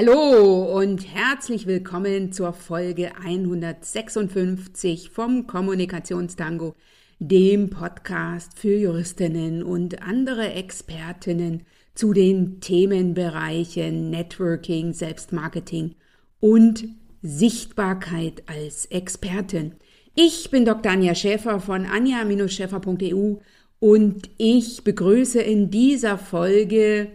Hallo 0.00 0.78
und 0.78 1.12
herzlich 1.12 1.66
willkommen 1.66 2.30
zur 2.30 2.52
Folge 2.52 3.16
156 3.16 5.10
vom 5.10 5.48
Kommunikationstango, 5.48 6.76
dem 7.18 7.68
Podcast 7.68 8.56
für 8.56 8.76
Juristinnen 8.76 9.64
und 9.64 10.00
andere 10.00 10.52
Expertinnen 10.52 11.62
zu 11.96 12.12
den 12.12 12.60
Themenbereichen 12.60 14.10
Networking, 14.10 14.92
Selbstmarketing 14.92 15.96
und 16.38 16.84
Sichtbarkeit 17.20 18.44
als 18.46 18.86
Expertin. 18.86 19.74
Ich 20.14 20.48
bin 20.52 20.64
Dr. 20.64 20.92
Anja 20.92 21.16
Schäfer 21.16 21.58
von 21.58 21.86
anja-schäfer.eu 21.86 23.38
und 23.80 24.30
ich 24.38 24.84
begrüße 24.84 25.40
in 25.40 25.72
dieser 25.72 26.18
Folge 26.18 27.08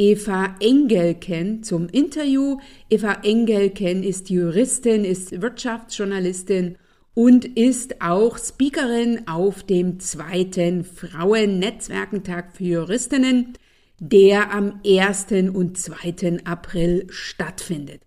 Eva 0.00 0.54
Engelken 0.60 1.64
zum 1.64 1.88
Interview. 1.88 2.58
Eva 2.88 3.18
Engelken 3.24 4.04
ist 4.04 4.30
Juristin, 4.30 5.04
ist 5.04 5.42
Wirtschaftsjournalistin 5.42 6.76
und 7.14 7.44
ist 7.44 8.00
auch 8.00 8.38
Speakerin 8.38 9.26
auf 9.26 9.64
dem 9.64 9.98
zweiten 9.98 10.84
Frauennetzwerkentag 10.84 12.56
für 12.56 12.62
Juristinnen, 12.62 13.54
der 13.98 14.54
am 14.54 14.80
1. 14.86 15.26
und 15.52 15.76
2. 15.76 16.44
April 16.44 17.08
stattfindet. 17.10 18.00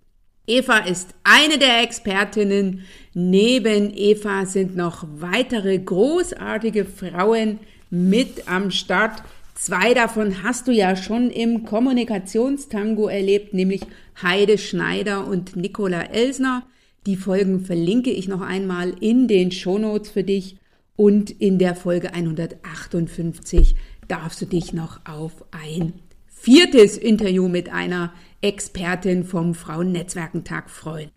Eva 0.47 0.77
ist 0.77 1.09
eine 1.25 1.57
der 1.57 1.83
Expertinnen. 1.83 2.85
Neben 3.13 3.91
Eva 3.93 4.45
sind 4.45 4.77
noch 4.77 5.05
weitere 5.17 5.77
großartige 5.77 6.85
Frauen 6.85 7.59
mit 7.89 8.47
am 8.47 8.71
Start. 8.71 9.23
Zwei 9.55 9.93
davon 9.93 10.43
hast 10.43 10.67
du 10.67 10.71
ja 10.71 10.95
schon 10.95 11.29
im 11.29 11.65
Kommunikationstango 11.65 13.07
erlebt, 13.07 13.53
nämlich 13.53 13.81
Heide 14.21 14.57
Schneider 14.57 15.27
und 15.27 15.55
Nicola 15.55 16.01
Elsner. 16.01 16.63
Die 17.05 17.15
Folgen 17.15 17.65
verlinke 17.65 18.11
ich 18.11 18.27
noch 18.27 18.41
einmal 18.41 18.93
in 18.99 19.27
den 19.27 19.51
Shownotes 19.51 20.11
für 20.11 20.23
dich 20.23 20.57
und 20.95 21.31
in 21.31 21.57
der 21.57 21.75
Folge 21.75 22.13
158 22.13 23.75
darfst 24.07 24.41
du 24.41 24.45
dich 24.45 24.73
noch 24.73 24.99
auf 25.05 25.45
ein 25.51 25.93
viertes 26.27 26.97
Interview 26.97 27.47
mit 27.47 27.71
einer 27.71 28.13
Expertin 28.41 29.23
vom 29.23 29.53
Frauennetzwerkentag 29.53 30.69
freuen. 30.69 31.11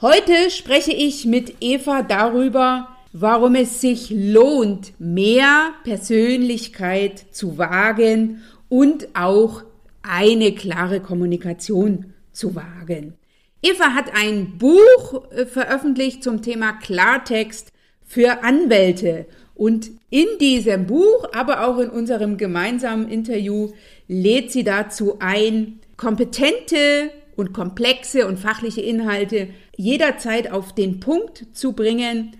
Heute 0.00 0.50
spreche 0.50 0.92
ich 0.92 1.26
mit 1.26 1.56
Eva 1.60 2.02
darüber, 2.02 2.88
warum 3.12 3.54
es 3.54 3.80
sich 3.80 4.10
lohnt, 4.10 4.92
mehr 4.98 5.70
Persönlichkeit 5.84 7.26
zu 7.32 7.58
wagen 7.58 8.42
und 8.68 9.08
auch 9.14 9.62
eine 10.02 10.54
klare 10.54 11.00
Kommunikation 11.00 12.14
zu 12.32 12.54
wagen. 12.54 13.14
Eva 13.62 13.94
hat 13.94 14.12
ein 14.14 14.56
Buch 14.58 15.30
äh, 15.30 15.44
veröffentlicht 15.44 16.24
zum 16.24 16.40
Thema 16.40 16.72
Klartext 16.72 17.72
für 18.06 18.42
Anwälte 18.42 19.26
und 19.54 19.90
in 20.08 20.26
diesem 20.40 20.86
Buch, 20.86 21.28
aber 21.34 21.66
auch 21.68 21.78
in 21.78 21.90
unserem 21.90 22.38
gemeinsamen 22.38 23.08
Interview 23.08 23.72
lädt 24.08 24.50
sie 24.50 24.64
dazu 24.64 25.16
ein, 25.20 25.80
kompetente 25.98 27.10
und 27.36 27.52
komplexe 27.52 28.26
und 28.26 28.38
fachliche 28.38 28.80
Inhalte 28.80 29.48
jederzeit 29.76 30.50
auf 30.50 30.74
den 30.74 30.98
Punkt 30.98 31.44
zu 31.52 31.72
bringen, 31.72 32.32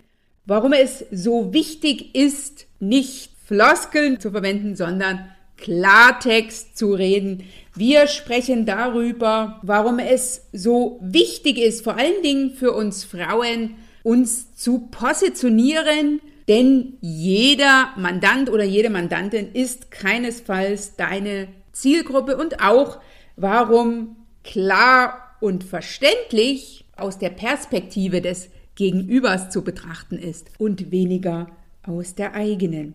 warum 0.51 0.73
es 0.73 1.05
so 1.13 1.55
wichtig 1.55 2.13
ist, 2.13 2.67
nicht 2.81 3.31
Floskeln 3.47 4.19
zu 4.19 4.33
verwenden, 4.33 4.75
sondern 4.75 5.31
Klartext 5.57 6.77
zu 6.77 6.93
reden. 6.93 7.45
Wir 7.77 8.09
sprechen 8.09 8.67
darüber, 8.67 9.61
warum 9.63 10.01
es 10.01 10.49
so 10.53 10.99
wichtig 11.03 11.57
ist, 11.57 11.85
vor 11.85 11.97
allen 11.97 12.21
Dingen 12.25 12.51
für 12.51 12.73
uns 12.73 13.05
Frauen, 13.05 13.77
uns 14.03 14.57
zu 14.57 14.89
positionieren, 14.91 16.21
denn 16.49 16.95
jeder 17.01 17.91
Mandant 17.97 18.51
oder 18.51 18.65
jede 18.65 18.91
Mandantin 18.91 19.53
ist 19.53 19.93
keinesfalls 19.93 20.97
deine 20.97 21.47
Zielgruppe 21.71 22.37
und 22.37 22.61
auch, 22.61 22.99
warum 23.37 24.17
klar 24.43 25.37
und 25.39 25.63
verständlich 25.63 26.87
aus 26.97 27.19
der 27.19 27.31
Perspektive 27.31 28.21
des 28.21 28.49
Gegenübers 28.81 29.51
zu 29.51 29.63
betrachten 29.63 30.17
ist 30.17 30.53
und 30.57 30.91
weniger 30.91 31.49
aus 31.83 32.15
der 32.15 32.33
eigenen. 32.33 32.95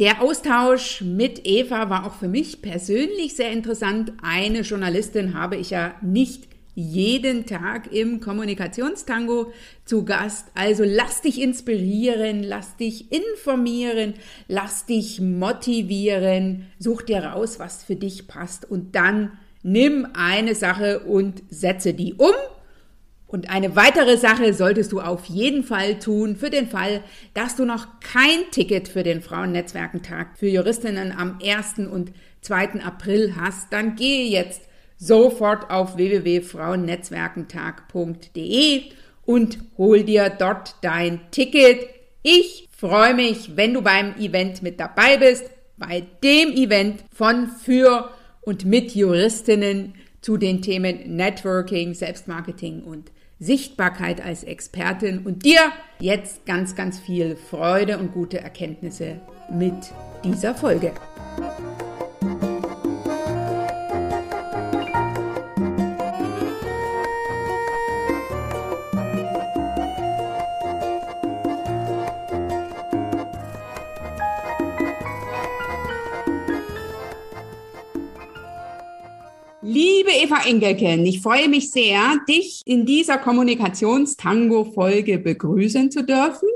Der 0.00 0.20
Austausch 0.20 1.00
mit 1.00 1.46
Eva 1.46 1.90
war 1.90 2.08
auch 2.08 2.14
für 2.14 2.26
mich 2.26 2.60
persönlich 2.60 3.36
sehr 3.36 3.52
interessant. 3.52 4.14
Eine 4.20 4.62
Journalistin 4.62 5.34
habe 5.34 5.54
ich 5.54 5.70
ja 5.70 5.94
nicht 6.02 6.48
jeden 6.74 7.46
Tag 7.46 7.92
im 7.92 8.18
Kommunikationstango 8.18 9.52
zu 9.84 10.04
Gast. 10.04 10.48
Also 10.56 10.82
lass 10.84 11.20
dich 11.20 11.40
inspirieren, 11.40 12.42
lass 12.42 12.76
dich 12.76 13.12
informieren, 13.12 14.14
lass 14.48 14.86
dich 14.86 15.20
motivieren, 15.20 16.66
such 16.80 17.02
dir 17.02 17.22
raus, 17.22 17.60
was 17.60 17.84
für 17.84 17.94
dich 17.94 18.26
passt 18.26 18.68
und 18.68 18.96
dann 18.96 19.38
nimm 19.62 20.04
eine 20.14 20.56
Sache 20.56 20.98
und 20.98 21.44
setze 21.48 21.94
die 21.94 22.14
um 22.14 22.34
und 23.32 23.50
eine 23.50 23.74
weitere 23.76 24.18
Sache 24.18 24.52
solltest 24.52 24.92
du 24.92 25.00
auf 25.00 25.24
jeden 25.24 25.64
Fall 25.64 25.98
tun 25.98 26.36
für 26.36 26.50
den 26.50 26.68
Fall, 26.68 27.02
dass 27.32 27.56
du 27.56 27.64
noch 27.64 27.86
kein 28.00 28.50
Ticket 28.50 28.88
für 28.88 29.02
den 29.02 29.22
Frauennetzwerkentag 29.22 30.36
für 30.36 30.48
Juristinnen 30.48 31.12
am 31.12 31.38
1. 31.42 31.78
und 31.90 32.12
2. 32.42 32.82
April 32.84 33.34
hast, 33.34 33.72
dann 33.72 33.96
gehe 33.96 34.28
jetzt 34.28 34.60
sofort 34.98 35.70
auf 35.70 35.96
www.frauennetzwerkentag.de 35.96 38.82
und 39.24 39.58
hol 39.78 40.04
dir 40.04 40.28
dort 40.28 40.74
dein 40.82 41.22
Ticket. 41.30 41.88
Ich 42.22 42.68
freue 42.76 43.14
mich, 43.14 43.56
wenn 43.56 43.72
du 43.72 43.80
beim 43.80 44.14
Event 44.18 44.62
mit 44.62 44.78
dabei 44.78 45.16
bist, 45.16 45.44
bei 45.78 46.04
dem 46.22 46.52
Event 46.52 47.02
von 47.10 47.48
für 47.48 48.10
und 48.42 48.66
mit 48.66 48.94
Juristinnen 48.94 49.94
zu 50.20 50.36
den 50.36 50.60
Themen 50.60 51.16
Networking, 51.16 51.94
Selbstmarketing 51.94 52.82
und 52.82 53.10
Sichtbarkeit 53.42 54.24
als 54.24 54.44
Expertin 54.44 55.26
und 55.26 55.44
dir 55.44 55.58
jetzt 55.98 56.46
ganz, 56.46 56.76
ganz 56.76 57.00
viel 57.00 57.34
Freude 57.34 57.98
und 57.98 58.12
gute 58.12 58.40
Erkenntnisse 58.40 59.20
mit 59.50 59.74
dieser 60.22 60.54
Folge. 60.54 60.92
Eva 80.32 80.48
Engelken, 80.48 81.04
ich 81.04 81.20
freue 81.20 81.46
mich 81.46 81.70
sehr, 81.70 82.18
dich 82.26 82.62
in 82.64 82.86
dieser 82.86 83.18
Kommunikationstango-Folge 83.18 85.18
begrüßen 85.18 85.90
zu 85.90 86.04
dürfen. 86.04 86.48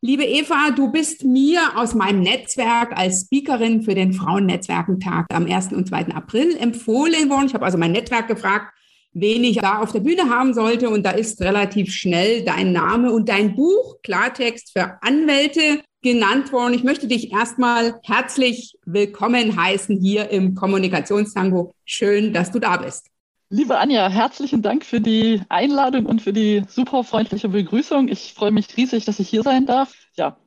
Liebe 0.00 0.22
Eva, 0.22 0.70
du 0.70 0.92
bist 0.92 1.24
mir 1.24 1.60
aus 1.74 1.94
meinem 1.94 2.20
Netzwerk 2.20 2.96
als 2.96 3.22
Speakerin 3.22 3.82
für 3.82 3.96
den 3.96 4.12
Frauennetzwerkentag 4.12 5.26
am 5.32 5.46
1. 5.46 5.72
und 5.72 5.88
2. 5.88 6.14
April 6.14 6.56
empfohlen 6.56 7.28
worden. 7.28 7.46
Ich 7.46 7.54
habe 7.54 7.64
also 7.64 7.78
mein 7.78 7.90
Netzwerk 7.90 8.28
gefragt, 8.28 8.72
wen 9.12 9.42
ich 9.42 9.56
da 9.56 9.80
auf 9.80 9.90
der 9.90 10.00
Bühne 10.00 10.30
haben 10.30 10.54
sollte. 10.54 10.88
Und 10.88 11.04
da 11.04 11.10
ist 11.10 11.40
relativ 11.40 11.92
schnell 11.92 12.44
dein 12.44 12.70
Name 12.70 13.10
und 13.10 13.28
dein 13.28 13.56
Buch 13.56 13.96
Klartext 14.04 14.70
für 14.72 15.02
Anwälte 15.02 15.80
genannt 16.02 16.52
worden. 16.52 16.74
Ich 16.74 16.84
möchte 16.84 17.06
dich 17.06 17.32
erstmal 17.32 18.00
herzlich 18.02 18.78
willkommen 18.84 19.60
heißen 19.60 20.00
hier 20.00 20.30
im 20.30 20.54
Kommunikationstango. 20.54 21.74
Schön, 21.84 22.32
dass 22.32 22.50
du 22.50 22.58
da 22.58 22.78
bist. 22.78 23.06
Liebe 23.50 23.78
Anja, 23.78 24.08
herzlichen 24.08 24.62
Dank 24.62 24.84
für 24.84 25.00
die 25.00 25.42
Einladung 25.48 26.06
und 26.06 26.22
für 26.22 26.32
die 26.32 26.62
super 26.68 27.04
freundliche 27.04 27.48
Begrüßung. 27.48 28.08
Ich 28.08 28.32
freue 28.32 28.52
mich 28.52 28.76
riesig, 28.76 29.04
dass 29.04 29.18
ich 29.18 29.28
hier 29.28 29.42
sein 29.42 29.66
darf. 29.66 29.92
Ja, 30.16 30.38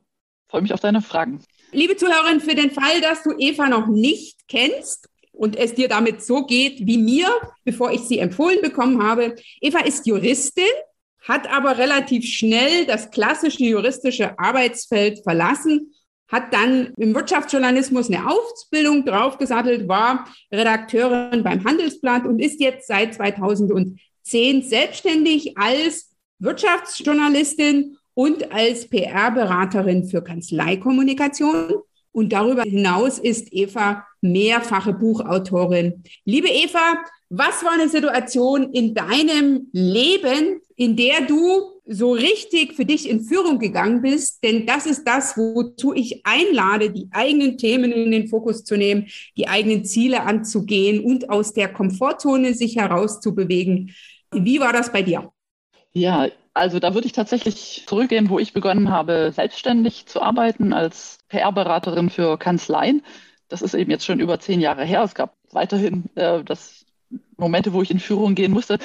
freue 0.48 0.62
mich 0.62 0.72
auf 0.72 0.80
deine 0.80 1.02
Fragen. 1.02 1.44
Liebe 1.72 1.96
Zuhörerin, 1.96 2.40
für 2.40 2.54
den 2.54 2.70
Fall, 2.70 3.00
dass 3.02 3.22
du 3.22 3.32
Eva 3.38 3.68
noch 3.68 3.88
nicht 3.88 4.48
kennst 4.48 5.08
und 5.32 5.56
es 5.56 5.74
dir 5.74 5.88
damit 5.88 6.24
so 6.24 6.46
geht 6.46 6.86
wie 6.86 6.98
mir, 6.98 7.28
bevor 7.64 7.92
ich 7.92 8.00
sie 8.02 8.18
empfohlen 8.18 8.60
bekommen 8.62 9.02
habe. 9.02 9.36
Eva 9.60 9.80
ist 9.80 10.06
Juristin, 10.06 10.64
hat 11.26 11.50
aber 11.50 11.78
relativ 11.78 12.26
schnell 12.26 12.86
das 12.86 13.10
klassische 13.10 13.64
juristische 13.64 14.38
Arbeitsfeld 14.38 15.22
verlassen, 15.22 15.94
hat 16.28 16.52
dann 16.52 16.92
im 16.96 17.14
Wirtschaftsjournalismus 17.14 18.10
eine 18.10 18.30
Ausbildung 18.30 19.04
draufgesattelt, 19.04 19.88
war 19.88 20.26
Redakteurin 20.52 21.42
beim 21.42 21.64
Handelsblatt 21.64 22.26
und 22.26 22.40
ist 22.40 22.60
jetzt 22.60 22.86
seit 22.86 23.14
2010 23.14 24.62
selbstständig 24.62 25.56
als 25.56 26.10
Wirtschaftsjournalistin 26.38 27.96
und 28.14 28.52
als 28.52 28.88
PR-Beraterin 28.88 30.04
für 30.08 30.22
Kanzleikommunikation. 30.22 31.74
Und 32.12 32.32
darüber 32.32 32.62
hinaus 32.62 33.18
ist 33.18 33.52
Eva 33.52 34.06
mehrfache 34.20 34.92
Buchautorin. 34.92 36.04
Liebe 36.24 36.48
Eva, 36.48 37.02
Was 37.28 37.64
war 37.64 37.72
eine 37.72 37.88
Situation 37.88 38.72
in 38.72 38.94
deinem 38.94 39.68
Leben, 39.72 40.60
in 40.76 40.96
der 40.96 41.22
du 41.26 41.70
so 41.86 42.12
richtig 42.12 42.74
für 42.74 42.84
dich 42.84 43.08
in 43.08 43.20
Führung 43.20 43.58
gegangen 43.58 44.02
bist? 44.02 44.42
Denn 44.42 44.66
das 44.66 44.86
ist 44.86 45.04
das, 45.04 45.36
wozu 45.36 45.94
ich 45.94 46.24
einlade, 46.24 46.90
die 46.90 47.08
eigenen 47.12 47.58
Themen 47.58 47.92
in 47.92 48.10
den 48.10 48.28
Fokus 48.28 48.64
zu 48.64 48.76
nehmen, 48.76 49.06
die 49.36 49.48
eigenen 49.48 49.84
Ziele 49.84 50.22
anzugehen 50.22 51.04
und 51.04 51.30
aus 51.30 51.52
der 51.52 51.72
Komfortzone 51.72 52.54
sich 52.54 52.76
herauszubewegen. 52.76 53.94
Wie 54.32 54.60
war 54.60 54.72
das 54.72 54.90
bei 54.92 55.02
dir? 55.02 55.30
Ja, 55.92 56.28
also 56.54 56.78
da 56.80 56.94
würde 56.94 57.06
ich 57.06 57.12
tatsächlich 57.12 57.84
zurückgehen, 57.86 58.28
wo 58.28 58.38
ich 58.38 58.52
begonnen 58.52 58.90
habe, 58.90 59.32
selbstständig 59.32 60.06
zu 60.06 60.22
arbeiten 60.22 60.72
als 60.72 61.18
PR-Beraterin 61.28 62.10
für 62.10 62.38
Kanzleien. 62.38 63.02
Das 63.48 63.62
ist 63.62 63.74
eben 63.74 63.90
jetzt 63.90 64.04
schon 64.04 64.20
über 64.20 64.40
zehn 64.40 64.60
Jahre 64.60 64.84
her. 64.84 65.02
Es 65.02 65.14
gab 65.14 65.36
weiterhin 65.52 66.04
äh, 66.14 66.42
das 66.42 66.86
Momente, 67.36 67.72
wo 67.72 67.82
ich 67.82 67.90
in 67.90 68.00
Führung 68.00 68.34
gehen 68.34 68.52
musste. 68.52 68.78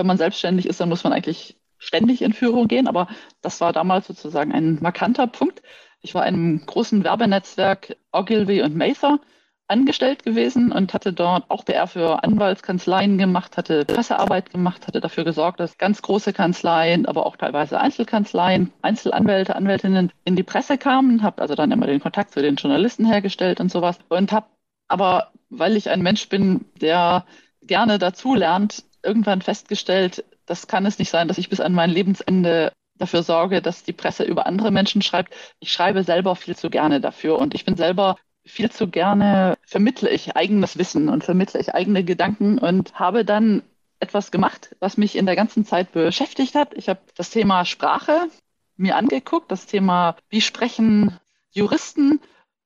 Wenn 0.00 0.06
man 0.06 0.16
selbstständig 0.16 0.64
ist, 0.64 0.80
dann 0.80 0.88
muss 0.88 1.04
man 1.04 1.12
eigentlich 1.12 1.58
ständig 1.76 2.22
in 2.22 2.32
Führung 2.32 2.68
gehen. 2.68 2.88
Aber 2.88 3.06
das 3.42 3.60
war 3.60 3.74
damals 3.74 4.06
sozusagen 4.06 4.50
ein 4.52 4.78
markanter 4.80 5.26
Punkt. 5.26 5.60
Ich 6.00 6.14
war 6.14 6.26
in 6.26 6.34
einem 6.34 6.64
großen 6.64 7.04
Werbenetzwerk 7.04 7.98
Ogilvy 8.10 8.62
und 8.62 8.74
Mather 8.74 9.20
angestellt 9.68 10.24
gewesen 10.24 10.72
und 10.72 10.94
hatte 10.94 11.12
dort 11.12 11.44
auch 11.50 11.66
PR 11.66 11.86
für 11.86 12.24
Anwaltskanzleien 12.24 13.18
gemacht, 13.18 13.58
hatte 13.58 13.84
Pressearbeit 13.84 14.50
gemacht, 14.50 14.86
hatte 14.86 15.02
dafür 15.02 15.24
gesorgt, 15.24 15.60
dass 15.60 15.76
ganz 15.76 16.00
große 16.00 16.32
Kanzleien, 16.32 17.04
aber 17.04 17.26
auch 17.26 17.36
teilweise 17.36 17.78
Einzelkanzleien, 17.78 18.72
Einzelanwälte, 18.80 19.54
Anwältinnen 19.54 20.12
in 20.24 20.34
die 20.34 20.42
Presse 20.42 20.78
kamen, 20.78 21.22
habe 21.22 21.42
also 21.42 21.56
dann 21.56 21.72
immer 21.72 21.86
den 21.86 22.00
Kontakt 22.00 22.32
zu 22.32 22.40
den 22.40 22.56
Journalisten 22.56 23.04
hergestellt 23.04 23.60
und 23.60 23.70
sowas 23.70 23.98
und 24.08 24.32
habe 24.32 24.46
aber, 24.88 25.30
weil 25.50 25.76
ich 25.76 25.90
ein 25.90 26.00
Mensch 26.00 26.28
bin, 26.30 26.64
der 26.80 27.26
gerne 27.62 27.98
dazulernt, 27.98 28.82
irgendwann 29.02 29.42
festgestellt, 29.42 30.24
das 30.46 30.66
kann 30.66 30.86
es 30.86 30.98
nicht 30.98 31.10
sein, 31.10 31.28
dass 31.28 31.38
ich 31.38 31.48
bis 31.48 31.60
an 31.60 31.72
mein 31.72 31.90
Lebensende 31.90 32.72
dafür 32.96 33.22
sorge, 33.22 33.62
dass 33.62 33.82
die 33.82 33.92
Presse 33.92 34.24
über 34.24 34.46
andere 34.46 34.70
Menschen 34.70 35.02
schreibt. 35.02 35.34
Ich 35.58 35.72
schreibe 35.72 36.04
selber 36.04 36.36
viel 36.36 36.56
zu 36.56 36.70
gerne 36.70 37.00
dafür 37.00 37.38
und 37.38 37.54
ich 37.54 37.64
bin 37.64 37.76
selber 37.76 38.16
viel 38.44 38.70
zu 38.70 38.88
gerne, 38.88 39.56
vermittle 39.66 40.10
ich 40.10 40.36
eigenes 40.36 40.78
Wissen 40.78 41.08
und 41.08 41.24
vermittle 41.24 41.60
ich 41.60 41.74
eigene 41.74 42.04
Gedanken 42.04 42.58
und 42.58 42.98
habe 42.98 43.24
dann 43.24 43.62
etwas 44.00 44.30
gemacht, 44.30 44.74
was 44.80 44.96
mich 44.96 45.16
in 45.16 45.26
der 45.26 45.36
ganzen 45.36 45.64
Zeit 45.64 45.92
beschäftigt 45.92 46.54
hat. 46.54 46.74
Ich 46.74 46.88
habe 46.88 47.00
das 47.16 47.30
Thema 47.30 47.64
Sprache 47.64 48.28
mir 48.76 48.96
angeguckt, 48.96 49.50
das 49.50 49.66
Thema, 49.66 50.16
wie 50.30 50.40
sprechen 50.40 51.18
Juristen 51.50 52.20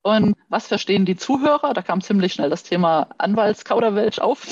und 0.05 0.37
was 0.51 0.67
verstehen 0.67 1.06
die 1.06 1.17
Zuhörer? 1.17 1.73
Da 1.73 1.81
kam 1.81 2.03
ziemlich 2.03 2.35
schnell 2.35 2.51
das 2.51 2.62
Thema 2.62 3.09
Anwaltskauderwelsch 3.17 4.19
auf. 4.19 4.47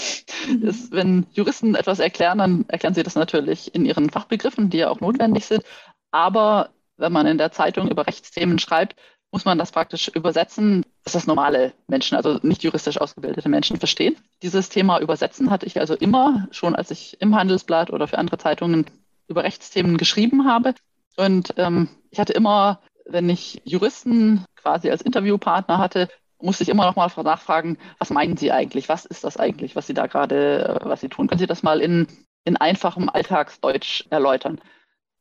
Mhm. 0.49 0.63
Ist, 0.63 0.93
wenn 0.93 1.27
Juristen 1.35 1.75
etwas 1.75 1.99
erklären, 1.99 2.39
dann 2.39 2.65
erklären 2.69 2.95
sie 2.95 3.03
das 3.03 3.17
natürlich 3.17 3.75
in 3.75 3.85
ihren 3.85 4.09
Fachbegriffen, 4.09 4.71
die 4.71 4.79
ja 4.79 4.89
auch 4.89 5.01
notwendig 5.01 5.45
sind. 5.45 5.63
Aber 6.11 6.71
wenn 6.97 7.13
man 7.13 7.27
in 7.27 7.37
der 7.37 7.53
Zeitung 7.53 7.91
über 7.91 8.07
Rechtsthemen 8.07 8.59
schreibt, 8.59 8.97
muss 9.31 9.45
man 9.45 9.59
das 9.59 9.73
praktisch 9.73 10.09
übersetzen, 10.09 10.87
dass 11.05 11.13
das 11.13 11.27
normale 11.27 11.75
Menschen, 11.87 12.17
also 12.17 12.39
nicht 12.43 12.63
juristisch 12.63 12.99
ausgebildete 12.99 13.51
Menschen 13.51 13.77
verstehen. 13.77 14.17
Dieses 14.41 14.71
Thema 14.71 15.01
Übersetzen 15.01 15.51
hatte 15.51 15.67
ich 15.67 15.79
also 15.79 15.95
immer, 15.95 16.49
schon 16.51 16.75
als 16.75 16.91
ich 16.91 17.21
im 17.21 17.35
Handelsblatt 17.35 17.91
oder 17.91 18.09
für 18.09 18.17
andere 18.17 18.39
Zeitungen 18.39 18.87
über 19.29 19.45
Rechtsthemen 19.45 19.99
geschrieben 19.99 20.47
habe. 20.47 20.75
Und 21.19 21.53
ähm, 21.59 21.91
ich 22.11 22.21
hatte 22.21 22.33
immer, 22.33 22.81
wenn 23.07 23.29
ich 23.29 23.61
Juristen 23.65 24.45
quasi 24.57 24.91
als 24.91 25.03
Interviewpartner 25.03 25.79
hatte, 25.79 26.09
musste 26.41 26.65
ich 26.65 26.69
immer 26.69 26.87
noch 26.87 26.97
mal 26.97 27.11
nachfragen, 27.23 27.79
was 27.99 28.11
meinen 28.11 28.37
Sie 28.37 28.53
eigentlich? 28.53 28.89
Was 28.89 29.05
ist 29.05 29.25
das 29.25 29.37
eigentlich, 29.37 29.77
was 29.77 29.87
Sie 29.87 29.95
da 29.95 30.07
gerade, 30.07 30.81
äh, 30.83 30.89
was 30.89 31.01
Sie 31.01 31.09
tun? 31.09 31.29
Können 31.29 31.39
Sie 31.39 31.47
das 31.47 31.63
mal 31.63 31.81
in, 31.81 32.07
in 32.45 32.57
einfachem 32.57 33.09
Alltagsdeutsch 33.09 34.05
erläutern? 34.11 34.61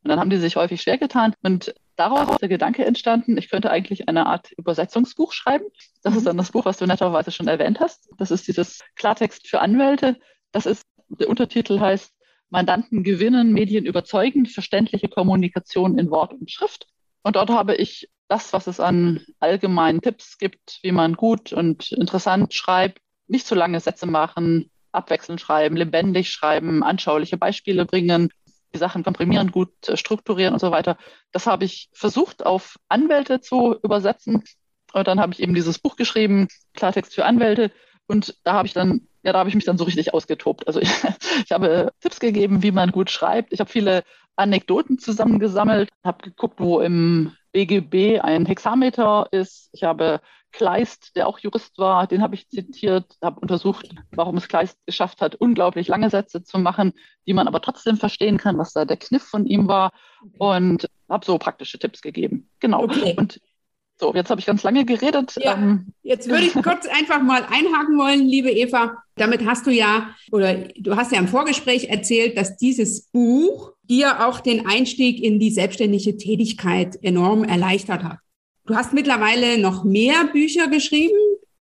Und 0.04 0.10
dann 0.10 0.20
haben 0.20 0.32
die 0.32 0.38
sich 0.38 0.56
häufig 0.56 0.82
schwer 0.82 0.98
getan. 0.98 1.34
Und 1.44 1.76
daraus 1.96 2.28
ist 2.30 2.42
der 2.42 2.50
Gedanke 2.50 2.86
entstanden, 2.86 3.38
ich 3.38 3.50
könnte 3.50 3.70
eigentlich 3.70 4.10
eine 4.10 4.26
Art 4.26 4.52
Übersetzungsbuch 4.54 5.32
schreiben. 5.32 5.66
Das 6.02 6.16
ist 6.16 6.22
mhm. 6.22 6.28
dann 6.28 6.38
das 6.38 6.52
Buch, 6.52 6.66
was 6.66 6.78
du 6.78 6.88
netterweise 6.88 7.32
schon 7.32 7.48
erwähnt 7.48 7.80
hast. 7.80 8.10
Das 8.18 8.32
ist 8.32 8.48
dieses 8.48 8.82
Klartext 8.96 9.48
für 9.48 9.62
Anwälte. 9.62 10.18
Das 10.52 10.66
ist, 10.66 10.84
der 11.08 11.30
Untertitel 11.30 11.80
heißt 11.80 12.12
Mandanten 12.50 13.04
gewinnen, 13.04 13.54
Medien 13.54 13.86
überzeugen, 13.86 14.46
verständliche 14.46 15.08
Kommunikation 15.08 15.98
in 15.98 16.10
Wort 16.10 16.34
und 16.34 16.52
Schrift. 16.52 16.88
Und 17.24 17.36
dort 17.36 17.50
habe 17.50 17.76
ich 17.76 18.10
das, 18.28 18.54
was 18.54 18.68
es 18.68 18.80
an 18.80 19.26
allgemeinen 19.40 20.02
Tipps 20.02 20.38
gibt, 20.38 20.80
wie 20.82 20.92
man 20.92 21.16
gut 21.16 21.54
und 21.54 21.92
interessant 21.92 22.54
schreibt, 22.54 23.00
nicht 23.28 23.46
zu 23.46 23.56
lange 23.56 23.80
Sätze 23.80 24.06
machen, 24.06 24.72
abwechselnd 24.92 25.40
schreiben, 25.40 25.76
lebendig 25.76 26.32
schreiben, 26.32 26.84
anschauliche 26.84 27.38
Beispiele 27.38 27.86
bringen, 27.86 28.30
die 28.74 28.78
Sachen 28.78 29.04
komprimieren, 29.04 29.52
gut 29.52 29.72
äh, 29.88 29.98
strukturieren 29.98 30.54
und 30.54 30.60
so 30.60 30.72
weiter. 30.72 30.98
Das 31.32 31.48
habe 31.48 31.66
ich 31.66 31.90
versucht 31.94 32.46
auf 32.46 32.78
Anwälte 32.88 33.42
zu 33.42 33.76
übersetzen. 33.84 34.44
Und 34.94 35.08
dann 35.08 35.20
habe 35.20 35.34
ich 35.34 35.42
eben 35.42 35.54
dieses 35.54 35.80
Buch 35.80 35.96
geschrieben, 35.96 36.48
Klartext 36.74 37.14
für 37.14 37.26
Anwälte. 37.26 37.72
Und 38.08 38.36
da 38.44 38.54
habe 38.54 38.68
ich 38.68 38.74
dann, 38.74 39.08
ja, 39.24 39.34
da 39.34 39.40
habe 39.40 39.50
ich 39.50 39.56
mich 39.56 39.66
dann 39.66 39.78
so 39.78 39.84
richtig 39.84 40.14
ausgetobt. 40.14 40.68
Also 40.68 40.80
ich, 40.80 40.90
ich 41.46 41.52
habe 41.52 41.92
Tipps 42.00 42.20
gegeben, 42.20 42.64
wie 42.64 42.72
man 42.72 42.92
gut 42.92 43.10
schreibt. 43.10 43.54
Ich 43.54 43.60
habe 43.60 43.70
viele 43.70 44.04
Anekdoten 44.36 44.98
zusammengesammelt, 44.98 45.90
habe 46.04 46.24
geguckt, 46.24 46.60
wo 46.60 46.80
im 46.80 47.34
BGB 47.52 48.22
ein 48.22 48.46
Hexameter 48.46 49.28
ist. 49.32 49.70
Ich 49.74 49.84
habe 49.84 50.22
Kleist, 50.52 51.16
der 51.16 51.28
auch 51.28 51.40
Jurist 51.40 51.78
war, 51.78 52.08
den 52.08 52.22
habe 52.22 52.36
ich 52.36 52.50
zitiert, 52.50 53.18
habe 53.22 53.40
untersucht, 53.40 53.90
warum 54.12 54.38
es 54.38 54.48
Kleist 54.48 54.78
geschafft 54.86 55.22
hat, 55.22 55.36
unglaublich 55.36 55.88
lange 55.88 56.10
Sätze 56.10 56.44
zu 56.44 56.60
machen, 56.60 56.94
die 57.26 57.34
man 57.34 57.48
aber 57.48 57.62
trotzdem 57.62 57.98
verstehen 57.98 58.38
kann, 58.38 58.58
was 58.58 58.74
da 58.74 58.84
der 58.84 58.98
Kniff 58.98 59.24
von 59.24 59.46
ihm 59.46 59.68
war 59.68 59.92
und 60.38 60.90
habe 61.10 61.26
so 61.26 61.38
praktische 61.38 61.80
Tipps 61.80 62.02
gegeben. 62.02 62.50
Genau. 62.60 62.84
Okay. 62.84 63.16
Und 63.18 63.40
so, 64.02 64.14
jetzt 64.16 64.32
habe 64.32 64.42
ich 64.42 64.48
ganz 64.48 64.64
lange 64.64 64.84
geredet. 64.84 65.36
Ja, 65.40 65.54
ähm, 65.54 65.94
jetzt 66.02 66.28
würde 66.28 66.44
ich 66.46 66.54
kurz 66.64 66.88
einfach 66.88 67.22
mal 67.22 67.44
einhaken 67.44 68.00
wollen, 68.00 68.26
liebe 68.26 68.50
Eva. 68.50 68.98
Damit 69.16 69.46
hast 69.46 69.68
du 69.68 69.70
ja, 69.70 70.16
oder 70.32 70.56
du 70.76 70.96
hast 70.96 71.12
ja 71.12 71.20
im 71.20 71.28
Vorgespräch 71.28 71.90
erzählt, 71.90 72.36
dass 72.36 72.58
dieses 72.58 73.04
Buch 73.04 73.74
dir 73.84 74.26
auch 74.26 74.40
den 74.40 74.66
Einstieg 74.66 75.22
in 75.22 75.40
die 75.40 75.52
selbstständige 75.52 76.18
Tätigkeit 76.18 76.98
enorm 77.04 77.44
erleichtert 77.44 78.04
hat. 78.04 78.18
Du 78.66 78.76
hast 78.76 78.92
mittlerweile 78.92 79.60
noch 79.60 79.84
mehr 79.84 80.26
Bücher 80.34 80.68
geschrieben, 80.68 81.20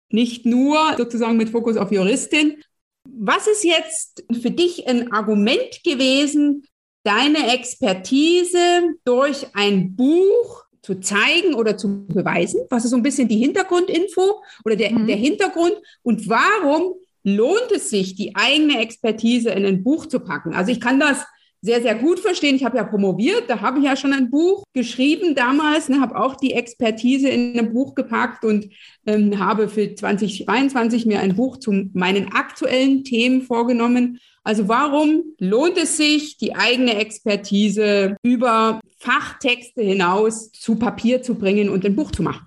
nicht 0.09 0.45
nur 0.45 0.77
sozusagen 0.97 1.37
mit 1.37 1.49
Fokus 1.49 1.77
auf 1.77 1.91
Juristin. 1.91 2.61
Was 3.07 3.47
ist 3.47 3.63
jetzt 3.63 4.25
für 4.41 4.51
dich 4.51 4.87
ein 4.89 5.13
Argument 5.13 5.83
gewesen, 5.85 6.63
deine 7.03 7.53
Expertise 7.53 8.95
durch 9.05 9.47
ein 9.53 9.95
Buch 9.95 10.64
zu 10.85 10.99
zeigen 10.99 11.55
oder 11.55 11.77
zu 11.77 12.05
beweisen? 12.05 12.61
Was 12.69 12.85
ist 12.85 12.91
so 12.91 12.97
ein 12.97 13.03
bisschen 13.03 13.27
die 13.27 13.37
Hintergrundinfo 13.37 14.41
oder 14.63 14.75
der, 14.75 14.91
mhm. 14.91 15.07
der 15.07 15.15
Hintergrund? 15.15 15.73
Und 16.03 16.29
warum 16.29 16.93
lohnt 17.23 17.71
es 17.73 17.89
sich, 17.89 18.15
die 18.15 18.35
eigene 18.35 18.79
Expertise 18.79 19.49
in 19.49 19.65
ein 19.65 19.83
Buch 19.83 20.05
zu 20.05 20.19
packen? 20.19 20.53
Also 20.53 20.71
ich 20.71 20.79
kann 20.79 20.99
das 20.99 21.25
sehr, 21.61 21.81
sehr 21.81 21.95
gut 21.95 22.19
verstehen. 22.19 22.55
Ich 22.55 22.63
habe 22.63 22.77
ja 22.77 22.83
promoviert, 22.83 23.49
da 23.49 23.61
habe 23.61 23.79
ich 23.79 23.85
ja 23.85 23.95
schon 23.95 24.13
ein 24.13 24.29
Buch 24.29 24.63
geschrieben 24.73 25.33
damals, 25.33 25.89
ne, 25.89 25.99
habe 25.99 26.15
auch 26.19 26.35
die 26.35 26.53
Expertise 26.53 27.27
in 27.27 27.57
ein 27.57 27.73
Buch 27.73 27.95
gepackt 27.95 28.45
und 28.45 28.69
ähm, 29.07 29.39
habe 29.39 29.67
für 29.67 29.95
2022 29.95 31.07
mir 31.07 31.21
ein 31.21 31.35
Buch 31.35 31.57
zu 31.57 31.89
meinen 31.93 32.31
aktuellen 32.31 33.03
Themen 33.03 33.41
vorgenommen. 33.41 34.19
Also 34.45 34.67
warum 34.67 35.23
lohnt 35.39 35.75
es 35.75 35.97
sich, 35.97 36.37
die 36.37 36.55
eigene 36.55 36.97
Expertise 36.97 38.15
über 38.21 38.79
Fachtexte 38.99 39.81
hinaus 39.81 40.51
zu 40.51 40.75
Papier 40.75 41.23
zu 41.23 41.33
bringen 41.33 41.67
und 41.67 41.83
ein 41.83 41.95
Buch 41.95 42.11
zu 42.11 42.21
machen? 42.21 42.45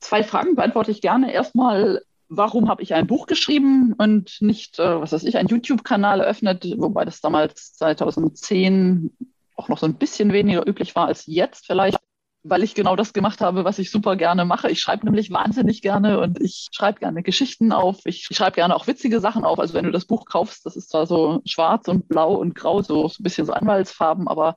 Zwei 0.00 0.24
Fragen 0.24 0.54
beantworte 0.54 0.90
ich 0.90 1.02
gerne. 1.02 1.30
Erstmal, 1.30 2.00
warum 2.30 2.70
habe 2.70 2.82
ich 2.82 2.94
ein 2.94 3.06
Buch 3.06 3.26
geschrieben 3.26 3.92
und 3.98 4.38
nicht, 4.40 4.78
äh, 4.78 5.00
was 5.00 5.12
weiß 5.12 5.24
ich, 5.24 5.36
einen 5.36 5.48
YouTube-Kanal 5.48 6.20
eröffnet, 6.20 6.66
wobei 6.78 7.04
das 7.04 7.20
damals 7.20 7.74
2010 7.74 9.10
auch 9.54 9.68
noch 9.68 9.78
so 9.78 9.84
ein 9.84 9.94
bisschen 9.94 10.32
weniger 10.32 10.66
üblich 10.66 10.96
war 10.96 11.08
als 11.08 11.26
jetzt 11.26 11.66
vielleicht, 11.66 11.98
weil 12.42 12.62
ich 12.62 12.74
genau 12.74 12.96
das 12.96 13.12
gemacht 13.12 13.40
habe, 13.40 13.64
was 13.64 13.78
ich 13.78 13.90
super 13.90 14.16
gerne 14.16 14.44
mache. 14.44 14.70
Ich 14.70 14.80
schreibe 14.80 15.04
nämlich 15.04 15.30
wahnsinnig 15.30 15.82
gerne 15.82 16.20
und 16.20 16.40
ich 16.40 16.68
schreibe 16.72 17.00
gerne 17.00 17.22
Geschichten 17.22 17.72
auf. 17.72 18.00
Ich 18.04 18.28
schreibe 18.30 18.56
gerne 18.56 18.74
auch 18.76 18.86
witzige 18.86 19.20
Sachen 19.20 19.44
auf. 19.44 19.58
Also 19.58 19.74
wenn 19.74 19.84
du 19.84 19.90
das 19.90 20.04
Buch 20.04 20.24
kaufst, 20.24 20.64
das 20.64 20.76
ist 20.76 20.90
zwar 20.90 21.06
so 21.06 21.42
schwarz 21.44 21.88
und 21.88 22.08
blau 22.08 22.34
und 22.34 22.54
grau, 22.54 22.82
so, 22.82 23.08
so 23.08 23.20
ein 23.20 23.22
bisschen 23.22 23.46
so 23.46 23.52
Anwaltsfarben, 23.52 24.28
aber 24.28 24.56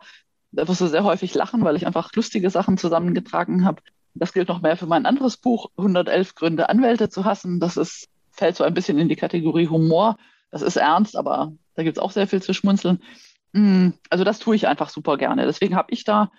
da 0.51 0.67
wirst 0.67 0.81
du 0.81 0.87
sehr 0.87 1.03
häufig 1.03 1.33
lachen, 1.33 1.63
weil 1.63 1.75
ich 1.75 1.87
einfach 1.87 2.11
lustige 2.13 2.49
Sachen 2.49 2.77
zusammengetragen 2.77 3.65
habe. 3.65 3.81
Das 4.13 4.33
gilt 4.33 4.49
noch 4.49 4.61
mehr 4.61 4.77
für 4.77 4.87
mein 4.87 5.05
anderes 5.05 5.37
Buch, 5.37 5.71
111 5.77 6.35
Gründe, 6.35 6.69
Anwälte 6.69 7.09
zu 7.09 7.25
hassen. 7.25 7.59
Das 7.59 7.77
ist, 7.77 8.09
fällt 8.31 8.57
so 8.57 8.63
ein 8.63 8.73
bisschen 8.73 8.99
in 8.99 9.09
die 9.09 9.15
Kategorie 9.15 9.69
Humor. 9.69 10.17
Das 10.51 10.61
ist 10.61 10.75
ernst, 10.75 11.15
aber 11.15 11.53
da 11.75 11.83
gibt 11.83 11.97
es 11.97 12.03
auch 12.03 12.11
sehr 12.11 12.27
viel 12.27 12.41
zu 12.41 12.53
schmunzeln. 12.53 13.01
Mm, 13.53 13.89
also 14.09 14.23
das 14.23 14.39
tue 14.39 14.55
ich 14.55 14.67
einfach 14.67 14.89
super 14.89 15.17
gerne. 15.17 15.45
Deswegen 15.45 15.75
habe 15.75 15.91
ich 15.91 16.03
da, 16.03 16.31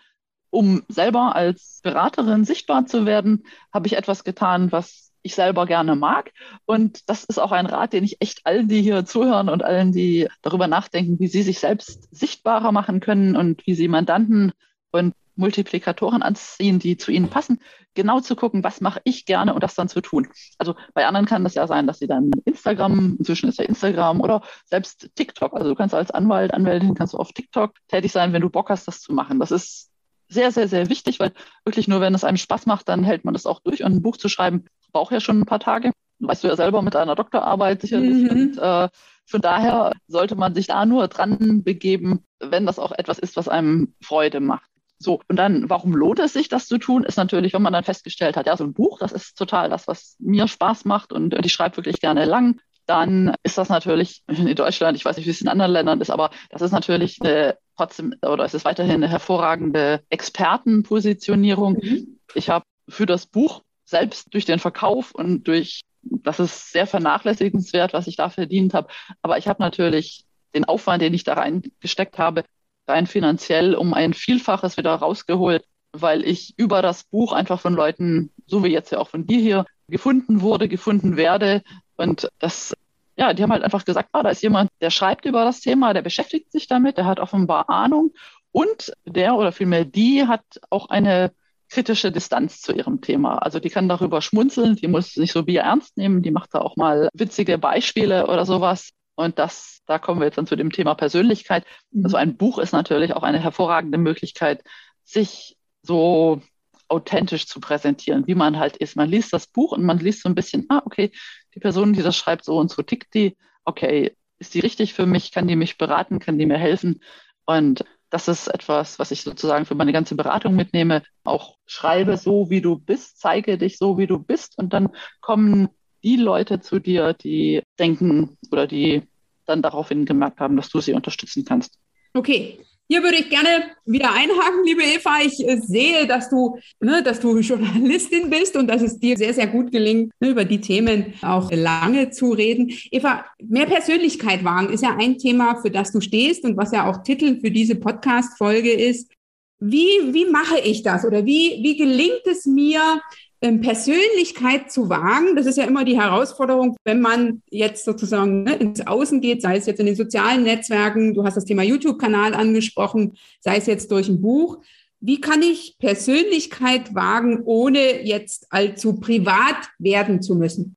um 0.53 0.83
selber 0.89 1.35
als 1.35 1.81
Beraterin 1.83 2.45
sichtbar 2.45 2.87
zu 2.87 3.07
werden, 3.07 3.45
habe 3.73 3.87
ich 3.87 3.97
etwas 3.97 4.23
getan, 4.23 4.71
was 4.71 5.11
ich 5.23 5.35
selber 5.35 5.67
gerne 5.67 5.97
mag. 5.97 6.31
Und 6.67 7.09
das 7.09 7.25
ist 7.25 7.39
auch 7.39 7.53
ein 7.53 7.67
Rat, 7.67 7.95
den 7.95 8.05
ich 8.05 8.21
echt 8.21 8.45
allen, 8.45 8.69
die 8.69 8.83
hier 8.83 9.07
zuhören 9.07 9.49
und 9.49 9.65
allen, 9.65 9.93
die 9.93 10.29
darüber 10.43 10.67
nachdenken, 10.67 11.19
wie 11.19 11.29
sie 11.29 11.43
sich 11.43 11.59
selbst 11.59 12.09
sichtbarer 12.15 12.71
machen 12.71 13.01
können 13.01 13.35
und 13.35 13.67
wie 13.67 13.75
sie 13.75 13.89
Mandanten 13.89 14.53
und 14.91 15.15
Multiplikatoren 15.37 16.23
anziehen, 16.23 16.79
die 16.79 16.99
zu 16.99 17.11
ihnen 17.11 17.31
passen, 17.31 17.59
genau 17.95 18.21
zu 18.21 18.37
gucken, 18.37 18.63
was 18.63 18.83
mache 18.83 19.01
ich 19.05 19.25
gerne 19.25 19.55
und 19.55 19.63
das 19.63 19.75
dann 19.75 19.89
zu 19.89 20.03
tun. 20.03 20.29
Also 20.59 20.75
bei 20.93 21.07
anderen 21.07 21.25
kann 21.25 21.45
das 21.45 21.55
ja 21.55 21.67
sein, 21.67 21.87
dass 21.87 22.01
sie 22.01 22.07
dann 22.07 22.31
Instagram, 22.45 23.17
inzwischen 23.19 23.49
ist 23.49 23.59
ja 23.59 23.65
Instagram 23.65 24.21
oder 24.21 24.43
selbst 24.67 25.09
TikTok, 25.15 25.55
also 25.55 25.71
du 25.71 25.75
kannst 25.75 25.95
als 25.95 26.11
Anwalt, 26.11 26.53
Anwältin, 26.53 26.95
kannst 26.95 27.15
du 27.15 27.19
auf 27.19 27.33
TikTok 27.33 27.73
tätig 27.89 28.13
sein, 28.13 28.35
wenn 28.35 28.43
du 28.43 28.51
Bock 28.51 28.69
hast, 28.69 28.87
das 28.87 29.01
zu 29.01 29.15
machen. 29.15 29.41
Das 29.41 29.51
ist 29.51 29.92
sehr, 30.33 30.53
sehr, 30.53 30.69
sehr 30.69 30.89
wichtig, 30.89 31.21
weil 31.21 31.33
wirklich 31.65 31.89
nur, 31.89 32.01
wenn 32.01 32.15
es 32.15 32.25
einem 32.25 32.37
Spaß 32.37 32.67
macht, 32.67 32.89
dann 32.89 33.05
hält 33.05 33.25
man 33.25 33.35
das 33.35 33.47
auch 33.47 33.61
durch. 33.61 33.85
Und 33.85 33.93
ein 33.93 34.03
Buch 34.03 34.17
zu 34.17 34.29
schreiben 34.29 34.65
braucht 34.93 35.13
ja 35.13 35.21
schon 35.21 35.41
ein 35.41 35.47
paar 35.47 35.61
Tage. 35.61 35.93
Weißt 36.19 36.45
du 36.45 36.49
ja 36.49 36.57
selber 36.57 36.83
mit 36.83 36.95
einer 36.97 37.15
Doktorarbeit 37.15 37.81
sicherlich. 37.81 38.31
Mhm. 38.31 38.31
Und 38.31 38.59
äh, 38.59 38.89
von 39.27 39.41
daher 39.41 39.93
sollte 40.09 40.37
man 40.37 40.55
sich 40.55 40.67
da 40.67 40.87
nur 40.87 41.09
dran 41.09 41.63
begeben, 41.63 42.25
wenn 42.41 42.67
das 42.67 42.79
auch 42.79 42.93
etwas 42.93 43.19
ist, 43.19 43.37
was 43.37 43.49
einem 43.49 43.95
Freude 44.03 44.41
macht. 44.41 44.69
So, 44.99 45.21
und 45.29 45.37
dann, 45.37 45.69
warum 45.69 45.95
lohnt 45.95 46.21
es 46.21 46.33
sich, 46.33 46.49
das 46.49 46.67
zu 46.67 46.79
tun, 46.79 47.03
ist 47.03 47.17
natürlich, 47.17 47.53
wenn 47.55 47.63
man 47.63 47.73
dann 47.73 47.83
festgestellt 47.83 48.37
hat, 48.37 48.47
ja, 48.47 48.57
so 48.57 48.63
ein 48.63 48.73
Buch, 48.73 49.01
das 49.01 49.11
ist 49.11 49.37
total 49.37 49.69
das, 49.69 49.89
was 49.89 50.17
mir 50.21 50.47
Spaß 50.47 50.85
macht 50.85 51.13
und 51.13 51.35
ich 51.45 51.53
schreibe 51.53 51.79
wirklich 51.79 52.01
gerne 52.01 52.25
lang, 52.25 52.61
dann 52.87 53.35
ist 53.43 53.59
das 53.59 53.69
natürlich 53.69 54.23
in 54.29 54.55
Deutschland, 54.55 54.97
ich 54.97 55.05
weiß 55.05 55.17
nicht, 55.17 55.27
wie 55.27 55.31
es 55.31 55.41
in 55.41 55.49
anderen 55.49 55.73
Ländern 55.73 56.01
ist, 56.01 56.11
aber 56.11 56.31
das 56.51 56.63
ist 56.63 56.71
natürlich 56.71 57.19
eine, 57.21 57.57
trotzdem, 57.83 58.15
oder 58.23 58.45
es 58.45 58.55
ist 58.55 58.65
weiterhin 58.65 58.95
eine 58.95 59.09
hervorragende 59.09 60.03
Expertenpositionierung. 60.09 61.75
Mhm. 61.75 62.21
Ich 62.35 62.49
habe 62.49 62.65
für 62.89 63.07
das 63.07 63.27
Buch 63.27 63.63
selbst 63.85 64.33
durch 64.33 64.45
den 64.45 64.59
Verkauf 64.59 65.13
und 65.13 65.49
durch, 65.49 65.83
das 66.03 66.41
ist 66.41 66.73
sehr 66.73 66.87
vernachlässigenswert, 66.87 67.93
was 67.93 68.07
ich 68.07 68.17
da 68.17 68.31
verdient 68.31 68.75
habe, 68.75 68.89
aber 69.21 69.39
ich 69.39 69.49
habe 69.49 69.63
natürlich 69.63 70.25
den 70.55 70.65
Aufwand, 70.65 71.03
den 71.03 71.15
ich 71.15 71.25
da 71.25 71.35
reingesteckt 71.35 72.19
habe, 72.19 72.45
rein 72.87 73.07
finanziell 73.07 73.75
um 73.75 73.95
ein 73.95 74.15
Vielfaches 74.15 74.77
wieder 74.77 74.95
rausgeholt, 74.95 75.65
weil 75.93 76.25
ich 76.25 76.55
über 76.57 76.83
das 76.83 77.05
Buch 77.05 77.33
einfach 77.33 77.61
von 77.61 77.75
Leuten, 77.75 78.31
so 78.47 78.63
wie 78.65 78.69
jetzt 78.69 78.93
ja 78.93 78.99
auch 78.99 79.09
von 79.09 79.27
dir 79.27 79.39
hier, 79.41 79.67
gefunden 79.89 80.41
wurde, 80.41 80.69
gefunden 80.69 81.17
werde. 81.17 81.63
Und 81.97 82.29
das, 82.39 82.75
ja, 83.23 83.35
die 83.35 83.43
haben 83.45 83.53
halt 83.53 83.63
einfach 83.63 83.85
gesagt, 83.85 84.09
ah, 84.13 84.25
da 84.25 84.31
ist 84.31 84.43
jemand, 84.43 84.69
der 84.81 84.91
schreibt 84.91 85.27
über 85.27 85.45
das 85.45 85.61
Thema, 85.61 85.95
der 85.95 86.03
beschäftigt 86.03 86.51
sich 86.51 86.67
damit, 86.67 86.97
der 86.99 87.07
hat 87.07 87.21
offenbar 87.21 87.71
Ahnung. 87.71 88.11
Und 88.51 88.93
der 89.05 89.37
oder 89.37 89.53
vielmehr 89.53 89.85
die 89.85 90.27
hat 90.27 90.43
auch 90.71 90.89
eine 90.89 91.31
kritische 91.69 92.11
Distanz 92.11 92.61
zu 92.61 92.73
ihrem 92.73 93.01
Thema. 93.01 93.39
Also 93.39 93.61
die 93.61 93.71
kann 93.71 93.89
darüber 93.89 94.21
schmunzeln, 94.23 94.75
die 94.75 94.89
muss 94.89 95.17
nicht 95.17 95.33
so 95.33 95.45
Bier 95.45 95.63
ernst 95.63 95.97
nehmen, 95.97 96.23
die 96.23 96.33
macht 96.33 96.53
da 96.53 96.61
auch 96.61 96.77
mal 96.77 97.09
witzige 97.15 97.59
Beispiele 97.59 98.27
oder 98.27 98.45
sowas. 98.45 98.91
Und 99.15 99.39
das, 99.39 99.83
da 99.87 100.01
kommen 100.01 100.21
wir 100.21 100.27
jetzt 100.27 100.37
dann 100.37 100.49
zu 100.49 100.57
dem 100.57 100.73
Thema 100.73 100.95
Persönlichkeit. 100.95 101.65
Mhm. 101.93 102.05
Also 102.05 102.17
ein 102.17 102.37
Buch 102.37 102.59
ist 102.59 102.73
natürlich 102.73 103.15
auch 103.15 103.23
eine 103.23 103.39
hervorragende 103.39 103.99
Möglichkeit, 103.99 104.65
sich 105.05 105.57
so 105.83 106.43
authentisch 106.89 107.47
zu 107.47 107.61
präsentieren, 107.61 108.27
wie 108.27 108.35
man 108.35 108.59
halt 108.59 108.77
ist. 108.77 108.97
Man 108.97 109.09
liest 109.09 109.33
das 109.33 109.47
Buch 109.47 109.73
und 109.73 109.85
man 109.85 109.99
liest 109.99 110.23
so 110.23 110.29
ein 110.29 110.35
bisschen, 110.35 110.67
ah, 110.69 110.83
okay, 110.85 111.13
die 111.55 111.61
Person, 111.61 111.93
die 111.93 112.03
das 112.03 112.17
schreibt, 112.17 112.45
so 112.45 112.59
und 112.59 112.71
so 112.71 112.83
tickt 112.83 113.15
die. 113.15 113.37
Okay, 113.65 114.17
ist 114.39 114.55
die 114.55 114.61
richtig 114.61 114.95
für 114.95 115.07
mich? 115.07 115.33
Kann 115.33 115.49
die 115.49 115.57
mich 115.57 115.79
beraten? 115.79 116.19
Kann 116.19 116.39
die 116.39 116.47
mir 116.47 116.59
helfen? 116.59 117.01
Und 117.45 117.85
das 118.11 118.29
ist 118.29 118.49
etwas, 118.49 118.99
was 118.99 119.11
ich 119.11 119.23
sozusagen 119.23 119.65
für 119.65 119.75
meine 119.75 119.93
ganze 119.93 120.15
Beratung 120.15 120.55
mitnehme. 120.55 121.03
Auch 121.25 121.57
schreibe 121.67 122.17
so, 122.17 122.51
wie 122.51 122.61
du 122.61 122.79
bist, 122.79 123.19
zeige 123.19 123.57
dich 123.57 123.79
so, 123.79 123.97
wie 123.97 124.07
du 124.07 124.19
bist. 124.19 124.59
Und 124.59 124.73
dann 124.73 124.91
kommen 125.21 125.69
die 126.03 126.17
Leute 126.17 126.61
zu 126.61 126.79
dir, 126.79 127.15
die 127.15 127.63
denken 127.79 128.37
oder 128.51 128.67
die 128.67 129.03
dann 129.47 129.63
daraufhin 129.63 130.05
gemerkt 130.05 130.41
haben, 130.41 130.57
dass 130.57 130.69
du 130.69 130.81
sie 130.81 130.93
unterstützen 130.93 131.45
kannst. 131.45 131.79
Okay. 132.13 132.59
Hier 132.93 133.03
würde 133.03 133.17
ich 133.17 133.31
gerne 133.31 133.71
wieder 133.87 134.13
einhaken, 134.13 134.67
liebe 134.67 134.83
Eva. 134.83 135.23
Ich 135.25 135.49
äh, 135.49 135.57
sehe, 135.57 136.07
dass 136.07 136.29
du, 136.29 136.59
ne, 136.79 137.03
dass 137.03 137.21
du 137.21 137.39
Journalistin 137.41 138.29
bist 138.29 138.55
und 138.55 138.67
dass 138.67 138.83
es 138.83 138.99
dir 138.99 139.17
sehr, 139.17 139.33
sehr 139.33 139.47
gut 139.47 139.73
gelingt, 139.73 140.13
ne, 140.21 140.29
über 140.29 140.45
die 140.45 140.61
Themen 140.61 141.15
auch 141.23 141.51
lange 141.51 142.11
zu 142.11 142.33
reden. 142.33 142.71
Eva, 142.91 143.25
mehr 143.43 143.65
Persönlichkeit 143.65 144.45
wagen 144.45 144.71
ist 144.71 144.83
ja 144.83 144.95
ein 145.01 145.17
Thema, 145.17 145.57
für 145.63 145.71
das 145.71 145.91
du 145.91 146.03
stehst 146.03 146.45
und 146.45 146.59
was 146.59 146.73
ja 146.73 146.87
auch 146.87 147.03
Titel 147.03 147.41
für 147.41 147.51
diese 147.51 147.77
Podcast-Folge 147.77 148.71
ist. 148.71 149.11
Wie, 149.59 150.13
wie 150.13 150.27
mache 150.27 150.59
ich 150.59 150.83
das 150.83 151.07
oder 151.07 151.25
wie, 151.25 151.61
wie 151.63 151.79
gelingt 151.79 152.27
es 152.27 152.45
mir, 152.45 153.01
Persönlichkeit 153.43 154.71
zu 154.71 154.89
wagen, 154.89 155.35
das 155.35 155.47
ist 155.47 155.59
ja 155.59 155.65
immer 155.65 155.85
die 155.85 156.01
Herausforderung, 156.01 156.77
wenn 156.85 157.01
man 157.01 157.43
jetzt 157.51 157.85
sozusagen 157.85 158.45
ne, 158.45 158.55
ins 158.55 158.87
Außen 158.87 159.21
geht, 159.21 159.43
sei 159.43 159.57
es 159.57 159.67
jetzt 159.67 159.81
in 159.81 159.87
den 159.87 159.97
sozialen 159.97 160.45
Netzwerken, 160.45 161.13
du 161.13 161.25
hast 161.25 161.37
das 161.37 161.45
Thema 161.45 161.65
YouTube-Kanal 161.65 162.35
angesprochen, 162.35 163.17
sei 163.41 163.57
es 163.57 163.67
jetzt 163.67 163.91
durch 163.91 164.09
ein 164.09 164.23
Buch. 164.23 164.59
Wie 165.01 165.21
kann 165.21 165.43
ich 165.43 165.77
Persönlichkeit 165.81 166.95
wagen, 166.95 167.43
ohne 167.45 168.05
jetzt 168.05 168.47
allzu 168.51 169.01
privat 169.01 169.71
werden 169.79 170.23
zu 170.23 170.37
müssen? 170.37 170.77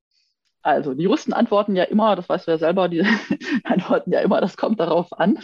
Also 0.64 0.96
die 0.96 1.04
Juristen 1.04 1.34
antworten 1.34 1.76
ja 1.76 1.84
immer, 1.84 2.16
das 2.16 2.28
weißt 2.28 2.48
du 2.48 2.52
ja 2.52 2.58
selber, 2.58 2.90
die 2.90 3.06
antworten 3.64 4.12
ja 4.12 4.22
immer, 4.22 4.42
das 4.42 4.58
kommt 4.58 4.80
darauf 4.80 5.14
an. 5.14 5.38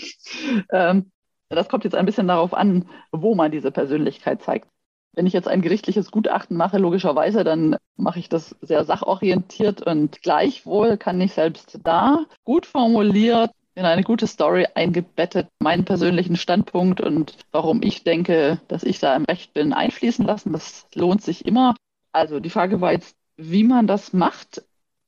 Ähm, 0.71 1.11
das 1.49 1.69
kommt 1.69 1.83
jetzt 1.83 1.93
ein 1.93 2.07
bisschen 2.07 2.27
darauf 2.27 2.55
an, 2.55 2.89
wo 3.11 3.35
man 3.35 3.51
diese 3.51 3.69
Persönlichkeit 3.69 4.41
zeigt. 4.41 4.67
Wenn 5.13 5.25
ich 5.25 5.33
jetzt 5.33 5.47
ein 5.47 5.61
gerichtliches 5.61 6.11
Gutachten 6.11 6.55
mache, 6.55 6.77
logischerweise, 6.77 7.43
dann 7.43 7.75
mache 7.97 8.19
ich 8.19 8.29
das 8.29 8.55
sehr 8.61 8.85
sachorientiert 8.85 9.81
und 9.81 10.21
gleichwohl 10.21 10.97
kann 10.97 11.19
ich 11.19 11.33
selbst 11.33 11.79
da 11.83 12.25
gut 12.43 12.65
formuliert 12.65 13.51
in 13.75 13.85
eine 13.85 14.03
gute 14.03 14.27
Story 14.27 14.67
eingebettet 14.73 15.47
meinen 15.59 15.85
persönlichen 15.85 16.35
Standpunkt 16.35 17.01
und 17.01 17.37
warum 17.51 17.81
ich 17.81 18.03
denke, 18.03 18.59
dass 18.67 18.83
ich 18.83 18.99
da 18.99 19.15
im 19.15 19.25
Recht 19.25 19.53
bin, 19.53 19.73
einfließen 19.73 20.25
lassen. 20.25 20.53
Das 20.53 20.87
lohnt 20.93 21.21
sich 21.21 21.45
immer. 21.45 21.75
Also 22.11 22.39
die 22.39 22.49
Frage 22.49 22.81
war 22.81 22.91
jetzt, 22.91 23.15
wie 23.37 23.63
man 23.63 23.87
das 23.87 24.13
macht. 24.13 24.63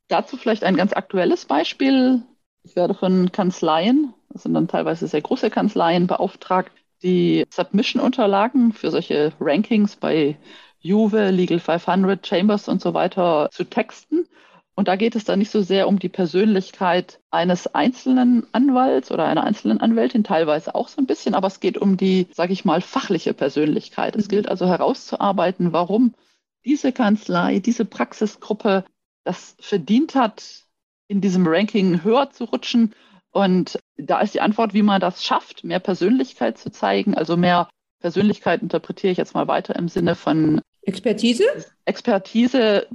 Dazu 0.08 0.38
vielleicht 0.38 0.64
ein 0.64 0.78
ganz 0.78 0.94
aktuelles 0.94 1.46
Beispiel. 1.46 2.24
Ich 2.64 2.76
werde 2.76 2.94
von 2.94 3.32
Kanzleien, 3.32 4.14
das 4.30 4.44
sind 4.44 4.54
dann 4.54 4.68
teilweise 4.68 5.08
sehr 5.08 5.22
große 5.22 5.50
Kanzleien, 5.50 6.08
beauftragt, 6.08 6.72
die 7.04 7.46
Submission-Unterlagen 7.50 8.74
für 8.74 8.92
solche 8.92 9.34
Rankings 9.40 9.96
bei 9.98 10.38
Juve, 10.80 11.30
Legal 11.30 11.60
500, 11.60 12.26
Chambers 12.26 12.68
und 12.68 12.82
so 12.82 12.94
weiter 12.94 13.50
zu 13.52 13.64
texten. 13.66 14.28
Und 14.76 14.88
da 14.88 14.96
geht 14.96 15.16
es 15.16 15.24
dann 15.24 15.40
nicht 15.40 15.52
so 15.52 15.62
sehr 15.62 15.88
um 15.88 16.00
die 16.00 16.10
Persönlichkeit 16.10 17.20
eines 17.30 17.68
einzelnen 17.68 18.48
Anwalts 18.54 19.12
oder 19.12 19.26
einer 19.26 19.44
einzelnen 19.44 19.80
Anwältin, 19.80 20.24
teilweise 20.24 20.74
auch 20.74 20.88
so 20.88 21.00
ein 21.00 21.06
bisschen, 21.06 21.36
aber 21.36 21.48
es 21.48 21.60
geht 21.60 21.78
um 21.78 21.96
die, 21.96 22.28
sage 22.34 22.54
ich 22.54 22.66
mal, 22.66 22.82
fachliche 22.82 23.34
Persönlichkeit. 23.34 24.16
Es 24.16 24.30
gilt 24.30 24.48
also 24.48 24.66
herauszuarbeiten, 24.66 25.74
warum 25.74 26.16
diese 26.66 26.92
Kanzlei, 26.92 27.60
diese 27.60 27.86
Praxisgruppe 27.86 28.84
das 29.24 29.56
verdient 29.60 30.16
hat, 30.16 30.64
in 31.08 31.22
diesem 31.22 31.46
Ranking 31.46 32.04
höher 32.04 32.32
zu 32.32 32.46
rutschen 32.46 32.96
und 33.34 33.80
da 33.98 34.22
ist 34.22 34.36
die 34.36 34.42
Antwort, 34.42 34.74
wie 34.74 34.84
man 34.84 35.02
das 35.02 35.24
schafft, 35.24 35.64
mehr 35.64 35.80
Persönlichkeit 35.80 36.58
zu 36.58 36.72
zeigen. 36.72 37.16
Also 37.16 37.36
mehr 37.36 37.68
Persönlichkeit 38.00 38.62
interpretiere 38.62 39.12
ich 39.12 39.18
jetzt 39.18 39.34
mal 39.34 39.48
weiter 39.48 39.76
im 39.76 39.90
Sinne 39.90 40.16
von 40.16 40.62
Expertise. 40.84 41.44
Expertise, 41.86 42.88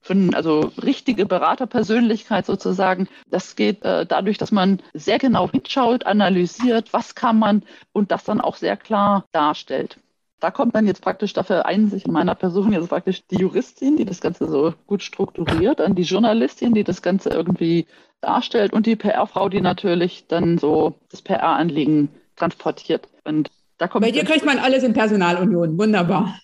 von, 0.00 0.34
also 0.34 0.72
richtige 0.82 1.24
Beraterpersönlichkeit 1.24 2.44
sozusagen. 2.44 3.08
Das 3.30 3.56
geht 3.56 3.82
äh, 3.82 4.04
dadurch, 4.04 4.36
dass 4.36 4.52
man 4.52 4.82
sehr 4.92 5.18
genau 5.18 5.50
hinschaut, 5.50 6.04
analysiert, 6.04 6.92
was 6.92 7.14
kann 7.14 7.38
man 7.38 7.62
und 7.92 8.10
das 8.10 8.24
dann 8.24 8.42
auch 8.42 8.56
sehr 8.56 8.76
klar 8.76 9.24
darstellt. 9.32 9.98
Da 10.40 10.50
kommt 10.50 10.74
dann 10.74 10.86
jetzt 10.86 11.02
praktisch 11.02 11.32
dafür 11.32 11.66
ein, 11.66 11.88
sich 11.90 12.06
in 12.06 12.12
meiner 12.12 12.34
Person 12.34 12.72
jetzt 12.72 12.88
praktisch 12.88 13.26
die 13.26 13.38
Juristin, 13.38 13.96
die 13.96 14.04
das 14.04 14.20
Ganze 14.20 14.48
so 14.48 14.72
gut 14.86 15.02
strukturiert, 15.02 15.80
dann 15.80 15.94
die 15.94 16.02
Journalistin, 16.02 16.74
die 16.74 16.84
das 16.84 17.02
Ganze 17.02 17.30
irgendwie 17.30 17.86
darstellt 18.20 18.72
und 18.72 18.86
die 18.86 18.96
PR-Frau, 18.96 19.48
die 19.48 19.60
natürlich 19.60 20.26
dann 20.28 20.58
so 20.58 20.94
das 21.10 21.22
PR-Anliegen 21.22 22.10
transportiert. 22.36 23.08
Und 23.24 23.50
da 23.78 23.88
kommt 23.88 24.04
Bei 24.04 24.10
dir 24.10 24.24
kriegt 24.24 24.44
man 24.44 24.58
alles 24.58 24.84
in 24.84 24.92
Personalunion. 24.92 25.78
Wunderbar. 25.78 26.38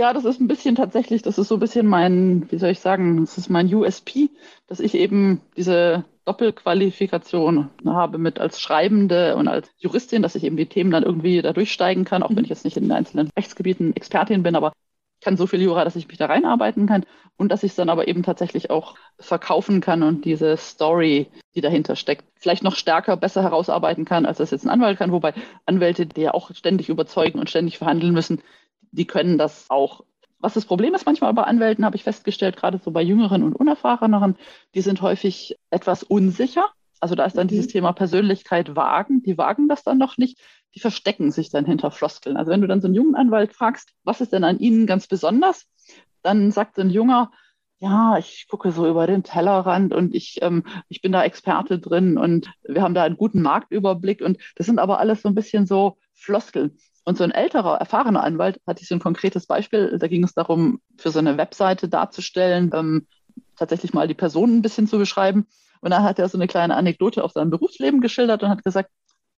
Ja, 0.00 0.14
das 0.14 0.24
ist 0.24 0.40
ein 0.40 0.48
bisschen 0.48 0.76
tatsächlich, 0.76 1.20
das 1.20 1.36
ist 1.36 1.48
so 1.48 1.56
ein 1.56 1.60
bisschen 1.60 1.86
mein, 1.86 2.50
wie 2.50 2.56
soll 2.56 2.70
ich 2.70 2.80
sagen, 2.80 3.20
das 3.20 3.36
ist 3.36 3.50
mein 3.50 3.66
USP, 3.66 4.30
dass 4.66 4.80
ich 4.80 4.94
eben 4.94 5.42
diese 5.58 6.06
Doppelqualifikation 6.24 7.68
habe 7.84 8.16
mit 8.16 8.38
als 8.38 8.62
Schreibende 8.62 9.36
und 9.36 9.46
als 9.46 9.68
Juristin, 9.76 10.22
dass 10.22 10.36
ich 10.36 10.44
eben 10.44 10.56
die 10.56 10.64
Themen 10.64 10.90
dann 10.90 11.02
irgendwie 11.02 11.42
da 11.42 11.52
durchsteigen 11.52 12.06
kann, 12.06 12.22
auch 12.22 12.30
wenn 12.34 12.44
ich 12.44 12.48
jetzt 12.48 12.64
nicht 12.64 12.78
in 12.78 12.84
den 12.84 12.92
einzelnen 12.92 13.28
Rechtsgebieten 13.36 13.94
Expertin 13.94 14.42
bin, 14.42 14.56
aber 14.56 14.72
kann 15.20 15.36
so 15.36 15.46
viel 15.46 15.60
Jura, 15.60 15.84
dass 15.84 15.96
ich 15.96 16.08
mich 16.08 16.16
da 16.16 16.24
reinarbeiten 16.26 16.86
kann 16.86 17.04
und 17.36 17.50
dass 17.50 17.62
ich 17.62 17.72
es 17.72 17.76
dann 17.76 17.90
aber 17.90 18.08
eben 18.08 18.22
tatsächlich 18.22 18.70
auch 18.70 18.94
verkaufen 19.18 19.82
kann 19.82 20.02
und 20.02 20.24
diese 20.24 20.56
Story, 20.56 21.26
die 21.54 21.60
dahinter 21.60 21.94
steckt, 21.94 22.24
vielleicht 22.36 22.62
noch 22.62 22.74
stärker, 22.74 23.18
besser 23.18 23.42
herausarbeiten 23.42 24.06
kann, 24.06 24.24
als 24.24 24.38
das 24.38 24.50
jetzt 24.50 24.64
ein 24.64 24.70
Anwalt 24.70 24.98
kann. 24.98 25.12
Wobei 25.12 25.34
Anwälte, 25.66 26.06
die 26.06 26.22
ja 26.22 26.32
auch 26.32 26.54
ständig 26.54 26.88
überzeugen 26.88 27.38
und 27.38 27.50
ständig 27.50 27.76
verhandeln 27.76 28.14
müssen, 28.14 28.40
die 28.92 29.06
können 29.06 29.38
das 29.38 29.66
auch. 29.68 30.02
Was 30.38 30.54
das 30.54 30.64
Problem 30.64 30.94
ist 30.94 31.06
manchmal 31.06 31.34
bei 31.34 31.42
Anwälten, 31.42 31.84
habe 31.84 31.96
ich 31.96 32.04
festgestellt, 32.04 32.56
gerade 32.56 32.80
so 32.82 32.90
bei 32.90 33.02
jüngeren 33.02 33.42
und 33.42 33.54
unerfahreneren, 33.54 34.36
die 34.74 34.80
sind 34.80 35.02
häufig 35.02 35.56
etwas 35.70 36.02
unsicher. 36.02 36.66
Also 36.98 37.14
da 37.14 37.24
ist 37.24 37.36
dann 37.36 37.46
mhm. 37.46 37.50
dieses 37.50 37.68
Thema 37.68 37.92
Persönlichkeit 37.92 38.74
wagen. 38.76 39.22
Die 39.22 39.36
wagen 39.36 39.68
das 39.68 39.82
dann 39.82 39.98
noch 39.98 40.16
nicht. 40.16 40.38
Die 40.74 40.80
verstecken 40.80 41.30
sich 41.30 41.50
dann 41.50 41.66
hinter 41.66 41.90
Floskeln. 41.90 42.36
Also 42.36 42.50
wenn 42.50 42.60
du 42.60 42.68
dann 42.68 42.80
so 42.80 42.86
einen 42.86 42.94
jungen 42.94 43.16
Anwalt 43.16 43.54
fragst, 43.54 43.92
was 44.04 44.20
ist 44.20 44.32
denn 44.32 44.44
an 44.44 44.58
ihnen 44.58 44.86
ganz 44.86 45.06
besonders, 45.06 45.66
dann 46.22 46.50
sagt 46.52 46.76
so 46.76 46.82
ein 46.82 46.90
junger, 46.90 47.30
ja, 47.78 48.18
ich 48.18 48.46
gucke 48.48 48.72
so 48.72 48.86
über 48.86 49.06
den 49.06 49.22
Tellerrand 49.22 49.94
und 49.94 50.14
ich, 50.14 50.38
ähm, 50.42 50.64
ich 50.88 51.00
bin 51.00 51.12
da 51.12 51.24
Experte 51.24 51.78
drin 51.78 52.18
und 52.18 52.52
wir 52.62 52.82
haben 52.82 52.94
da 52.94 53.04
einen 53.04 53.16
guten 53.16 53.40
Marktüberblick 53.40 54.20
und 54.20 54.38
das 54.56 54.66
sind 54.66 54.78
aber 54.78 55.00
alles 55.00 55.22
so 55.22 55.28
ein 55.28 55.34
bisschen 55.34 55.66
so 55.66 55.96
Floskeln. 56.12 56.76
Und 57.04 57.16
so 57.16 57.24
ein 57.24 57.30
älterer, 57.30 57.78
erfahrener 57.78 58.22
Anwalt 58.22 58.60
hatte 58.66 58.82
ich 58.82 58.88
so 58.88 58.94
ein 58.94 59.00
konkretes 59.00 59.46
Beispiel. 59.46 59.96
Da 59.98 60.06
ging 60.06 60.22
es 60.22 60.34
darum, 60.34 60.80
für 60.98 61.10
so 61.10 61.18
eine 61.18 61.38
Webseite 61.38 61.88
darzustellen, 61.88 62.70
ähm, 62.74 63.06
tatsächlich 63.56 63.94
mal 63.94 64.08
die 64.08 64.14
Person 64.14 64.58
ein 64.58 64.62
bisschen 64.62 64.86
zu 64.86 64.98
beschreiben. 64.98 65.46
Und 65.80 65.90
dann 65.90 66.02
hat 66.02 66.18
er 66.18 66.28
so 66.28 66.36
eine 66.36 66.46
kleine 66.46 66.76
Anekdote 66.76 67.24
aus 67.24 67.32
seinem 67.32 67.50
Berufsleben 67.50 68.00
geschildert 68.00 68.42
und 68.42 68.50
hat 68.50 68.64
gesagt, 68.64 68.90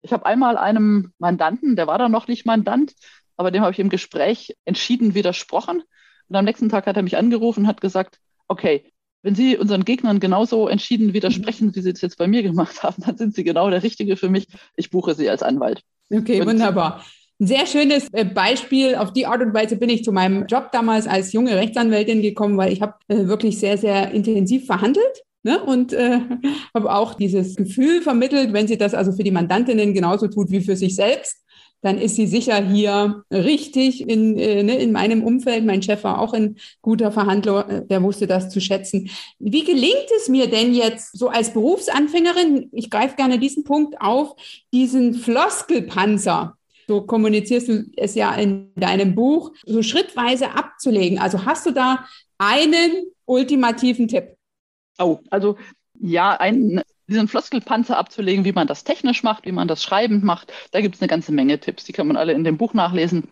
ich 0.01 0.11
habe 0.11 0.25
einmal 0.25 0.57
einem 0.57 1.13
Mandanten, 1.19 1.75
der 1.75 1.87
war 1.87 1.99
da 1.99 2.09
noch 2.09 2.27
nicht 2.27 2.45
Mandant, 2.45 2.93
aber 3.37 3.51
dem 3.51 3.61
habe 3.61 3.71
ich 3.71 3.79
im 3.79 3.89
Gespräch 3.89 4.55
entschieden 4.65 5.13
widersprochen. 5.13 5.83
Und 6.27 6.35
am 6.35 6.45
nächsten 6.45 6.69
Tag 6.69 6.87
hat 6.87 6.97
er 6.97 7.03
mich 7.03 7.17
angerufen 7.17 7.61
und 7.61 7.67
hat 7.67 7.81
gesagt, 7.81 8.19
okay, 8.47 8.91
wenn 9.21 9.35
Sie 9.35 9.57
unseren 9.57 9.85
Gegnern 9.85 10.19
genauso 10.19 10.67
entschieden 10.67 11.13
widersprechen, 11.13 11.75
wie 11.75 11.81
Sie 11.81 11.91
es 11.91 12.01
jetzt 12.01 12.17
bei 12.17 12.27
mir 12.27 12.41
gemacht 12.41 12.81
haben, 12.83 13.03
dann 13.05 13.17
sind 13.17 13.35
Sie 13.35 13.43
genau 13.43 13.69
der 13.69 13.83
Richtige 13.83 14.17
für 14.17 14.29
mich. 14.29 14.47
Ich 14.75 14.89
buche 14.89 15.13
Sie 15.13 15.29
als 15.29 15.43
Anwalt. 15.43 15.83
Okay, 16.11 16.41
und 16.41 16.47
wunderbar. 16.47 17.03
Ein 17.41 17.47
sehr 17.47 17.65
schönes 17.65 18.07
äh, 18.11 18.23
Beispiel. 18.23 18.93
Auf 18.93 19.13
die 19.13 19.25
Art 19.25 19.41
und 19.41 19.51
Weise 19.51 19.75
bin 19.75 19.89
ich 19.89 20.03
zu 20.03 20.11
meinem 20.11 20.45
Job 20.45 20.71
damals 20.71 21.07
als 21.07 21.33
junge 21.33 21.55
Rechtsanwältin 21.55 22.21
gekommen, 22.21 22.55
weil 22.55 22.71
ich 22.71 22.83
habe 22.83 22.93
äh, 23.07 23.25
wirklich 23.25 23.57
sehr, 23.57 23.79
sehr 23.79 24.11
intensiv 24.11 24.67
verhandelt. 24.67 25.23
Ne? 25.41 25.59
Und 25.63 25.91
äh, 25.91 26.19
habe 26.75 26.93
auch 26.93 27.15
dieses 27.15 27.55
Gefühl 27.55 28.03
vermittelt, 28.03 28.53
wenn 28.53 28.67
sie 28.67 28.77
das 28.77 28.93
also 28.93 29.11
für 29.11 29.23
die 29.23 29.31
Mandantinnen 29.31 29.95
genauso 29.95 30.27
tut 30.27 30.51
wie 30.51 30.61
für 30.61 30.75
sich 30.75 30.95
selbst, 30.95 31.43
dann 31.81 31.97
ist 31.97 32.15
sie 32.15 32.27
sicher 32.27 32.63
hier 32.63 33.23
richtig 33.31 34.07
in, 34.07 34.37
äh, 34.37 34.61
ne, 34.61 34.75
in 34.75 34.91
meinem 34.91 35.23
Umfeld. 35.23 35.65
Mein 35.65 35.81
Chef 35.81 36.03
war 36.03 36.19
auch 36.19 36.33
ein 36.33 36.57
guter 36.83 37.11
Verhandler, 37.11 37.67
äh, 37.67 37.87
der 37.87 38.03
wusste 38.03 38.27
das 38.27 38.51
zu 38.51 38.61
schätzen. 38.61 39.09
Wie 39.39 39.63
gelingt 39.63 40.11
es 40.15 40.29
mir 40.29 40.45
denn 40.45 40.75
jetzt 40.75 41.17
so 41.17 41.29
als 41.29 41.53
Berufsanfängerin, 41.53 42.69
ich 42.71 42.91
greife 42.91 43.15
gerne 43.15 43.39
diesen 43.39 43.63
Punkt 43.63 43.99
auf, 43.99 44.35
diesen 44.71 45.15
Floskelpanzer, 45.15 46.55
so 46.87 47.01
kommunizierst 47.01 47.67
du 47.67 47.85
es 47.97 48.15
ja 48.15 48.33
in 48.35 48.71
deinem 48.75 49.15
Buch, 49.15 49.53
so 49.65 49.81
schrittweise 49.83 50.51
abzulegen. 50.51 51.19
Also 51.19 51.45
hast 51.45 51.65
du 51.65 51.71
da 51.71 52.05
einen 52.37 53.07
ultimativen 53.25 54.07
Tipp? 54.07 54.35
Oh, 54.99 55.19
also 55.29 55.57
ja, 55.99 56.35
ein 56.39 56.81
diesen 57.11 57.27
Floskelpanzer 57.27 57.97
abzulegen, 57.97 58.45
wie 58.45 58.53
man 58.53 58.67
das 58.67 58.83
technisch 58.83 59.21
macht, 59.21 59.45
wie 59.45 59.51
man 59.51 59.67
das 59.67 59.83
schreibend 59.83 60.23
macht. 60.23 60.51
Da 60.71 60.81
gibt 60.81 60.95
es 60.95 61.01
eine 61.01 61.09
ganze 61.09 61.31
Menge 61.31 61.59
Tipps. 61.59 61.83
Die 61.83 61.93
kann 61.93 62.07
man 62.07 62.17
alle 62.17 62.33
in 62.33 62.43
dem 62.43 62.57
Buch 62.57 62.73
nachlesen. 62.73 63.29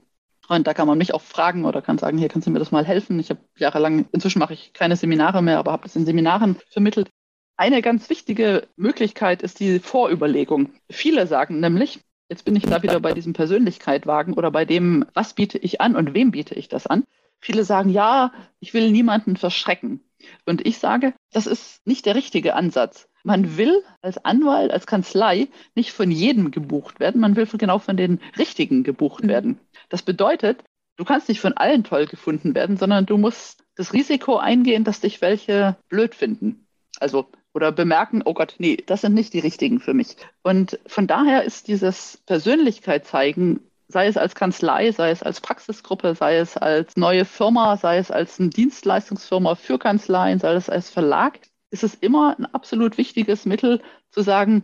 Und 0.47 0.67
da 0.67 0.73
kann 0.73 0.87
man 0.87 0.97
mich 0.97 1.13
auch 1.13 1.21
fragen 1.21 1.65
oder 1.65 1.81
kann 1.81 1.97
sagen, 1.97 2.17
hier 2.17 2.27
kannst 2.27 2.47
du 2.47 2.51
mir 2.51 2.59
das 2.59 2.71
mal 2.71 2.85
helfen. 2.85 3.19
Ich 3.19 3.29
habe 3.29 3.39
jahrelang, 3.57 4.07
inzwischen 4.11 4.39
mache 4.39 4.53
ich 4.53 4.73
keine 4.73 4.95
Seminare 4.95 5.41
mehr, 5.41 5.59
aber 5.59 5.71
habe 5.71 5.83
das 5.83 5.95
in 5.95 6.05
Seminaren 6.05 6.57
vermittelt. 6.69 7.09
Eine 7.55 7.81
ganz 7.81 8.09
wichtige 8.09 8.67
Möglichkeit 8.75 9.41
ist 9.41 9.59
die 9.59 9.79
Vorüberlegung. 9.79 10.73
Viele 10.89 11.27
sagen 11.27 11.59
nämlich, 11.59 11.99
jetzt 12.29 12.45
bin 12.45 12.55
ich 12.55 12.63
da 12.63 12.81
wieder 12.83 12.99
bei 12.99 13.13
diesem 13.13 13.33
Persönlichkeitwagen 13.33 14.33
oder 14.35 14.51
bei 14.51 14.65
dem, 14.65 15.05
was 15.13 15.33
biete 15.33 15.57
ich 15.57 15.81
an 15.81 15.95
und 15.95 16.13
wem 16.13 16.31
biete 16.31 16.55
ich 16.55 16.69
das 16.69 16.87
an. 16.87 17.03
Viele 17.39 17.63
sagen, 17.63 17.89
ja, 17.89 18.31
ich 18.59 18.73
will 18.73 18.91
niemanden 18.91 19.35
verschrecken. 19.35 20.01
Und 20.45 20.65
ich 20.65 20.79
sage, 20.79 21.13
das 21.31 21.47
ist 21.47 21.85
nicht 21.87 22.05
der 22.05 22.15
richtige 22.15 22.55
Ansatz. 22.55 23.07
Man 23.23 23.57
will 23.57 23.83
als 24.01 24.23
Anwalt, 24.23 24.71
als 24.71 24.87
Kanzlei 24.87 25.47
nicht 25.75 25.91
von 25.91 26.11
jedem 26.11 26.51
gebucht 26.51 26.99
werden, 26.99 27.21
man 27.21 27.35
will 27.35 27.47
genau 27.57 27.79
von 27.79 27.97
den 27.97 28.19
Richtigen 28.37 28.83
gebucht 28.83 29.23
mhm. 29.23 29.29
werden. 29.29 29.59
Das 29.89 30.03
bedeutet, 30.03 30.63
du 30.97 31.05
kannst 31.05 31.29
nicht 31.29 31.41
von 31.41 31.53
allen 31.53 31.83
toll 31.83 32.05
gefunden 32.05 32.55
werden, 32.55 32.77
sondern 32.77 33.05
du 33.05 33.17
musst 33.17 33.63
das 33.75 33.93
Risiko 33.93 34.37
eingehen, 34.37 34.83
dass 34.83 34.99
dich 34.99 35.21
welche 35.21 35.77
blöd 35.87 36.15
finden. 36.15 36.65
Also 36.99 37.29
oder 37.53 37.71
bemerken, 37.71 38.21
oh 38.25 38.33
Gott, 38.33 38.55
nee, 38.59 38.77
das 38.85 39.01
sind 39.01 39.13
nicht 39.13 39.33
die 39.33 39.39
richtigen 39.39 39.79
für 39.79 39.93
mich. 39.93 40.15
Und 40.43 40.79
von 40.85 41.07
daher 41.07 41.43
ist 41.43 41.67
dieses 41.67 42.21
Persönlichkeit 42.25 43.05
zeigen, 43.05 43.61
sei 43.87 44.07
es 44.07 44.17
als 44.17 44.35
Kanzlei, 44.35 44.91
sei 44.91 45.09
es 45.09 45.23
als 45.23 45.41
Praxisgruppe, 45.41 46.15
sei 46.15 46.37
es 46.37 46.57
als 46.57 46.95
neue 46.95 47.25
Firma, 47.25 47.75
sei 47.77 47.97
es 47.97 48.11
als 48.11 48.39
eine 48.39 48.49
Dienstleistungsfirma 48.49 49.55
für 49.55 49.79
Kanzleien, 49.79 50.39
sei 50.39 50.53
es 50.53 50.69
als 50.69 50.89
Verlag, 50.89 51.39
ist 51.71 51.83
es 51.83 51.95
immer 51.95 52.35
ein 52.37 52.45
absolut 52.45 52.97
wichtiges 52.97 53.45
Mittel 53.45 53.81
zu 54.11 54.21
sagen, 54.21 54.63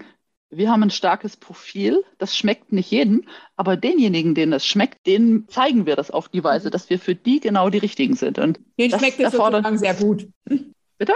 wir 0.52 0.69
haben 0.69 0.84
ein 0.84 0.91
starkes 0.91 1.38
Profil, 1.38 2.04
das 2.19 2.38
schmeckt 2.38 2.71
nicht 2.71 2.91
jedem, 2.91 3.28
aber 3.56 3.78
denjenigen, 3.78 4.36
denen 4.36 4.54
es 4.54 4.65
schmeckt, 4.65 5.06
denen 5.08 5.48
zeigen 5.50 5.86
wir 5.86 5.95
das 5.95 6.12
auf 6.12 6.30
die 6.30 6.43
Weise, 6.43 6.69
dass 6.69 6.89
wir 6.89 7.00
für 7.00 7.15
die 7.15 7.39
genau 7.39 7.69
die 7.69 7.80
richtigen 7.80 8.15
sind. 8.15 8.38
Und 8.39 8.60
den 8.80 8.91
schmeckt 8.91 9.19
es 9.19 9.32
sozusagen 9.32 9.78
sehr 9.78 9.95
gut. 9.95 10.28
Bitte? 10.98 11.13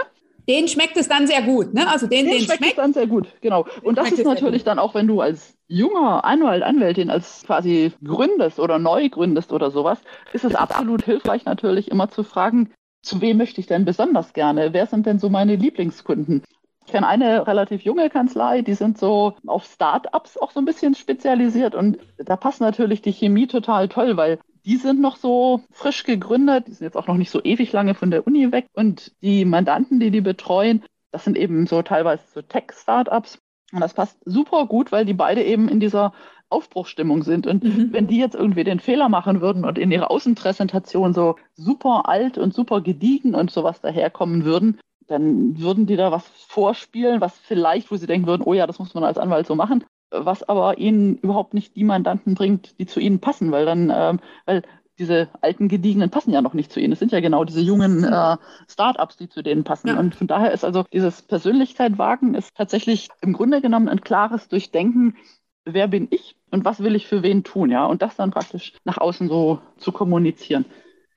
Den 0.48 0.68
schmeckt 0.68 0.96
es 0.96 1.08
dann 1.08 1.26
sehr 1.26 1.42
gut, 1.42 1.74
ne? 1.74 1.88
Also 1.88 2.06
den, 2.06 2.26
den, 2.26 2.34
den 2.34 2.40
schmeckt, 2.42 2.58
schmeckt 2.58 2.72
es 2.72 2.76
dann 2.76 2.92
sehr 2.92 3.06
gut, 3.06 3.28
genau. 3.40 3.66
Und 3.82 3.98
das 3.98 4.12
ist 4.12 4.24
natürlich 4.24 4.64
dann 4.64 4.78
auch, 4.78 4.94
wenn 4.94 5.06
du 5.06 5.20
als 5.20 5.56
junger 5.68 6.24
Anwalt, 6.24 6.62
Anwältin, 6.62 7.10
als 7.10 7.42
quasi 7.44 7.92
gründest 8.02 8.58
oder 8.58 8.78
neu 8.78 9.08
gründest 9.08 9.52
oder 9.52 9.70
sowas, 9.70 9.98
ist 10.32 10.44
es 10.44 10.54
absolut 10.54 11.04
hilfreich 11.04 11.44
natürlich 11.44 11.90
immer 11.90 12.08
zu 12.10 12.22
fragen, 12.24 12.72
zu 13.02 13.20
wem 13.20 13.38
möchte 13.38 13.60
ich 13.60 13.66
denn 13.66 13.84
besonders 13.84 14.32
gerne? 14.32 14.72
Wer 14.72 14.86
sind 14.86 15.06
denn 15.06 15.18
so 15.18 15.28
meine 15.28 15.56
Lieblingskunden? 15.56 16.42
Ich 16.86 16.92
kenne 16.92 17.06
eine 17.06 17.46
relativ 17.46 17.82
junge 17.82 18.10
Kanzlei, 18.10 18.62
die 18.62 18.74
sind 18.74 18.98
so 18.98 19.34
auf 19.46 19.64
Start-ups 19.64 20.36
auch 20.38 20.50
so 20.50 20.60
ein 20.60 20.64
bisschen 20.64 20.94
spezialisiert 20.94 21.74
und 21.74 21.98
da 22.18 22.36
passt 22.36 22.60
natürlich 22.60 23.00
die 23.00 23.12
Chemie 23.12 23.46
total 23.46 23.88
toll, 23.88 24.16
weil 24.16 24.40
die 24.64 24.76
sind 24.76 25.00
noch 25.00 25.16
so 25.16 25.62
frisch 25.70 26.04
gegründet, 26.04 26.66
die 26.66 26.72
sind 26.72 26.84
jetzt 26.84 26.96
auch 26.96 27.06
noch 27.06 27.16
nicht 27.16 27.30
so 27.30 27.42
ewig 27.42 27.72
lange 27.72 27.94
von 27.94 28.10
der 28.10 28.26
Uni 28.26 28.52
weg 28.52 28.66
und 28.74 29.12
die 29.22 29.44
Mandanten, 29.44 30.00
die 30.00 30.10
die 30.10 30.20
betreuen, 30.20 30.82
das 31.12 31.24
sind 31.24 31.36
eben 31.36 31.66
so 31.66 31.82
teilweise 31.82 32.22
so 32.32 32.42
Tech-Startups 32.42 33.38
und 33.72 33.80
das 33.80 33.94
passt 33.94 34.18
super 34.24 34.66
gut, 34.66 34.92
weil 34.92 35.04
die 35.04 35.14
beide 35.14 35.42
eben 35.42 35.68
in 35.68 35.80
dieser 35.80 36.12
Aufbruchstimmung 36.48 37.22
sind. 37.22 37.46
Und 37.46 37.62
mhm. 37.62 37.92
wenn 37.92 38.08
die 38.08 38.18
jetzt 38.18 38.34
irgendwie 38.34 38.64
den 38.64 38.80
Fehler 38.80 39.08
machen 39.08 39.40
würden 39.40 39.64
und 39.64 39.78
in 39.78 39.92
ihrer 39.92 40.10
Außenpräsentation 40.10 41.14
so 41.14 41.36
super 41.54 42.08
alt 42.08 42.38
und 42.38 42.52
super 42.52 42.80
gediegen 42.80 43.34
und 43.34 43.50
sowas 43.50 43.80
daherkommen 43.80 44.44
würden, 44.44 44.80
dann 45.06 45.58
würden 45.58 45.86
die 45.86 45.96
da 45.96 46.12
was 46.12 46.26
vorspielen, 46.48 47.20
was 47.20 47.36
vielleicht, 47.38 47.90
wo 47.90 47.96
sie 47.96 48.06
denken 48.06 48.26
würden, 48.26 48.42
oh 48.44 48.54
ja, 48.54 48.66
das 48.66 48.78
muss 48.78 48.94
man 48.94 49.04
als 49.04 49.18
Anwalt 49.18 49.46
so 49.46 49.54
machen, 49.54 49.84
was 50.10 50.42
aber 50.42 50.78
ihnen 50.78 51.16
überhaupt 51.18 51.54
nicht 51.54 51.76
die 51.76 51.84
Mandanten 51.84 52.34
bringt, 52.34 52.78
die 52.78 52.86
zu 52.86 53.00
ihnen 53.00 53.20
passen, 53.20 53.52
weil 53.52 53.64
dann, 53.64 53.92
ähm, 53.94 54.20
weil 54.46 54.62
diese 54.98 55.28
alten 55.40 55.68
Gediegenen 55.68 56.10
passen 56.10 56.32
ja 56.32 56.42
noch 56.42 56.52
nicht 56.52 56.70
zu 56.70 56.78
ihnen. 56.78 56.92
Es 56.92 56.98
sind 56.98 57.10
ja 57.10 57.20
genau 57.20 57.44
diese 57.44 57.62
jungen 57.62 58.04
äh, 58.04 58.36
Startups, 58.68 59.16
die 59.16 59.28
zu 59.28 59.42
denen 59.42 59.64
passen. 59.64 59.88
Ja. 59.88 59.98
Und 59.98 60.14
von 60.14 60.26
daher 60.26 60.52
ist 60.52 60.64
also 60.64 60.84
dieses 60.92 61.22
Persönlichkeit 61.22 61.96
wagen 61.96 62.34
ist 62.34 62.54
tatsächlich 62.54 63.08
im 63.22 63.32
Grunde 63.32 63.62
genommen 63.62 63.88
ein 63.88 64.02
klares 64.02 64.48
Durchdenken, 64.48 65.16
wer 65.64 65.88
bin 65.88 66.08
ich 66.10 66.36
und 66.50 66.64
was 66.64 66.80
will 66.80 66.94
ich 66.94 67.06
für 67.06 67.22
wen 67.22 67.44
tun, 67.44 67.70
ja, 67.70 67.86
und 67.86 68.02
das 68.02 68.16
dann 68.16 68.30
praktisch 68.30 68.74
nach 68.84 68.98
außen 68.98 69.28
so 69.28 69.60
zu 69.78 69.92
kommunizieren. 69.92 70.66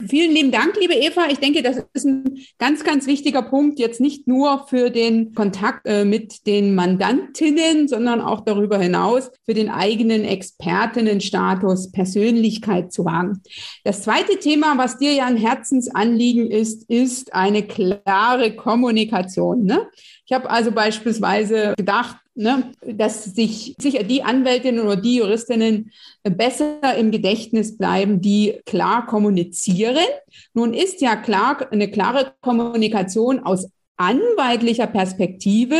Vielen 0.07 0.31
lieben 0.31 0.51
Dank, 0.51 0.75
liebe 0.79 0.93
Eva. 0.93 1.27
Ich 1.29 1.39
denke, 1.39 1.61
das 1.61 1.77
ist 1.93 2.05
ein 2.05 2.39
ganz, 2.57 2.83
ganz 2.83 3.07
wichtiger 3.07 3.41
Punkt, 3.41 3.79
jetzt 3.79 4.01
nicht 4.01 4.27
nur 4.27 4.67
für 4.67 4.89
den 4.89 5.33
Kontakt 5.33 5.85
äh, 5.85 6.03
mit 6.03 6.45
den 6.47 6.75
Mandantinnen, 6.75 7.87
sondern 7.87 8.21
auch 8.21 8.41
darüber 8.41 8.79
hinaus 8.79 9.31
für 9.45 9.53
den 9.53 9.69
eigenen 9.69 10.23
Expertinnenstatus 10.23 11.91
Persönlichkeit 11.91 12.91
zu 12.91 13.05
wagen. 13.05 13.41
Das 13.83 14.03
zweite 14.03 14.37
Thema, 14.39 14.77
was 14.77 14.97
dir 14.97 15.13
ja 15.13 15.25
ein 15.25 15.37
Herzensanliegen 15.37 16.49
ist, 16.49 16.89
ist 16.89 17.33
eine 17.33 17.63
klare 17.63 18.55
Kommunikation. 18.55 19.63
Ne? 19.65 19.87
Ich 20.25 20.33
habe 20.33 20.49
also 20.49 20.71
beispielsweise 20.71 21.73
gedacht, 21.77 22.17
ne, 22.35 22.71
dass 22.81 23.25
sich 23.25 23.75
sicher 23.79 24.03
die 24.03 24.23
Anwältinnen 24.23 24.83
oder 24.83 24.95
die 24.95 25.17
Juristinnen 25.17 25.91
besser 26.23 26.95
im 26.97 27.11
Gedächtnis 27.11 27.77
bleiben, 27.77 28.21
die 28.21 28.59
klar 28.65 29.05
kommunizieren. 29.05 30.05
Nun 30.53 30.73
ist 30.73 31.01
ja 31.01 31.15
klar 31.15 31.71
eine 31.71 31.89
klare 31.89 32.33
Kommunikation 32.41 33.39
aus 33.39 33.69
anwaltlicher 33.97 34.87
Perspektive 34.87 35.75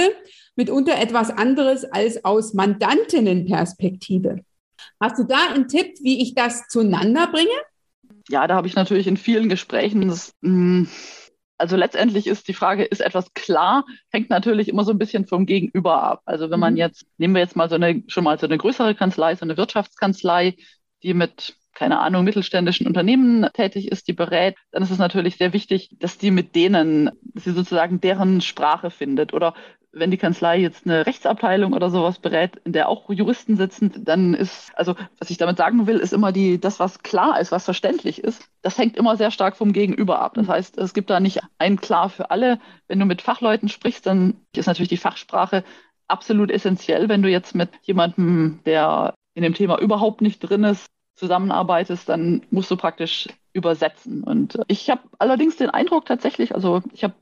mitunter 0.56 1.00
etwas 1.00 1.32
anderes 1.32 1.84
als 1.84 2.24
aus 2.24 2.54
Mandantinnenperspektive. 2.54 4.42
Hast 5.00 5.18
du 5.18 5.24
da 5.24 5.50
einen 5.54 5.68
Tipp, 5.68 5.96
wie 6.02 6.22
ich 6.22 6.36
das 6.36 6.68
zueinander 6.68 7.28
bringe? 7.28 7.50
Ja, 8.30 8.48
da 8.48 8.56
habe 8.56 8.68
ich 8.68 8.76
natürlich 8.76 9.08
in 9.08 9.18
vielen 9.18 9.50
Gesprächen 9.50 10.08
das, 10.08 10.34
mh, 10.42 10.50
hm, 10.50 10.88
also 11.58 11.76
letztendlich 11.76 12.28
ist 12.28 12.48
die 12.48 12.54
Frage, 12.54 12.84
ist 12.84 13.02
etwas 13.02 13.34
klar, 13.34 13.86
hängt 14.12 14.30
natürlich 14.30 14.68
immer 14.68 14.84
so 14.84 14.92
ein 14.92 14.98
bisschen 14.98 15.26
vom 15.26 15.46
Gegenüber 15.46 16.04
ab. 16.04 16.22
Also 16.26 16.50
wenn 16.50 16.60
man 16.60 16.74
mhm. 16.74 16.80
jetzt, 16.80 17.06
nehmen 17.18 17.36
wir 17.36 17.42
jetzt 17.42 17.56
mal 17.56 17.70
so 17.70 17.76
eine, 17.76 18.04
schon 18.08 18.24
mal 18.24 18.39
so 18.39 18.48
eine 18.48 18.58
größere 18.58 18.96
Kanzlei, 18.96 19.36
so 19.36 19.46
eine 19.46 19.58
Wirtschaftskanzlei, 19.58 20.56
die 21.04 21.13
mit 21.13 21.56
keine 21.74 22.00
Ahnung, 22.00 22.24
mittelständischen 22.24 22.88
Unternehmen 22.88 23.48
tätig 23.54 23.92
ist, 23.92 24.08
die 24.08 24.13
berät, 24.13 24.56
dann 24.72 24.84
ist 24.84 24.92
es 24.92 25.00
natürlich 25.00 25.38
sehr 25.38 25.54
wichtig, 25.54 25.89
dass 26.00 26.18
die 26.18 26.32
mit 26.32 26.56
denen, 26.56 27.10
dass 27.34 27.46
sie 27.46 27.52
sozusagen 27.52 28.00
deren 28.00 28.42
Sprache 28.42 28.92
findet. 28.92 29.34
Oder 29.34 29.56
wenn 29.94 30.12
die 30.12 30.18
Kanzlei 30.18 30.58
jetzt 30.58 30.86
eine 30.86 31.06
Rechtsabteilung 31.06 31.74
oder 31.74 31.90
sowas 31.92 32.18
berät, 32.18 32.56
in 32.66 32.74
der 32.74 32.90
auch 32.90 33.10
Juristen 33.10 33.56
sitzen, 33.56 33.92
dann 34.04 34.34
ist, 34.34 34.72
also 34.76 34.96
was 35.20 35.30
ich 35.30 35.38
damit 35.38 35.58
sagen 35.58 35.86
will, 35.86 36.00
ist 36.00 36.14
immer 36.14 36.32
die, 36.32 36.60
das, 36.60 36.80
was 36.80 37.04
klar 37.04 37.40
ist, 37.40 37.52
was 37.52 37.66
verständlich 37.66 38.24
ist, 38.24 38.50
das 38.64 38.78
hängt 38.78 38.98
immer 38.98 39.16
sehr 39.16 39.30
stark 39.30 39.56
vom 39.56 39.72
Gegenüber 39.72 40.20
ab. 40.20 40.34
Das 40.34 40.48
heißt, 40.48 40.78
es 40.80 40.94
gibt 40.94 41.12
da 41.12 41.20
nicht 41.20 41.42
ein 41.60 41.80
klar 41.80 42.10
für 42.10 42.32
alle. 42.32 42.60
Wenn 42.88 43.00
du 43.00 43.06
mit 43.06 43.22
Fachleuten 43.22 43.70
sprichst, 43.70 44.06
dann 44.08 44.36
ist 44.56 44.66
natürlich 44.66 44.90
die 44.90 44.98
Fachsprache 44.98 45.64
absolut 46.08 46.50
essentiell. 46.50 47.08
Wenn 47.08 47.22
du 47.22 47.30
jetzt 47.30 47.54
mit 47.54 47.70
jemandem, 47.84 48.60
der 48.66 49.14
in 49.36 49.44
dem 49.44 49.54
Thema 49.54 49.80
überhaupt 49.80 50.22
nicht 50.22 50.40
drin 50.40 50.64
ist, 50.64 50.88
zusammenarbeitest, 51.16 52.10
dann 52.10 52.42
musst 52.50 52.72
du 52.72 52.78
praktisch 52.78 53.28
übersetzen. 53.54 54.24
Und 54.24 54.60
ich 54.68 54.90
habe 54.90 55.02
allerdings 55.20 55.58
den 55.58 55.70
Eindruck 55.70 56.06
tatsächlich, 56.06 56.56
also 56.56 56.82
ich 56.92 57.04
habe 57.04 57.14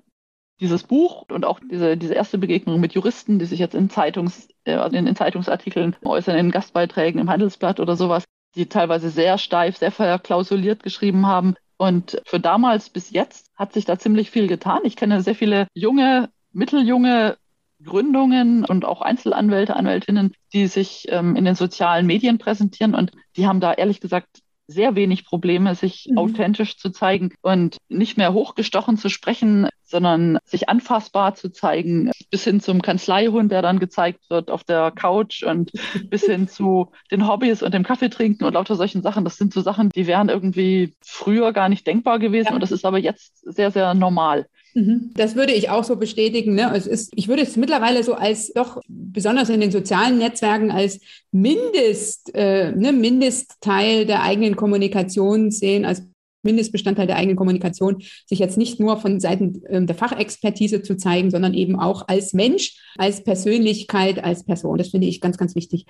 dieses 0.62 0.84
Buch 0.84 1.26
und 1.30 1.43
auch 1.43 1.60
diese, 1.60 1.97
diese 1.97 2.13
erste 2.13 2.38
Begegnung 2.38 2.80
mit 2.80 2.93
Juristen, 2.93 3.39
die 3.39 3.45
sich 3.45 3.60
jetzt 3.60 3.76
in, 3.76 3.89
Zeitungs, 3.89 4.47
äh, 4.63 4.78
in, 4.95 5.08
in 5.08 5.15
Zeitungsartikeln 5.15 5.95
äußern, 6.06 6.38
in 6.38 6.52
Gastbeiträgen 6.52 7.19
im 7.19 7.30
Handelsblatt 7.30 7.80
oder 7.80 7.95
sowas, 7.95 8.24
die 8.56 8.67
teilweise 8.67 9.10
sehr 9.10 9.38
steif, 9.38 9.78
sehr 9.78 9.91
verklausuliert 9.91 10.84
geschrieben 10.84 11.26
haben. 11.26 11.56
Und 11.78 12.21
für 12.26 12.39
damals 12.39 12.89
bis 12.89 13.10
jetzt 13.10 13.50
hat 13.56 13.74
sich 13.74 13.86
da 13.86 13.97
ziemlich 13.97 14.30
viel 14.30 14.47
getan. 14.47 14.82
Ich 14.84 14.95
kenne 14.95 15.21
sehr 15.21 15.36
viele 15.36 15.67
junge, 15.74 16.30
mitteljunge 16.54 17.38
Gründungen 17.84 18.63
und 18.63 18.86
auch 18.86 19.02
Einzelanwälte, 19.02 19.76
Anwältinnen, 19.76 20.36
die 20.54 20.67
sich 20.67 21.08
ähm, 21.10 21.36
in 21.36 21.45
den 21.45 21.56
sozialen 21.56 22.06
Medien 22.06 22.38
präsentieren 22.38 22.93
und 22.93 23.12
die 23.36 23.47
haben 23.47 23.60
da 23.60 23.74
ehrlich 23.74 24.00
gesagt 24.00 24.41
sehr 24.72 24.96
wenig 24.96 25.26
Probleme, 25.26 25.76
sich 25.76 26.08
mhm. 26.10 26.18
authentisch 26.18 26.78
zu 26.78 26.90
zeigen 26.90 27.34
und 27.42 27.78
nicht 27.90 28.18
mehr 28.18 28.34
hochgestochen 28.34 28.98
zu 28.98 29.10
sprechen, 29.10 29.68
sondern 29.84 30.40
sich 30.46 30.70
anfassbar 30.70 31.36
zu 31.36 31.52
zeigen, 31.52 32.12
bis 32.30 32.46
hin 32.46 32.62
zum 32.62 32.82
Kanzleihund, 32.82 33.52
der 33.52 33.62
dann 33.62 33.80
gezeigt 33.80 34.30
wird 34.30 34.50
auf 34.50 34.64
der 34.64 34.92
Couch 34.92 35.44
und 35.44 35.72
bis 36.10 36.24
hin 36.24 36.48
zu 36.48 36.92
den 37.12 37.28
Hobbys 37.28 37.62
und 37.62 37.74
dem 37.74 37.84
Kaffee 37.84 38.10
trinken 38.10 38.46
und 38.46 38.54
lauter 38.54 38.76
solchen 38.76 39.02
Sachen. 39.02 39.24
Das 39.24 39.38
sind 39.38 39.54
so 39.54 39.62
Sachen, 39.62 39.90
die 39.90 40.08
wären 40.08 40.30
irgendwie 40.30 40.94
früher 41.02 41.52
gar 41.54 41.70
nicht 41.70 41.86
denkbar 41.86 42.20
gewesen 42.20 42.50
ja. 42.50 42.54
und 42.56 42.62
das 42.62 42.72
ist 42.72 42.86
aber 42.86 42.98
jetzt 42.98 43.38
sehr, 43.44 43.72
sehr 43.72 43.94
normal. 43.94 44.48
Mhm. 44.74 45.12
Das 45.16 45.36
würde 45.36 45.54
ich 45.54 45.70
auch 45.70 45.84
so 45.84 45.96
bestätigen. 45.96 46.56
Ne? 46.56 46.72
Es 46.76 46.88
ist, 46.88 47.12
ich 47.16 47.28
würde 47.28 47.42
es 47.44 47.58
mittlerweile 47.58 48.04
so 48.04 48.14
als 48.14 48.54
doch 48.54 48.82
besonders 48.88 49.50
in 49.50 49.60
den 49.60 49.72
sozialen 49.72 50.18
Netzwerken 50.18 50.72
als 50.72 51.00
Mindest, 51.32 52.34
äh, 52.34 52.72
ne, 52.72 52.94
Mindestteil 52.94 54.06
der 54.06 54.24
eigenen 54.24 54.56
Kommunikation 54.56 55.52
sehen, 55.52 55.86
als 55.86 56.04
Mindestbestandteil 56.44 57.08
der 57.08 57.18
eigenen 57.18 57.36
Kommunikation, 57.36 58.02
sich 58.26 58.40
jetzt 58.40 58.58
nicht 58.58 58.80
nur 58.80 58.98
von 58.98 59.20
Seiten 59.20 59.64
äh, 59.66 59.86
der 59.86 59.96
Fachexpertise 59.96 60.82
zu 60.82 60.98
zeigen, 60.98 61.32
sondern 61.32 61.54
eben 61.54 61.80
auch 61.80 62.08
als 62.08 62.34
Mensch, 62.34 62.78
als 62.98 63.24
Persönlichkeit, 63.24 64.24
als 64.24 64.44
Person. 64.44 64.78
Das 64.78 64.90
finde 64.90 65.08
ich 65.08 65.22
ganz, 65.22 65.38
ganz 65.38 65.56
wichtig. 65.56 65.86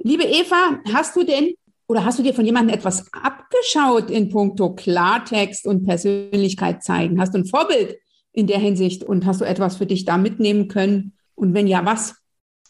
Liebe 0.00 0.24
Eva, 0.24 0.80
hast 0.92 1.16
du 1.16 1.24
denn 1.24 1.54
oder 1.88 2.04
hast 2.04 2.18
du 2.18 2.22
dir 2.22 2.34
von 2.34 2.44
jemandem 2.44 2.76
etwas 2.76 3.06
abgeschaut 3.12 4.10
in 4.10 4.28
puncto 4.28 4.74
Klartext 4.74 5.66
und 5.66 5.86
Persönlichkeit 5.86 6.82
zeigen? 6.82 7.18
Hast 7.18 7.34
du 7.34 7.38
ein 7.38 7.46
Vorbild 7.46 7.96
in 8.38 8.46
der 8.46 8.60
Hinsicht 8.60 9.02
und 9.02 9.26
hast 9.26 9.40
du 9.40 9.44
etwas 9.44 9.76
für 9.76 9.86
dich 9.86 10.04
da 10.04 10.16
mitnehmen 10.16 10.68
können? 10.68 11.12
Und 11.34 11.54
wenn 11.54 11.66
ja, 11.66 11.84
was? 11.84 12.14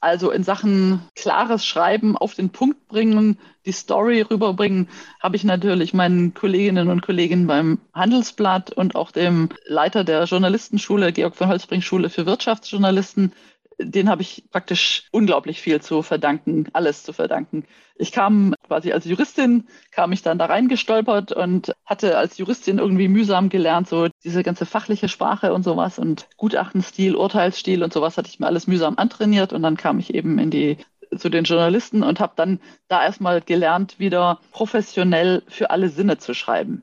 Also 0.01 0.31
in 0.31 0.43
Sachen 0.43 1.03
klares 1.15 1.67
Schreiben, 1.67 2.17
auf 2.17 2.35
den 2.35 2.51
Punkt 2.51 2.87
bringen, 2.87 3.39
die 3.67 3.73
Story 3.73 4.23
rüberbringen, 4.23 4.89
habe 5.21 5.37
ich 5.37 5.45
natürlich 5.45 5.93
meinen 5.93 6.33
Kolleginnen 6.33 6.89
und 6.89 7.03
Kollegen 7.03 7.47
beim 7.47 7.81
Handelsblatt 7.93 8.71
und 8.71 8.95
auch 8.95 9.11
dem 9.11 9.51
Leiter 9.67 10.05
der 10.05 10.25
Journalistenschule, 10.25 11.13
Georg 11.13 11.37
von 11.37 11.49
Holzbring 11.49 11.83
Schule 11.83 12.09
für 12.09 12.25
Wirtschaftsjournalisten, 12.25 13.33
den 13.79 14.09
habe 14.09 14.23
ich 14.23 14.45
praktisch 14.51 15.09
unglaublich 15.13 15.61
viel 15.61 15.81
zu 15.81 16.03
verdanken, 16.03 16.67
alles 16.73 17.05
zu 17.05 17.13
verdanken. 17.13 17.65
Ich 17.97 18.13
kam 18.13 18.55
quasi 18.67 18.93
als 18.93 19.05
Juristin, 19.05 19.69
kam 19.93 20.13
ich 20.13 20.23
dann 20.23 20.39
da 20.39 20.47
reingestolpert 20.47 21.33
und 21.33 21.75
hatte 21.85 22.19
als 22.19 22.39
Juristin 22.39 22.79
irgendwie 22.79 23.09
mühsam 23.09 23.49
gelernt, 23.49 23.89
so 23.89 24.09
diese 24.25 24.43
ganze 24.43 24.67
fachliche 24.67 25.09
Sprache 25.09 25.53
und 25.53 25.63
sowas 25.63 25.99
und 25.99 26.29
Gutachtenstil, 26.37 27.17
Urteilsstil 27.17 27.83
und 27.83 27.93
sowas 27.93 28.17
hatte 28.19 28.29
ich 28.29 28.41
mir 28.41 28.47
alles 28.47 28.67
mühsam 28.67 28.99
antrainiert 28.99 29.53
und 29.53 29.63
dann 29.63 29.77
kam 29.77 29.99
ich 29.99 30.15
eben 30.15 30.39
in 30.39 30.51
die 30.51 30.79
zu 31.17 31.31
den 31.31 31.45
Journalisten 31.45 32.03
und 32.03 32.21
habe 32.21 32.35
dann 32.37 32.61
da 32.89 33.03
erstmal 33.03 33.41
gelernt, 33.41 33.99
wieder 33.99 34.41
professionell 34.53 35.43
für 35.49 35.71
alle 35.71 35.89
Sinne 35.89 36.19
zu 36.19 36.35
schreiben. 36.35 36.83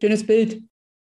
Schönes 0.00 0.26
Bild. 0.26 0.62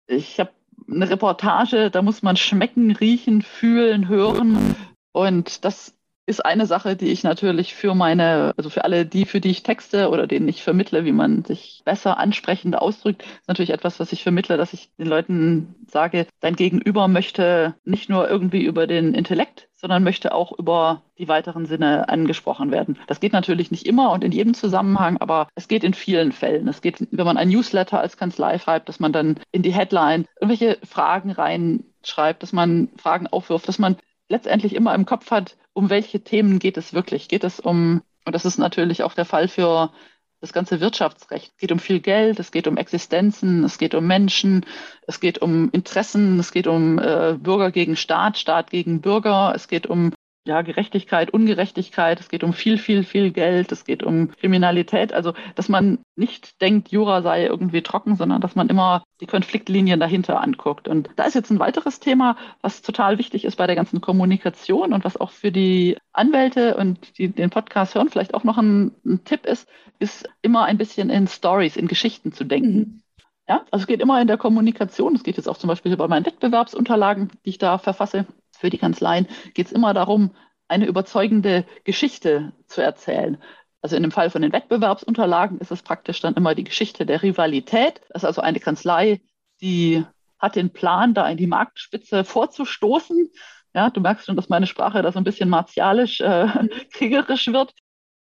Ich 0.07 0.38
habe 0.38 0.51
eine 0.90 1.09
Reportage, 1.09 1.90
da 1.90 2.03
muss 2.03 2.22
man 2.22 2.37
schmecken, 2.37 2.90
riechen, 2.90 3.42
fühlen, 3.42 4.09
hören. 4.09 4.77
Und 5.18 5.64
das 5.64 5.96
ist 6.26 6.46
eine 6.46 6.66
Sache, 6.66 6.94
die 6.94 7.09
ich 7.09 7.24
natürlich 7.24 7.74
für 7.74 7.96
meine, 7.96 8.54
also 8.57 8.70
für 8.70 8.85
alle 8.85 9.04
die, 9.04 9.24
für 9.24 9.40
die 9.40 9.50
ich 9.50 9.64
texte 9.64 10.11
oder 10.11 10.28
denen 10.28 10.46
ich 10.46 10.62
vermittle, 10.62 11.04
wie 11.04 11.11
man 11.11 11.42
sich 11.44 11.83
besser 11.85 12.18
ansprechend 12.18 12.76
ausdrückt, 12.78 13.22
ist 13.22 13.48
natürlich 13.48 13.70
etwas, 13.70 13.98
was 13.98 14.12
ich 14.12 14.22
vermittle, 14.22 14.57
dass 14.57 14.72
ich 14.72 14.90
den 14.96 15.09
Leuten 15.09 15.74
sage, 15.88 16.28
dein 16.38 16.54
Gegenüber 16.54 17.09
möchte 17.09 17.74
nicht 17.85 18.09
nur 18.09 18.31
irgendwie 18.31 18.62
über 18.62 18.87
den 18.87 19.12
Intellekt, 19.12 19.68
sondern 19.74 20.04
möchte 20.04 20.33
auch 20.33 20.57
über 20.57 21.02
die 21.18 21.26
weiteren 21.26 21.66
Sinne 21.66 22.09
angesprochen 22.09 22.70
werden. 22.70 22.96
Das 23.09 23.18
geht 23.18 23.33
natürlich 23.33 23.72
nicht 23.72 23.87
immer 23.87 24.12
und 24.12 24.22
in 24.22 24.31
jedem 24.31 24.54
Zusammenhang, 24.54 25.16
aber 25.16 25.48
es 25.57 25.66
geht 25.66 25.83
in 25.83 25.94
vielen 25.94 26.31
Fällen. 26.31 26.68
Es 26.68 26.81
geht, 26.81 27.09
wenn 27.11 27.26
man 27.26 27.38
ein 27.38 27.48
Newsletter 27.48 27.98
als 27.98 28.16
Kanzlei 28.16 28.61
schreibt, 28.61 28.88
dass 28.88 29.00
man 29.00 29.12
dann 29.12 29.40
in 29.50 29.62
die 29.62 29.74
Headline 29.74 30.26
irgendwelche 30.40 30.78
Fragen 30.87 31.33
reinschreibt, 31.33 32.44
dass 32.44 32.52
man 32.52 32.90
Fragen 32.96 33.26
aufwirft, 33.26 33.66
dass 33.66 33.81
man 33.81 33.96
letztendlich 34.28 34.74
immer 34.74 34.94
im 34.94 35.06
Kopf 35.06 35.30
hat, 35.30 35.56
um 35.72 35.90
welche 35.90 36.20
Themen 36.20 36.58
geht 36.58 36.76
es 36.76 36.92
wirklich? 36.92 37.28
Geht 37.28 37.44
es 37.44 37.60
um, 37.60 38.02
und 38.24 38.34
das 38.34 38.44
ist 38.44 38.58
natürlich 38.58 39.02
auch 39.02 39.14
der 39.14 39.24
Fall 39.24 39.48
für 39.48 39.92
das 40.40 40.52
ganze 40.52 40.80
Wirtschaftsrecht. 40.80 41.52
Es 41.52 41.56
geht 41.56 41.72
um 41.72 41.78
viel 41.78 42.00
Geld, 42.00 42.38
es 42.38 42.52
geht 42.52 42.68
um 42.68 42.76
Existenzen, 42.76 43.64
es 43.64 43.78
geht 43.78 43.94
um 43.94 44.06
Menschen, 44.06 44.64
es 45.06 45.20
geht 45.20 45.38
um 45.38 45.70
Interessen, 45.70 46.38
es 46.38 46.52
geht 46.52 46.66
um 46.66 46.98
äh, 46.98 47.36
Bürger 47.38 47.72
gegen 47.72 47.96
Staat, 47.96 48.38
Staat 48.38 48.70
gegen 48.70 49.00
Bürger, 49.00 49.52
es 49.54 49.68
geht 49.68 49.86
um 49.86 50.12
ja, 50.48 50.62
Gerechtigkeit, 50.62 51.30
Ungerechtigkeit, 51.30 52.18
es 52.20 52.28
geht 52.28 52.42
um 52.42 52.52
viel, 52.52 52.78
viel, 52.78 53.04
viel 53.04 53.30
Geld, 53.30 53.70
es 53.70 53.84
geht 53.84 54.02
um 54.02 54.30
Kriminalität. 54.32 55.12
Also, 55.12 55.34
dass 55.54 55.68
man 55.68 55.98
nicht 56.16 56.61
denkt, 56.61 56.88
Jura 56.90 57.22
sei 57.22 57.44
irgendwie 57.44 57.82
trocken, 57.82 58.16
sondern 58.16 58.40
dass 58.40 58.56
man 58.56 58.68
immer 58.68 59.04
die 59.20 59.26
Konfliktlinien 59.26 60.00
dahinter 60.00 60.40
anguckt. 60.40 60.88
Und 60.88 61.11
da 61.16 61.24
ist 61.24 61.34
jetzt 61.34 61.50
ein 61.50 61.58
weiteres 61.58 62.00
Thema, 62.00 62.37
was 62.62 62.82
total 62.82 63.18
wichtig 63.18 63.44
ist 63.44 63.56
bei 63.56 63.66
der 63.66 63.76
ganzen 63.76 64.00
Kommunikation 64.00 64.92
und 64.92 65.04
was 65.04 65.18
auch 65.18 65.30
für 65.30 65.52
die 65.52 65.96
Anwälte 66.12 66.76
und 66.76 67.18
die 67.18 67.28
den 67.28 67.50
Podcast 67.50 67.94
hören 67.94 68.08
vielleicht 68.08 68.34
auch 68.34 68.44
noch 68.44 68.58
ein, 68.58 68.92
ein 69.04 69.24
Tipp 69.24 69.46
ist, 69.46 69.68
ist 69.98 70.28
immer 70.42 70.64
ein 70.64 70.78
bisschen 70.78 71.11
in 71.11 71.28
Stories, 71.28 71.76
in 71.76 71.88
Geschichten 71.88 72.32
zu 72.32 72.44
denken. 72.44 72.78
Mhm. 72.78 73.02
Ja, 73.48 73.64
also 73.70 73.84
es 73.84 73.87
geht 73.87 74.00
immer 74.00 74.20
in 74.20 74.26
der 74.26 74.37
Kommunikation. 74.37 75.14
Es 75.14 75.22
geht 75.22 75.38
jetzt 75.38 75.48
auch 75.48 75.56
zum 75.56 75.68
Beispiel 75.68 75.96
bei 75.96 76.06
meinen 76.06 76.26
Wettbewerbsunterlagen, 76.26 77.30
die 77.44 77.50
ich 77.50 77.58
da 77.58 77.78
verfasse 77.78 78.26
für 78.59 78.71
die 78.71 78.79
Kanzleien 78.79 79.27
geht 79.55 79.66
es 79.66 79.73
immer 79.73 79.94
darum, 79.94 80.35
eine 80.68 80.87
überzeugende 80.87 81.64
Geschichte 81.85 82.53
zu 82.66 82.83
erzählen. 82.83 83.38
Also 83.81 83.97
in 83.97 84.03
dem 84.03 84.12
Fall 84.12 84.31
von 84.31 84.42
den 84.42 84.53
Wettbewerbsunterlagen 84.53 85.59
ist 85.59 85.71
es 85.71 85.83
praktisch 85.83 86.21
dann 86.21 86.35
immer 86.35 86.55
die 86.55 86.64
Geschichte 86.64 87.07
der 87.07 87.23
Rivalität. 87.23 88.01
Das 88.09 88.23
ist 88.23 88.27
also 88.27 88.42
eine 88.42 88.61
Kanzlei, 88.61 89.21
die 89.61 90.05
hat 90.38 90.57
den 90.57 90.73
Plan, 90.73 91.14
da 91.14 91.29
in 91.29 91.37
die 91.37 91.47
Marktspitze 91.47 92.25
vorzustoßen. 92.25 93.31
Ja, 93.75 93.90
du 93.90 94.01
merkst 94.01 94.27
schon, 94.27 94.37
dass 94.37 94.49
meine 94.49 94.66
Sprache 94.66 95.03
da 95.03 95.12
so 95.12 95.18
ein 95.18 95.25
bisschen 95.25 95.49
martialisch, 95.49 96.21
äh, 96.21 96.49
kriegerisch 96.92 97.47
wird 97.49 97.75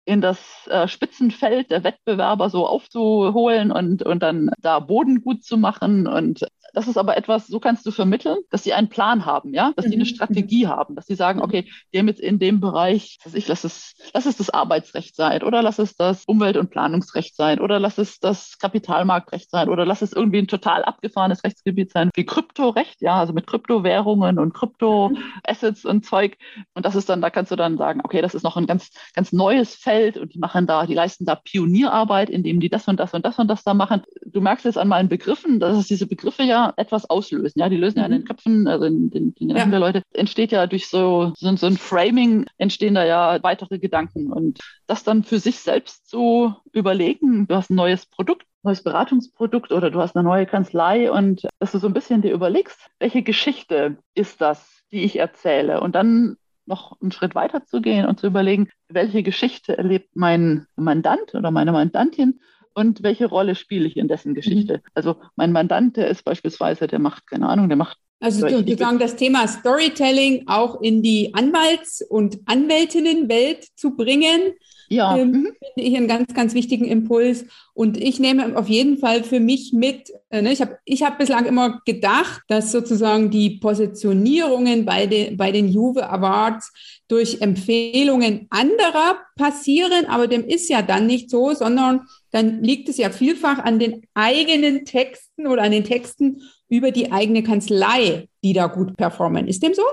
in 0.05 0.19
das 0.19 0.67
äh, 0.67 0.87
Spitzenfeld 0.87 1.71
der 1.71 1.83
Wettbewerber 1.83 2.49
so 2.49 2.67
aufzuholen 2.67 3.71
und, 3.71 4.03
und 4.03 4.21
dann 4.21 4.49
da 4.59 4.79
Boden 4.79 5.21
gut 5.21 5.43
zu 5.43 5.57
machen. 5.57 6.07
Und 6.07 6.45
das 6.73 6.87
ist 6.87 6.97
aber 6.97 7.15
etwas, 7.15 7.47
so 7.47 7.59
kannst 7.59 7.85
du 7.85 7.91
vermitteln, 7.91 8.39
dass 8.49 8.63
sie 8.63 8.73
einen 8.73 8.89
Plan 8.89 9.25
haben, 9.25 9.53
ja, 9.53 9.71
dass 9.75 9.85
sie 9.85 9.93
eine 9.93 10.03
mhm. 10.03 10.07
Strategie 10.07 10.67
haben, 10.67 10.95
dass 10.95 11.05
sie 11.05 11.15
sagen, 11.15 11.39
mhm. 11.39 11.45
okay, 11.45 11.69
die 11.93 11.99
haben 11.99 12.07
jetzt 12.07 12.19
in 12.19 12.37
dem 12.37 12.59
Bereich, 12.59 13.17
was 13.23 13.33
ich, 13.33 13.47
lass 13.47 13.63
es, 13.63 13.93
lass 14.13 14.25
es 14.25 14.35
das 14.37 14.49
Arbeitsrecht 14.49 15.15
sein 15.15 15.43
oder 15.43 15.61
lass 15.61 15.79
es 15.79 15.95
das 15.95 16.25
Umwelt- 16.25 16.57
und 16.57 16.69
Planungsrecht 16.69 17.35
sein 17.35 17.61
oder 17.61 17.79
lass 17.79 17.97
es 17.97 18.19
das 18.19 18.57
Kapitalmarktrecht 18.57 19.49
sein 19.49 19.69
oder 19.69 19.85
lass 19.85 20.01
es 20.01 20.11
irgendwie 20.11 20.39
ein 20.39 20.47
total 20.47 20.83
abgefahrenes 20.83 21.43
Rechtsgebiet 21.45 21.91
sein, 21.91 22.09
wie 22.13 22.25
Kryptorecht, 22.25 23.01
ja, 23.01 23.15
also 23.15 23.31
mit 23.31 23.47
Kryptowährungen 23.47 24.37
und 24.37 24.53
Kryptoassets 24.53 25.85
und 25.85 26.05
Zeug. 26.05 26.37
Und 26.73 26.85
das 26.85 26.95
ist 26.95 27.07
dann, 27.07 27.21
da 27.21 27.29
kannst 27.29 27.51
du 27.51 27.55
dann 27.55 27.77
sagen, 27.77 28.01
okay, 28.03 28.21
das 28.21 28.33
ist 28.33 28.43
noch 28.43 28.57
ein 28.57 28.67
ganz, 28.67 28.89
ganz 29.13 29.31
neues 29.31 29.75
Feld 29.75 29.92
Feld 29.93 30.17
und 30.17 30.33
die 30.33 30.39
machen 30.39 30.65
da, 30.65 30.85
die 30.85 30.93
leisten 30.93 31.25
da 31.25 31.35
Pionierarbeit, 31.35 32.29
indem 32.29 32.59
die 32.59 32.69
das 32.69 32.87
und 32.87 32.99
das 32.99 33.13
und 33.13 33.25
das 33.25 33.37
und 33.37 33.47
das 33.47 33.63
da 33.63 33.73
machen. 33.73 34.01
Du 34.25 34.41
merkst 34.41 34.65
jetzt 34.65 34.77
an 34.77 34.87
meinen 34.87 35.09
Begriffen, 35.09 35.59
dass 35.59 35.87
diese 35.87 36.07
Begriffe 36.07 36.43
ja 36.43 36.73
etwas 36.77 37.09
auslösen. 37.09 37.59
Ja, 37.59 37.69
die 37.69 37.77
lösen 37.77 37.97
mhm. 37.97 38.01
ja 38.01 38.05
in 38.05 38.11
den 38.11 38.21
mhm. 38.21 38.25
Köpfen, 38.25 38.67
also 38.67 38.85
in 38.85 39.11
den, 39.11 39.33
in 39.39 39.49
den 39.49 39.57
ja. 39.57 39.65
der 39.65 39.79
Leute, 39.79 40.01
entsteht 40.13 40.51
ja 40.51 40.65
durch 40.65 40.87
so, 40.87 41.33
so, 41.37 41.55
so 41.55 41.67
ein 41.67 41.77
Framing, 41.77 42.45
entstehen 42.57 42.95
da 42.95 43.05
ja 43.05 43.41
weitere 43.43 43.77
Gedanken. 43.77 44.31
Und 44.31 44.59
das 44.87 45.03
dann 45.03 45.23
für 45.23 45.39
sich 45.39 45.59
selbst 45.59 46.09
zu 46.09 46.55
überlegen, 46.71 47.47
du 47.47 47.55
hast 47.55 47.69
ein 47.69 47.75
neues 47.75 48.07
Produkt, 48.07 48.47
neues 48.63 48.81
Beratungsprodukt 48.81 49.71
oder 49.71 49.91
du 49.91 49.99
hast 49.99 50.15
eine 50.15 50.23
neue 50.23 50.45
Kanzlei 50.45 51.11
und 51.11 51.47
dass 51.59 51.73
du 51.73 51.77
so 51.77 51.87
ein 51.87 51.93
bisschen 51.93 52.21
dir 52.21 52.33
überlegst, 52.33 52.79
welche 52.99 53.21
Geschichte 53.21 53.97
ist 54.15 54.41
das, 54.41 54.83
die 54.91 55.03
ich 55.03 55.19
erzähle 55.19 55.81
und 55.81 55.95
dann 55.95 56.37
noch 56.65 56.99
einen 57.01 57.11
Schritt 57.11 57.35
weiter 57.35 57.65
zu 57.65 57.81
gehen 57.81 58.05
und 58.05 58.19
zu 58.19 58.27
überlegen, 58.27 58.69
welche 58.87 59.23
Geschichte 59.23 59.77
erlebt 59.77 60.15
mein 60.15 60.67
Mandant 60.75 61.35
oder 61.35 61.51
meine 61.51 61.71
Mandantin 61.71 62.39
und 62.73 63.03
welche 63.03 63.27
Rolle 63.27 63.55
spiele 63.55 63.85
ich 63.85 63.97
in 63.97 64.07
dessen 64.07 64.33
Geschichte. 64.33 64.77
Mhm. 64.77 64.89
Also 64.93 65.21
mein 65.35 65.51
Mandant, 65.51 65.97
der 65.97 66.07
ist 66.07 66.23
beispielsweise, 66.23 66.87
der 66.87 66.99
macht, 66.99 67.27
keine 67.27 67.47
Ahnung, 67.47 67.69
der 67.69 67.77
macht 67.77 67.97
also 68.19 68.47
sozusagen 68.47 68.99
das 68.99 69.17
Thema 69.17 69.47
Storytelling 69.47 70.43
auch 70.47 70.81
in 70.81 71.03
die 71.03 71.33
Anwalts- 71.33 72.01
und 72.01 72.39
Anwältinnenwelt 72.45 73.67
zu 73.75 73.97
bringen. 73.97 74.53
Ja. 74.87 75.17
Ähm, 75.17 75.31
mhm. 75.31 75.43
Finde 75.43 75.89
ich 75.89 75.97
einen 75.97 76.07
ganz, 76.07 76.33
ganz 76.33 76.53
wichtigen 76.53 76.85
Impuls. 76.85 77.45
Und 77.73 77.97
ich 77.97 78.19
nehme 78.19 78.55
auf 78.57 78.69
jeden 78.69 78.97
Fall 78.97 79.23
für 79.23 79.39
mich 79.39 79.73
mit, 79.73 80.11
äh, 80.29 80.41
ne, 80.41 80.53
ich 80.53 80.61
habe 80.61 80.77
ich 80.85 81.03
hab 81.03 81.17
bislang 81.17 81.45
immer 81.45 81.81
gedacht, 81.85 82.43
dass 82.47 82.71
sozusagen 82.71 83.29
die 83.29 83.57
Positionierungen 83.59 84.85
bei, 84.85 85.07
den 85.07 85.35
bei 85.35 85.51
den 85.51 85.67
Juve 85.67 86.09
Awards 86.09 86.71
durch 87.07 87.41
Empfehlungen 87.41 88.47
anderer 88.49 89.17
passieren, 89.35 90.05
aber 90.07 90.27
dem 90.27 90.47
ist 90.47 90.69
ja 90.69 90.81
dann 90.81 91.07
nicht 91.07 91.29
so, 91.29 91.53
sondern 91.53 92.01
dann 92.31 92.63
liegt 92.63 92.89
es 92.89 92.97
ja 92.97 93.09
vielfach 93.09 93.59
an 93.59 93.79
den 93.79 94.03
eigenen 94.13 94.85
Texten 94.85 95.47
oder 95.47 95.63
an 95.63 95.71
den 95.71 95.83
Texten 95.83 96.41
über 96.73 96.91
die 96.91 97.11
eigene 97.11 97.43
Kanzlei, 97.43 98.27
die 98.43 98.53
da 98.53 98.67
gut 98.67 98.97
performen. 98.97 99.47
Ist 99.47 99.61
dem 99.61 99.73
so? 99.73 99.83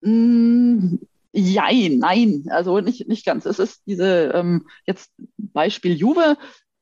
Mm, 0.00 0.98
Jein, 1.38 1.98
nein, 1.98 2.46
also 2.48 2.80
nicht, 2.80 3.08
nicht 3.08 3.26
ganz. 3.26 3.44
Es 3.44 3.58
ist 3.58 3.82
diese, 3.84 4.32
ähm, 4.34 4.66
jetzt 4.86 5.12
Beispiel 5.36 5.92
Juve, 5.92 6.38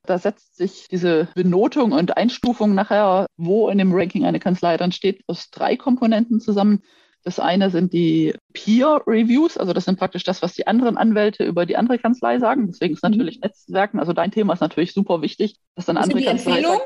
da 0.07 0.17
setzt 0.17 0.57
sich 0.57 0.87
diese 0.89 1.27
Benotung 1.35 1.91
und 1.91 2.17
Einstufung 2.17 2.73
nachher, 2.73 3.27
wo 3.37 3.69
in 3.69 3.79
dem 3.79 3.93
Ranking 3.93 4.25
eine 4.25 4.39
Kanzlei 4.39 4.77
dann 4.77 4.93
steht, 4.93 5.25
aus 5.27 5.51
drei 5.51 5.77
Komponenten 5.77 6.39
zusammen. 6.39 6.83
Das 7.25 7.41
eine 7.41 7.71
sind 7.71 7.93
die 7.93 8.35
Peer 8.53 9.03
Reviews, 9.09 9.59
also 9.59 9.73
das 9.73 9.87
sind 9.87 9.99
praktisch 9.99 10.23
das, 10.23 10.41
was 10.41 10.55
die 10.55 10.69
anderen 10.69 10.97
Anwälte 10.97 11.43
über 11.45 11.67
die 11.67 11.77
andere 11.77 11.99
Kanzlei 11.99 12.39
sagen. 12.39 12.69
Deswegen 12.69 12.95
ist 12.95 13.03
mhm. 13.03 13.11
natürlich 13.11 13.41
Netzwerken, 13.41 13.99
also 13.99 14.13
dein 14.13 14.31
Thema 14.31 14.53
ist 14.53 14.61
natürlich 14.61 14.93
super 14.93 15.21
wichtig, 15.21 15.57
dass 15.75 15.87
dann 15.87 15.97
das 15.97 16.05
andere 16.05 16.23
Kanzlei 16.23 16.63
sagt, 16.63 16.81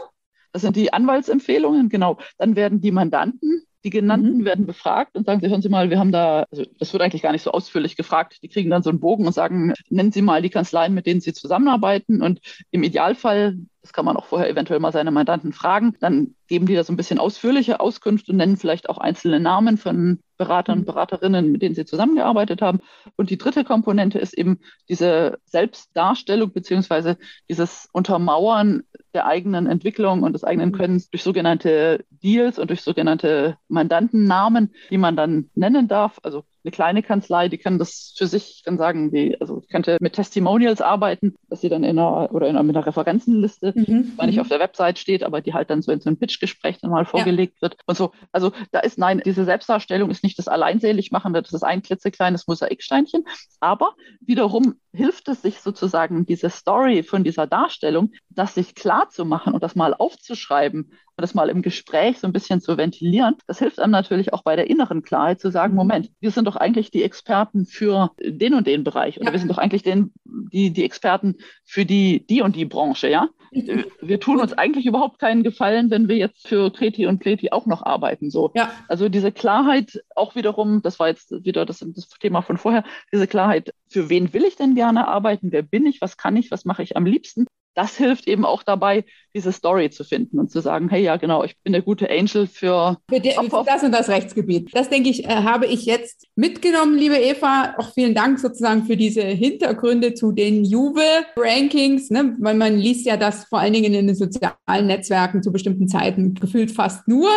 das 0.53 0.63
sind 0.63 0.77
die 0.77 0.93
Anwaltsempfehlungen, 0.93 1.89
genau. 1.89 2.19
Dann 2.39 2.57
werden 2.57 2.81
die 2.81 2.91
Mandanten, 2.91 3.63
die 3.85 3.91
genannten, 3.91 4.39
mhm. 4.39 4.45
werden 4.45 4.67
befragt 4.67 5.17
und 5.17 5.27
sagen, 5.27 5.41
Sie 5.41 5.49
hören 5.49 5.63
Sie 5.63 5.69
mal, 5.69 5.91
wir 5.91 5.99
haben 5.99 6.13
da, 6.13 6.47
also 6.51 6.65
das 6.79 6.93
wird 6.93 7.03
eigentlich 7.03 7.23
gar 7.23 7.33
nicht 7.33 7.43
so 7.43 7.53
ausführlich 7.53 7.97
gefragt. 7.97 8.39
Die 8.43 8.49
kriegen 8.49 8.71
dann 8.71 8.83
so 8.83 8.91
einen 8.91 9.01
Bogen 9.01 9.27
und 9.27 9.33
sagen, 9.33 9.75
nennen 9.89 10.13
Sie 10.13 10.23
mal 10.23 10.43
die 10.43 10.51
Kanzleien, 10.51 10.95
mit 10.95 11.07
denen 11.07 11.21
Sie 11.21 11.33
zusammenarbeiten. 11.33 12.23
Und 12.23 12.41
im 12.71 12.83
Idealfall, 12.83 13.57
das 13.83 13.93
kann 13.93 14.05
man 14.05 14.17
auch 14.17 14.27
vorher 14.27 14.51
eventuell 14.51 14.81
mal 14.81 14.93
seine 14.93 15.11
Mandanten 15.11 15.53
fragen, 15.53 15.95
dann 16.01 16.35
geben 16.49 16.67
die 16.67 16.75
da 16.75 16.83
so 16.83 16.93
ein 16.93 16.97
bisschen 16.97 17.19
ausführliche 17.19 17.81
Auskünfte 17.81 18.33
und 18.33 18.39
nennen 18.39 18.57
vielleicht 18.57 18.89
auch 18.89 18.99
einzelne 18.99 19.39
Namen 19.39 19.77
von 19.77 20.19
Beratern 20.37 20.79
und 20.79 20.83
mhm. 20.83 20.87
Beraterinnen, 20.87 21.53
mit 21.53 21.63
denen 21.63 21.75
sie 21.75 21.85
zusammengearbeitet 21.85 22.63
haben. 22.63 22.81
Und 23.17 23.31
die 23.31 23.39
dritte 23.39 23.65
Komponente 23.65 24.19
ist 24.19 24.37
eben 24.37 24.61
diese 24.89 25.39
Selbstdarstellung 25.45 26.53
beziehungsweise 26.53 27.19
dieses 27.49 27.89
Untermauern 27.93 28.83
der 29.15 29.27
eigenen 29.27 29.67
Entwicklung 29.67 30.23
und 30.23 30.33
des 30.33 30.45
eigenen 30.45 30.71
mhm. 30.71 30.77
Könnens 30.77 31.11
durch 31.11 31.23
sogenannte 31.23 32.05
Deals 32.11 32.59
und 32.59 32.71
durch 32.71 32.83
sogenannte 32.83 33.59
Mandantennamen, 33.69 34.73
die 34.91 34.99
man 34.99 35.17
dann 35.17 35.51
nennen 35.55 35.89
darf. 35.89 36.19
Also 36.23 36.45
eine 36.69 36.71
kleine 36.71 37.03
Kanzlei, 37.03 37.49
die 37.49 37.59
kann 37.59 37.79
das 37.79 38.15
für 38.17 38.27
sich 38.27 38.63
dann 38.65 38.77
sagen, 38.77 39.11
die, 39.11 39.41
also 39.41 39.63
könnte 39.71 39.97
mit 40.01 40.15
Testimonials 40.15 40.81
arbeiten, 40.81 41.35
dass 41.49 41.63
sie 41.63 41.69
dann 41.69 41.83
in 41.83 41.99
einer 41.99 42.33
oder 42.33 42.47
in 42.49 42.57
einer, 42.57 42.63
mit 42.63 42.77
einer 42.77 42.87
Referenzenliste, 42.87 43.73
mhm. 43.75 44.13
zwar 44.15 44.27
nicht 44.27 44.37
mhm. 44.37 44.43
auf 44.43 44.49
der 44.49 44.61
Website 44.61 44.99
steht, 44.99 45.23
aber 45.23 45.41
die 45.41 45.55
halt 45.55 45.71
dann 45.71 45.83
so 45.83 45.91
in 45.93 46.01
so 46.01 46.11
ein 46.11 46.19
Pitchgespräch 46.19 46.79
dann 46.81 46.91
mal 46.91 47.07
vorgelegt 47.07 47.57
ja. 47.57 47.63
wird 47.63 47.79
und 47.87 47.97
so. 47.97 48.13
Also 48.33 48.53
da 48.71 48.81
ist 48.81 48.99
nein, 48.99 49.23
diese 49.25 49.45
Selbstdarstellung 49.45 50.11
ist 50.11 50.23
nicht 50.23 50.39
das 50.39 50.49
Alleinseligmachende, 50.49 51.43
das 51.43 51.53
ist 51.53 51.63
ein 51.63 51.83
klitzekleines 51.83 52.47
Mosaiksteinchen, 52.47 53.25
aber 53.61 53.95
wiederum 54.21 54.75
hilft 54.99 55.29
es 55.29 55.43
sich 55.43 55.61
sozusagen 55.61 56.27
diese 56.27 56.51
Story 56.51 57.05
von 57.05 57.23
dieser 57.23 57.47
Darstellung, 57.47 58.11
das 58.31 58.57
sich 58.57 58.75
klar 58.75 59.09
zu 59.11 59.25
machen 59.25 59.55
und 59.55 59.63
das 59.63 59.77
mal 59.77 59.95
aufzuschreiben 59.95 60.91
und 61.19 61.23
das 61.23 61.35
mal 61.35 61.49
im 61.51 61.63
Gespräch 61.63 62.19
so 62.19 62.27
ein 62.27 62.33
bisschen 62.33 62.61
zu 62.61 62.77
ventilieren. 62.77 63.37
Das 63.47 63.61
hilft 63.61 63.79
einem 63.79 63.93
natürlich 63.93 64.33
auch 64.33 64.43
bei 64.43 64.57
der 64.57 64.69
inneren 64.69 65.03
Klarheit 65.03 65.41
zu 65.41 65.53
sagen, 65.53 65.75
mhm. 65.75 65.79
Moment, 65.79 66.11
wir 66.19 66.33
sind 66.33 66.47
doch 66.47 66.57
eigentlich 66.57 66.91
die 66.91 67.05
Experten 67.05 67.65
für 67.65 68.11
den 68.21 68.55
und 68.55 68.67
den 68.67 68.83
Bereich 68.83 69.19
oder 69.19 69.27
ja. 69.27 69.33
wir 69.33 69.39
sind 69.39 69.51
doch 69.51 69.59
eigentlich 69.59 69.85
den, 69.85 70.13
die, 70.25 70.73
die 70.73 70.85
Experten 70.85 71.37
für 71.65 71.85
die, 71.85 72.27
die 72.27 72.43
und 72.43 72.57
die 72.57 72.65
Branche, 72.65 73.09
ja? 73.09 73.29
Wir 73.51 74.21
tun 74.21 74.41
uns 74.41 74.53
eigentlich 74.53 74.87
überhaupt 74.87 75.19
keinen 75.19 75.43
Gefallen, 75.43 75.91
wenn 75.91 76.09
wir 76.09 76.17
jetzt 76.17 76.47
für 76.47 76.71
Kreti 76.71 77.07
und 77.07 77.19
Pleti 77.19 77.51
auch 77.51 77.67
noch 77.67 77.83
arbeiten. 77.83 78.31
So. 78.31 78.51
Ja. 78.55 78.71
Also 78.89 79.09
diese 79.09 79.33
Klarheit 79.33 80.03
auch 80.15 80.35
wiederum, 80.35 80.83
das 80.83 80.99
war 80.99 81.09
jetzt 81.09 81.33
wieder 81.45 81.65
das, 81.65 81.79
das 81.79 82.09
Thema 82.21 82.43
von 82.43 82.59
vorher, 82.59 82.85
diese 83.13 83.27
Klarheit, 83.27 83.73
für 83.89 84.11
wen 84.11 84.33
will 84.33 84.45
ich 84.45 84.57
denn 84.57 84.75
gerne 84.75 84.88
arbeiten, 84.97 85.53
wer 85.53 85.63
bin 85.63 85.85
ich, 85.87 86.01
was 86.01 86.17
kann 86.17 86.37
ich, 86.37 86.51
was 86.51 86.65
mache 86.65 86.83
ich 86.83 86.97
am 86.97 87.05
liebsten 87.05 87.47
das 87.79 87.97
hilft 87.97 88.27
eben 88.27 88.45
auch 88.45 88.65
dabei, 88.65 89.05
diese 89.37 89.53
Story 89.53 89.89
zu 89.91 90.03
finden 90.03 90.41
und 90.41 90.51
zu 90.51 90.61
sagen, 90.61 90.89
hey, 90.89 91.05
ja, 91.05 91.17
genau, 91.17 91.45
ich 91.45 91.57
bin 91.63 91.73
der 91.73 91.83
gute 91.83 92.11
Angel 92.11 92.49
für, 92.49 92.99
für, 93.09 93.21
die, 93.21 93.31
für 93.31 93.65
das 93.65 93.85
und 93.85 93.93
das 93.93 94.09
Rechtsgebiet. 94.09 94.71
Das 94.75 94.91
denke 94.91 95.09
ich, 95.09 95.27
äh, 95.27 95.29
habe 95.29 95.67
ich 95.67 95.87
jetzt 95.87 96.27
mitgenommen, 96.35 96.99
liebe 96.99 97.15
Eva. 97.15 97.77
Auch 97.79 97.95
vielen 97.95 98.17
Dank 98.17 98.41
sozusagen 98.41 98.85
für 98.85 98.97
diese 98.97 99.23
Hintergründe 99.23 100.15
zu 100.15 100.33
den 100.33 100.65
Juve-Rankings, 100.65 102.11
ne? 102.11 102.37
weil 102.41 102.57
man 102.57 102.77
liest 102.77 103.07
ja 103.07 103.17
das 103.17 103.45
vor 103.45 103.61
allen 103.61 103.75
Dingen 103.75 103.95
in 103.95 104.09
den 104.09 104.17
sozialen 104.17 104.87
Netzwerken 104.89 105.45
zu 105.45 105.53
bestimmten 105.53 105.87
Zeiten 105.87 106.35
gefühlt 106.35 106.73
fast 106.73 107.07
nur 107.07 107.31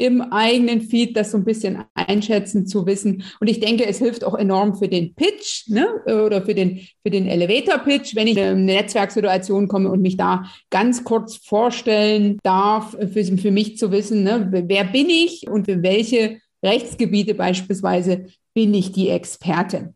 im 0.00 0.22
eigenen 0.22 0.80
Feed 0.80 1.14
das 1.14 1.30
so 1.30 1.36
ein 1.36 1.44
bisschen 1.44 1.84
einschätzen 1.94 2.66
zu 2.66 2.86
wissen. 2.86 3.22
Und 3.38 3.50
ich 3.50 3.60
denke, 3.60 3.84
es 3.84 3.98
hilft 3.98 4.24
auch 4.24 4.34
enorm 4.34 4.74
für 4.74 4.88
den 4.88 5.14
Pitch 5.14 5.68
ne? 5.68 5.86
oder 6.06 6.40
für 6.40 6.54
den, 6.54 6.80
für 7.02 7.10
den 7.10 7.26
Elevator-Pitch, 7.26 8.16
wenn 8.16 8.26
ich 8.26 8.38
in 8.38 8.42
eine 8.42 8.60
Netzwerksituation 8.60 9.68
komme 9.68 9.90
und 9.90 10.00
mich 10.00 10.16
da 10.16 10.44
ganz 10.70 11.04
kurz 11.04 11.36
vorstellen 11.36 12.38
darf, 12.42 12.96
für, 13.12 13.24
für 13.36 13.50
mich 13.50 13.76
zu 13.76 13.92
wissen, 13.92 14.22
ne? 14.22 14.48
wer 14.50 14.84
bin 14.84 15.10
ich 15.10 15.46
und 15.46 15.66
für 15.66 15.82
welche 15.82 16.38
Rechtsgebiete 16.64 17.34
beispielsweise 17.34 18.24
bin 18.54 18.72
ich 18.72 18.92
die 18.92 19.10
Expertin. 19.10 19.94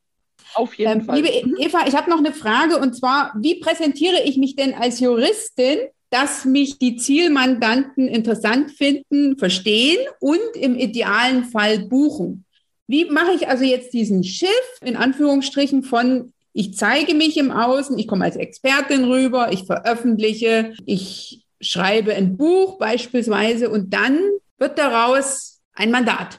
Auf 0.55 0.75
jeden 0.75 1.01
ähm, 1.01 1.07
Fall. 1.07 1.17
Liebe 1.17 1.29
Eva, 1.59 1.87
ich 1.89 1.95
habe 1.97 2.11
noch 2.11 2.19
eine 2.19 2.33
Frage 2.33 2.79
und 2.79 2.95
zwar, 2.95 3.33
wie 3.41 3.55
präsentiere 3.55 4.23
ich 4.25 4.37
mich 4.37 4.55
denn 4.55 4.75
als 4.75 5.01
Juristin 5.01 5.79
dass 6.15 6.45
mich 6.45 6.79
die 6.79 6.95
Zielmandanten 6.95 8.07
interessant 8.07 8.71
finden, 8.71 9.37
verstehen 9.37 9.99
und 10.21 10.39
im 10.55 10.79
idealen 10.79 11.43
Fall 11.43 11.81
buchen. 11.81 12.45
Wie 12.87 13.07
mache 13.07 13.33
ich 13.35 13.49
also 13.49 13.65
jetzt 13.65 13.93
diesen 13.93 14.23
Schiff 14.23 14.49
in 14.81 14.95
Anführungsstrichen 14.95 15.83
von 15.83 16.33
ich 16.53 16.77
zeige 16.77 17.15
mich 17.15 17.37
im 17.37 17.51
Außen, 17.51 17.99
ich 17.99 18.07
komme 18.07 18.27
als 18.27 18.37
Expertin 18.37 19.03
rüber, 19.07 19.51
ich 19.51 19.65
veröffentliche, 19.65 20.75
ich 20.87 21.45
schreibe 21.61 22.15
ein 22.15 22.37
Buch 22.37 22.79
beispielsweise 22.79 23.69
und 23.69 23.93
dann 23.93 24.21
wird 24.59 24.79
daraus 24.79 25.63
ein 25.73 25.91
Mandat 25.91 26.39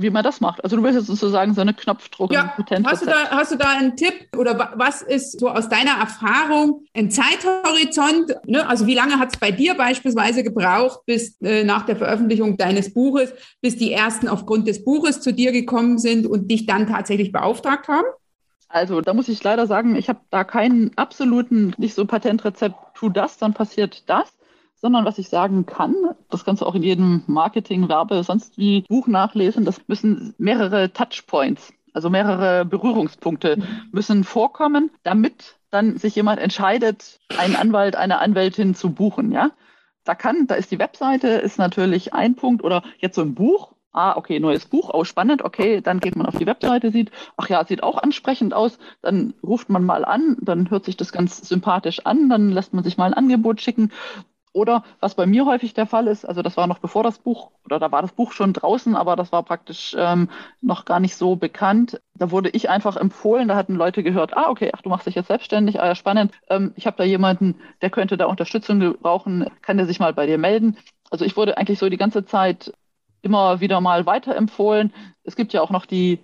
wie 0.00 0.10
man 0.10 0.22
das 0.22 0.40
macht. 0.40 0.62
Also 0.64 0.76
du 0.76 0.82
willst 0.82 0.98
jetzt 0.98 1.06
sozusagen 1.06 1.54
so 1.54 1.60
eine 1.60 1.74
Knopfdruck. 1.74 2.32
Ja, 2.32 2.56
hast 2.84 3.02
du, 3.02 3.06
da, 3.06 3.30
hast 3.30 3.52
du 3.52 3.56
da 3.56 3.70
einen 3.70 3.96
Tipp 3.96 4.14
oder 4.36 4.72
was 4.76 5.02
ist 5.02 5.40
so 5.40 5.48
aus 5.48 5.68
deiner 5.68 5.92
Erfahrung 5.92 6.84
ein 6.94 7.10
Zeithorizont? 7.10 8.34
Ne? 8.46 8.66
Also 8.66 8.86
wie 8.86 8.94
lange 8.94 9.18
hat 9.18 9.34
es 9.34 9.40
bei 9.40 9.50
dir 9.50 9.74
beispielsweise 9.74 10.42
gebraucht, 10.42 11.00
bis 11.06 11.40
äh, 11.40 11.64
nach 11.64 11.84
der 11.86 11.96
Veröffentlichung 11.96 12.56
deines 12.56 12.92
Buches, 12.94 13.32
bis 13.60 13.76
die 13.76 13.92
ersten 13.92 14.28
aufgrund 14.28 14.68
des 14.68 14.84
Buches 14.84 15.20
zu 15.20 15.32
dir 15.32 15.52
gekommen 15.52 15.98
sind 15.98 16.26
und 16.26 16.50
dich 16.50 16.66
dann 16.66 16.86
tatsächlich 16.86 17.32
beauftragt 17.32 17.88
haben? 17.88 18.06
Also 18.68 19.00
da 19.00 19.14
muss 19.14 19.28
ich 19.28 19.42
leider 19.42 19.66
sagen, 19.66 19.96
ich 19.96 20.08
habe 20.08 20.20
da 20.30 20.44
keinen 20.44 20.90
absoluten, 20.96 21.74
nicht 21.78 21.94
so 21.94 22.04
Patentrezept, 22.04 22.76
tu 22.94 23.08
das, 23.08 23.38
dann 23.38 23.54
passiert 23.54 24.08
das 24.08 24.37
sondern 24.80 25.04
was 25.04 25.18
ich 25.18 25.28
sagen 25.28 25.66
kann, 25.66 25.94
das 26.30 26.44
kannst 26.44 26.62
du 26.62 26.66
auch 26.66 26.74
in 26.74 26.82
jedem 26.82 27.22
Marketing, 27.26 27.88
Werbe, 27.88 28.22
sonst 28.22 28.58
wie 28.58 28.82
Buch 28.82 29.06
nachlesen, 29.06 29.64
das 29.64 29.80
müssen 29.88 30.34
mehrere 30.38 30.92
Touchpoints, 30.92 31.72
also 31.92 32.10
mehrere 32.10 32.64
Berührungspunkte 32.64 33.58
müssen 33.92 34.24
vorkommen, 34.24 34.90
damit 35.02 35.56
dann 35.70 35.98
sich 35.98 36.14
jemand 36.14 36.40
entscheidet, 36.40 37.18
einen 37.36 37.56
Anwalt, 37.56 37.96
eine 37.96 38.20
Anwältin 38.20 38.74
zu 38.74 38.90
buchen, 38.90 39.32
ja. 39.32 39.50
Da 40.04 40.14
kann, 40.14 40.46
da 40.46 40.54
ist 40.54 40.70
die 40.70 40.78
Webseite, 40.78 41.28
ist 41.28 41.58
natürlich 41.58 42.14
ein 42.14 42.34
Punkt 42.34 42.64
oder 42.64 42.82
jetzt 42.98 43.16
so 43.16 43.22
ein 43.22 43.34
Buch, 43.34 43.74
ah, 43.92 44.16
okay, 44.16 44.38
neues 44.40 44.64
Buch, 44.64 44.90
auch 44.90 45.04
spannend, 45.04 45.42
okay, 45.42 45.80
dann 45.82 46.00
geht 46.00 46.16
man 46.16 46.24
auf 46.24 46.38
die 46.38 46.46
Webseite, 46.46 46.90
sieht, 46.90 47.10
ach 47.36 47.48
ja, 47.48 47.64
sieht 47.66 47.82
auch 47.82 47.98
ansprechend 47.98 48.54
aus, 48.54 48.78
dann 49.02 49.34
ruft 49.42 49.68
man 49.68 49.84
mal 49.84 50.04
an, 50.04 50.36
dann 50.40 50.70
hört 50.70 50.84
sich 50.84 50.96
das 50.96 51.12
ganz 51.12 51.46
sympathisch 51.46 52.06
an, 52.06 52.28
dann 52.30 52.50
lässt 52.50 52.72
man 52.72 52.84
sich 52.84 52.96
mal 52.96 53.06
ein 53.06 53.14
Angebot 53.14 53.60
schicken 53.60 53.90
Oder 54.58 54.82
was 54.98 55.14
bei 55.14 55.24
mir 55.24 55.46
häufig 55.46 55.72
der 55.72 55.86
Fall 55.86 56.08
ist, 56.08 56.24
also 56.24 56.42
das 56.42 56.56
war 56.56 56.66
noch 56.66 56.80
bevor 56.80 57.04
das 57.04 57.20
Buch, 57.20 57.52
oder 57.64 57.78
da 57.78 57.92
war 57.92 58.02
das 58.02 58.10
Buch 58.10 58.32
schon 58.32 58.52
draußen, 58.52 58.96
aber 58.96 59.14
das 59.14 59.30
war 59.30 59.44
praktisch 59.44 59.94
ähm, 59.96 60.28
noch 60.60 60.84
gar 60.84 60.98
nicht 60.98 61.14
so 61.14 61.36
bekannt. 61.36 62.00
Da 62.14 62.32
wurde 62.32 62.48
ich 62.50 62.68
einfach 62.68 62.96
empfohlen, 62.96 63.46
da 63.46 63.54
hatten 63.54 63.76
Leute 63.76 64.02
gehört, 64.02 64.36
ah, 64.36 64.50
okay, 64.50 64.72
ach, 64.74 64.82
du 64.82 64.88
machst 64.88 65.06
dich 65.06 65.14
jetzt 65.14 65.28
selbstständig, 65.28 65.80
ah 65.80 65.86
ja, 65.86 65.94
spannend. 65.94 66.32
Ähm, 66.50 66.72
ich 66.74 66.88
habe 66.88 66.96
da 66.96 67.04
jemanden, 67.04 67.54
der 67.82 67.90
könnte 67.90 68.16
da 68.16 68.26
Unterstützung 68.26 68.80
gebrauchen, 68.80 69.46
kann 69.62 69.76
der 69.76 69.86
sich 69.86 70.00
mal 70.00 70.12
bei 70.12 70.26
dir 70.26 70.38
melden. 70.38 70.76
Also 71.08 71.24
ich 71.24 71.36
wurde 71.36 71.56
eigentlich 71.56 71.78
so 71.78 71.88
die 71.88 71.96
ganze 71.96 72.24
Zeit 72.24 72.72
immer 73.22 73.60
wieder 73.60 73.80
mal 73.80 74.06
weiterempfohlen. 74.06 74.92
Es 75.22 75.36
gibt 75.36 75.52
ja 75.52 75.62
auch 75.62 75.70
noch 75.70 75.86
die 75.86 76.18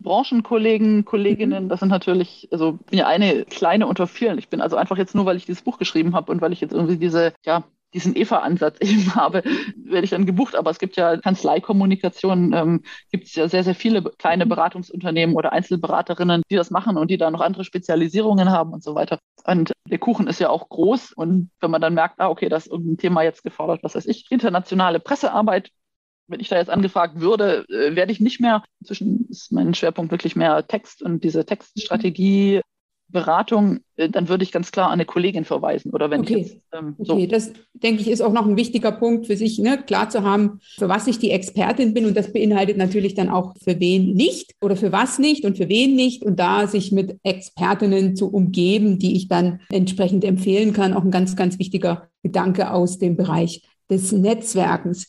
Branchenkollegen, 0.00 1.04
Kolleginnen, 1.04 1.64
mhm. 1.64 1.68
das 1.68 1.80
sind 1.80 1.88
natürlich, 1.88 2.48
also 2.52 2.72
bin 2.72 2.98
ja 2.98 3.06
eine 3.06 3.44
kleine 3.44 3.86
unter 3.86 4.06
vielen. 4.06 4.38
Ich 4.38 4.48
bin 4.48 4.60
also 4.60 4.76
einfach 4.76 4.96
jetzt 4.96 5.14
nur, 5.14 5.26
weil 5.26 5.36
ich 5.36 5.46
dieses 5.46 5.62
Buch 5.62 5.78
geschrieben 5.78 6.14
habe 6.14 6.30
und 6.30 6.40
weil 6.40 6.52
ich 6.52 6.60
jetzt 6.60 6.72
irgendwie 6.72 6.98
diese, 6.98 7.32
ja, 7.44 7.64
diesen 7.94 8.16
EVA-Ansatz 8.16 8.78
eben 8.80 9.14
habe, 9.14 9.42
werde 9.76 10.04
ich 10.04 10.10
dann 10.10 10.26
gebucht. 10.26 10.54
Aber 10.54 10.70
es 10.70 10.78
gibt 10.78 10.96
ja 10.96 11.16
Kanzleikommunikation, 11.16 12.52
ähm, 12.52 12.82
gibt 13.10 13.26
es 13.28 13.34
ja 13.34 13.48
sehr, 13.48 13.64
sehr 13.64 13.74
viele 13.74 14.02
kleine. 14.02 14.46
Beratungsunternehmen 14.48 15.36
oder 15.36 15.52
Einzelberaterinnen, 15.52 16.42
die 16.50 16.56
das 16.56 16.70
machen 16.70 16.96
und 16.96 17.10
die 17.10 17.18
da 17.18 17.30
noch 17.30 17.40
andere 17.40 17.64
Spezialisierungen 17.64 18.50
haben 18.50 18.72
und 18.72 18.82
so 18.82 18.94
weiter. 18.94 19.18
Und 19.44 19.72
der 19.86 19.98
Kuchen 19.98 20.26
ist 20.26 20.40
ja 20.40 20.50
auch 20.50 20.68
groß. 20.68 21.12
Und 21.12 21.50
wenn 21.60 21.70
man 21.70 21.80
dann 21.80 21.94
merkt, 21.94 22.20
ah, 22.20 22.28
okay, 22.28 22.48
da 22.48 22.56
ist 22.56 22.66
irgendein 22.66 22.98
Thema 22.98 23.22
jetzt 23.22 23.42
gefordert, 23.44 23.82
was 23.82 23.94
weiß 23.94 24.06
ich, 24.06 24.26
internationale 24.30 25.00
Pressearbeit, 25.00 25.70
wenn 26.26 26.40
ich 26.40 26.48
da 26.48 26.56
jetzt 26.56 26.70
angefragt 26.70 27.20
würde, 27.20 27.64
äh, 27.68 27.94
werde 27.94 28.12
ich 28.12 28.20
nicht 28.20 28.40
mehr. 28.40 28.62
Inzwischen 28.80 29.28
ist 29.30 29.52
mein 29.52 29.74
Schwerpunkt 29.74 30.10
wirklich 30.10 30.36
mehr 30.36 30.66
Text 30.66 31.02
und 31.02 31.24
diese 31.24 31.46
Textstrategie, 31.46 32.60
Beratung, 33.08 33.80
äh, 33.96 34.08
dann 34.08 34.28
würde 34.28 34.44
ich 34.44 34.52
ganz 34.52 34.70
klar 34.70 34.88
an 34.88 34.94
eine 34.94 35.04
Kollegin 35.04 35.44
verweisen. 35.44 35.92
Oder 35.92 36.10
wenn 36.10 36.20
okay. 36.20 36.36
ich 36.36 36.46
jetzt, 36.46 36.62
ähm, 36.72 36.94
so. 36.98 37.14
Okay, 37.14 37.26
das 37.26 37.52
denke 37.72 38.02
ich 38.02 38.08
ist 38.08 38.20
auch 38.20 38.32
noch 38.32 38.46
ein 38.46 38.56
wichtiger 38.56 38.92
Punkt 38.92 39.26
für 39.26 39.36
sich, 39.36 39.58
ne, 39.58 39.82
klar 39.86 40.10
zu 40.10 40.22
haben, 40.22 40.60
für 40.76 40.88
was 40.88 41.06
ich 41.06 41.18
die 41.18 41.30
Expertin 41.30 41.94
bin. 41.94 42.06
Und 42.06 42.16
das 42.16 42.32
beinhaltet 42.32 42.76
natürlich 42.76 43.14
dann 43.14 43.28
auch 43.28 43.54
für 43.62 43.80
wen 43.80 44.12
nicht 44.14 44.52
oder 44.60 44.76
für 44.76 44.92
was 44.92 45.18
nicht 45.18 45.44
und 45.44 45.56
für 45.56 45.68
wen 45.68 45.96
nicht. 45.96 46.22
Und 46.22 46.38
da 46.38 46.66
sich 46.66 46.92
mit 46.92 47.18
Expertinnen 47.22 48.16
zu 48.16 48.30
umgeben, 48.30 48.98
die 48.98 49.16
ich 49.16 49.28
dann 49.28 49.60
entsprechend 49.70 50.24
empfehlen 50.24 50.72
kann, 50.72 50.94
auch 50.94 51.04
ein 51.04 51.10
ganz, 51.10 51.36
ganz 51.36 51.58
wichtiger 51.58 52.08
Gedanke 52.22 52.72
aus 52.72 52.98
dem 52.98 53.16
Bereich 53.16 53.62
des 53.90 54.12
Netzwerkens. 54.12 55.06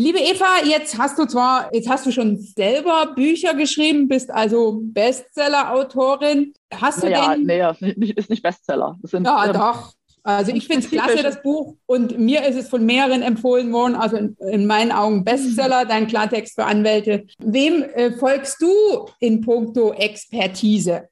Liebe 0.00 0.20
Eva, 0.20 0.64
jetzt 0.64 0.96
hast 0.96 1.18
du 1.18 1.24
zwar, 1.24 1.74
jetzt 1.74 1.88
hast 1.88 2.06
du 2.06 2.12
schon 2.12 2.38
selber 2.38 3.14
Bücher 3.16 3.54
geschrieben, 3.54 4.06
bist 4.06 4.30
also 4.30 4.80
Bestseller-Autorin. 4.80 6.54
Hast 6.72 7.02
du 7.02 7.10
naja, 7.10 7.34
denn? 7.34 7.46
Nee, 7.46 7.68
ist 7.68 7.98
nicht, 7.98 8.16
ist 8.16 8.30
nicht 8.30 8.44
Bestseller. 8.44 8.96
Das 9.02 9.10
sind, 9.10 9.26
ja, 9.26 9.46
ähm, 9.46 9.54
doch. 9.54 9.92
Also 10.22 10.52
ich 10.52 10.68
finde 10.68 10.84
es 10.84 10.90
klasse, 10.92 11.20
das 11.20 11.42
Buch. 11.42 11.74
Und 11.86 12.16
mir 12.16 12.46
ist 12.46 12.54
es 12.54 12.68
von 12.68 12.86
mehreren 12.86 13.22
empfohlen 13.22 13.72
worden. 13.72 13.96
Also 13.96 14.18
in, 14.18 14.36
in 14.52 14.66
meinen 14.68 14.92
Augen 14.92 15.24
Bestseller, 15.24 15.84
dein 15.84 16.06
Klartext 16.06 16.54
für 16.54 16.64
Anwälte. 16.64 17.26
Wem 17.40 17.82
äh, 17.82 18.12
folgst 18.12 18.62
du 18.62 19.08
in 19.18 19.40
puncto 19.40 19.92
Expertise? 19.94 21.08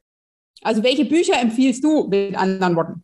Also 0.61 0.81
welche 0.81 1.03
Bücher 1.03 1.37
empfiehlst 1.41 1.83
du 1.83 2.07
mit 2.07 2.37
anderen 2.37 2.77
Worten? 2.77 3.03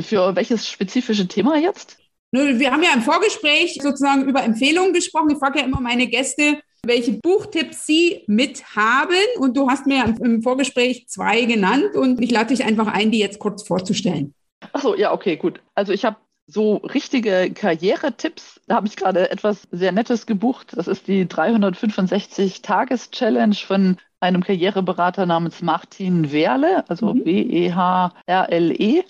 Für 0.00 0.34
welches 0.34 0.68
spezifische 0.68 1.28
Thema 1.28 1.58
jetzt? 1.58 2.01
Wir 2.32 2.72
haben 2.72 2.82
ja 2.82 2.94
im 2.94 3.02
Vorgespräch 3.02 3.78
sozusagen 3.82 4.26
über 4.26 4.42
Empfehlungen 4.42 4.94
gesprochen. 4.94 5.30
Ich 5.30 5.38
frage 5.38 5.58
ja 5.58 5.66
immer 5.66 5.82
meine 5.82 6.06
Gäste, 6.06 6.60
welche 6.84 7.12
Buchtipps 7.12 7.86
sie 7.86 8.24
mit 8.26 8.64
haben. 8.74 9.14
Und 9.38 9.56
du 9.56 9.68
hast 9.68 9.86
mir 9.86 10.02
im 10.22 10.42
Vorgespräch 10.42 11.06
zwei 11.08 11.42
genannt 11.42 11.94
und 11.94 12.22
ich 12.22 12.30
lade 12.30 12.54
dich 12.54 12.64
einfach 12.64 12.86
ein, 12.86 13.10
die 13.10 13.18
jetzt 13.18 13.38
kurz 13.38 13.66
vorzustellen. 13.66 14.32
Ach 14.72 14.80
so, 14.80 14.96
ja, 14.96 15.12
okay, 15.12 15.36
gut. 15.36 15.60
Also 15.74 15.92
ich 15.92 16.06
habe 16.06 16.16
so 16.46 16.76
richtige 16.76 17.50
Karrieretipps. 17.52 18.62
Da 18.66 18.76
habe 18.76 18.86
ich 18.86 18.96
gerade 18.96 19.30
etwas 19.30 19.68
sehr 19.70 19.92
Nettes 19.92 20.24
gebucht. 20.24 20.72
Das 20.74 20.88
ist 20.88 21.08
die 21.08 21.26
365-Tages-Challenge 21.26 23.56
von 23.56 23.98
einem 24.20 24.42
Karriereberater 24.42 25.26
namens 25.26 25.60
Martin 25.60 26.32
Werle, 26.32 26.88
also 26.88 27.12
mhm. 27.12 27.26
W-E-H-R-L-E 27.26 29.04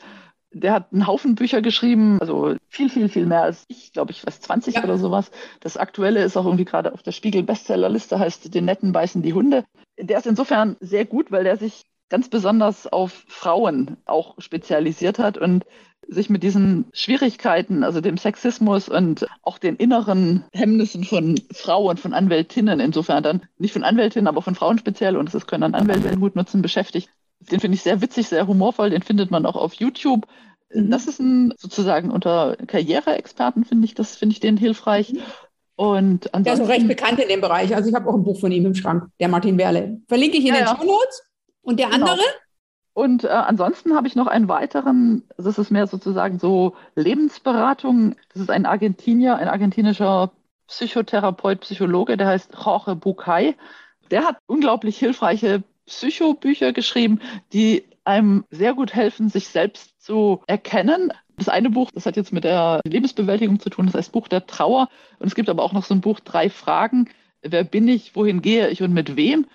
der 0.53 0.73
hat 0.73 0.93
einen 0.93 1.07
Haufen 1.07 1.35
Bücher 1.35 1.63
geschrieben, 1.63 2.19
also 2.21 2.57
viel, 2.69 2.89
viel, 2.89 3.09
viel 3.09 3.27
mehr 3.27 3.43
als 3.43 3.65
ich, 3.69 3.93
glaube 3.93 4.13
ich, 4.13 4.27
was 4.27 4.41
20 4.41 4.77
ja. 4.77 4.85
oder 4.85 4.99
sowas. 4.99 5.31
Das 5.61 5.77
aktuelle 5.77 6.23
ist 6.23 6.37
auch 6.37 6.45
irgendwie 6.45 6.65
gerade 6.65 6.93
auf 6.93 7.03
der 7.03 7.13
Spiegel-Bestsellerliste, 7.13 8.19
heißt 8.19 8.55
Den 8.55 8.65
Netten 8.65 8.93
beißen 8.93 9.23
die 9.23 9.33
Hunde. 9.33 9.65
Der 9.99 10.19
ist 10.19 10.27
insofern 10.27 10.77
sehr 10.81 11.05
gut, 11.05 11.31
weil 11.31 11.45
der 11.45 11.57
sich 11.57 11.85
ganz 12.09 12.29
besonders 12.29 12.87
auf 12.87 13.25
Frauen 13.29 13.97
auch 14.05 14.35
spezialisiert 14.39 15.19
hat 15.19 15.39
und 15.39 15.65
sich 16.09 16.29
mit 16.29 16.43
diesen 16.43 16.87
Schwierigkeiten, 16.93 17.85
also 17.85 18.01
dem 18.01 18.19
Sexismus 18.19 18.89
und 18.89 19.27
auch 19.43 19.59
den 19.59 19.77
inneren 19.77 20.45
Hemmnissen 20.53 21.05
von 21.05 21.41
Frauen, 21.53 21.97
von 21.97 22.13
Anwältinnen, 22.13 22.81
insofern 22.81 23.23
dann 23.23 23.43
nicht 23.59 23.73
von 23.73 23.85
Anwältinnen, 23.85 24.27
aber 24.27 24.43
von 24.43 24.55
Frauen 24.55 24.79
speziell, 24.79 25.17
und 25.17 25.33
das 25.33 25.47
können 25.47 25.63
dann 25.63 25.75
Anwälte 25.75 26.17
gut 26.19 26.37
nutzen, 26.37 26.61
beschäftigt. 26.61 27.09
Den 27.51 27.61
finde 27.61 27.75
ich 27.75 27.83
sehr 27.83 28.01
witzig, 28.01 28.29
sehr 28.29 28.47
humorvoll. 28.47 28.91
Den 28.91 29.03
findet 29.03 29.31
man 29.31 29.47
auch 29.47 29.57
auf 29.57 29.75
YouTube. 29.75 30.27
Mhm. 30.73 30.91
Das 30.91 31.07
ist 31.07 31.21
ein 31.21 31.53
sozusagen 31.57 32.11
unter 32.11 32.57
Karriereexperten 32.67 33.65
finde 33.65 33.85
ich, 33.85 33.95
das 33.95 34.17
finde 34.17 34.35
ich 34.35 34.41
den 34.41 34.57
hilfreich. 34.57 35.13
Mhm. 35.13 35.21
Und 35.75 36.31
der 36.33 36.55
ist 36.55 36.61
auch 36.61 36.69
recht 36.69 36.87
bekannt 36.87 37.19
in 37.19 37.29
dem 37.29 37.41
Bereich. 37.41 37.75
Also 37.75 37.89
ich 37.89 37.95
habe 37.95 38.09
auch 38.09 38.15
ein 38.15 38.23
Buch 38.23 38.39
von 38.39 38.53
ihm 38.53 38.67
im 38.67 38.75
Schrank, 38.75 39.09
der 39.19 39.29
Martin 39.29 39.59
Werle. 39.59 40.01
Verlinke 40.07 40.37
ich 40.37 40.45
in 40.45 40.55
ja, 40.55 40.61
den 40.61 40.67
ja. 40.67 40.77
Show 40.77 40.85
Notes. 40.85 41.23
Und 41.63 41.81
der 41.81 41.89
genau. 41.89 42.07
andere? 42.07 42.27
Und 42.95 43.25
äh, 43.25 43.29
ansonsten 43.29 43.95
habe 43.97 44.07
ich 44.07 44.15
noch 44.15 44.27
einen 44.27 44.49
weiteren, 44.49 45.25
das 45.39 45.59
ist 45.59 45.71
mehr 45.71 45.87
sozusagen 45.87 46.39
so 46.39 46.75
Lebensberatung. 46.95 48.17
Das 48.33 48.43
ist 48.43 48.51
ein 48.51 48.67
Argentinier, 48.67 49.37
ein 49.37 49.49
argentinischer 49.49 50.31
Psychotherapeut, 50.69 51.61
Psychologe, 51.61 52.17
der 52.17 52.29
heißt 52.29 52.53
Jorge 52.65 52.95
Bucay. 52.95 53.57
Der 54.11 54.25
hat 54.25 54.37
unglaublich 54.47 54.99
hilfreiche 54.99 55.63
Psychobücher 55.87 56.73
geschrieben, 56.73 57.21
die 57.53 57.85
einem 58.05 58.45
sehr 58.51 58.75
gut 58.75 58.95
helfen, 58.95 59.29
sich 59.29 59.49
selbst 59.49 60.03
zu 60.03 60.43
erkennen. 60.47 61.13
Das 61.37 61.49
eine 61.49 61.71
Buch, 61.71 61.91
das 61.93 62.07
hat 62.07 62.17
jetzt 62.17 62.33
mit 62.33 62.45
der 62.45 62.81
Lebensbewältigung 62.85 63.61
zu 63.61 63.71
tun, 63.71 63.87
das 63.87 63.95
heißt 63.95 64.13
Buch 64.13 64.29
der 64.29 64.47
Trauer. 64.47 64.89
Und 65.19 65.27
es 65.27 65.35
gibt 65.35 65.49
aber 65.49 65.63
auch 65.63 65.73
noch 65.73 65.85
so 65.85 65.95
ein 65.95 66.01
Buch, 66.01 66.21
drei 66.21 66.51
Fragen. 66.51 67.09
Wer 67.43 67.65
bin 67.65 67.89
ich, 67.89 68.15
wohin 68.15 68.43
gehe 68.43 68.69
ich 68.69 68.83
und 68.83 68.93
mit 68.93 69.17
wem? 69.17 69.47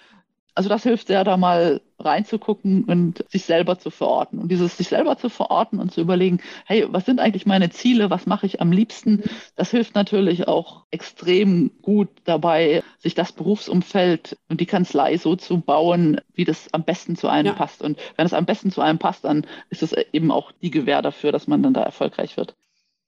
Also 0.56 0.70
das 0.70 0.84
hilft 0.84 1.08
sehr, 1.08 1.24
da 1.24 1.38
mal 1.38 1.82
reinzugucken 2.00 2.84
und 2.84 3.26
sich 3.30 3.46
selber 3.46 3.80
zu 3.80 3.90
verorten. 3.90 4.40
Und 4.40 4.52
dieses 4.52 4.78
sich 4.78 4.88
selber 4.88 5.18
zu 5.18 5.30
verorten 5.30 5.80
und 5.80 5.92
zu 5.92 6.02
überlegen, 6.02 6.40
hey, 6.66 6.86
was 6.90 7.06
sind 7.06 7.20
eigentlich 7.20 7.46
meine 7.46 7.70
Ziele, 7.70 8.10
was 8.10 8.26
mache 8.26 8.46
ich 8.46 8.62
am 8.62 8.72
liebsten, 8.72 9.24
das 9.56 9.72
hilft 9.72 9.96
natürlich 9.96 10.48
auch 10.48 10.86
extrem 10.92 11.72
gut 11.82 12.10
dabei, 12.26 12.84
sich 13.00 13.16
das 13.16 13.32
Berufsumfeld 13.32 14.38
und 14.50 14.62
die 14.62 14.66
Kanzlei 14.66 15.18
so 15.18 15.36
zu 15.36 15.60
bauen, 15.60 16.22
wie 16.34 16.46
das 16.46 16.74
am 16.74 16.84
besten 16.84 17.16
zu 17.16 17.28
einem 17.28 17.48
ja. 17.48 17.54
passt. 17.54 17.82
Und 17.82 17.98
wenn 18.16 18.26
es 18.26 18.34
am 18.34 18.46
besten 18.46 18.72
zu 18.72 18.82
einem 18.82 19.00
passt, 19.00 19.24
dann 19.24 19.46
ist 19.70 19.84
es 19.84 19.94
eben 20.14 20.32
auch 20.32 20.52
die 20.62 20.72
Gewähr 20.72 21.02
dafür, 21.02 21.32
dass 21.32 21.48
man 21.48 21.64
dann 21.64 21.74
da 21.74 21.84
erfolgreich 21.84 22.38
wird. 22.38 22.56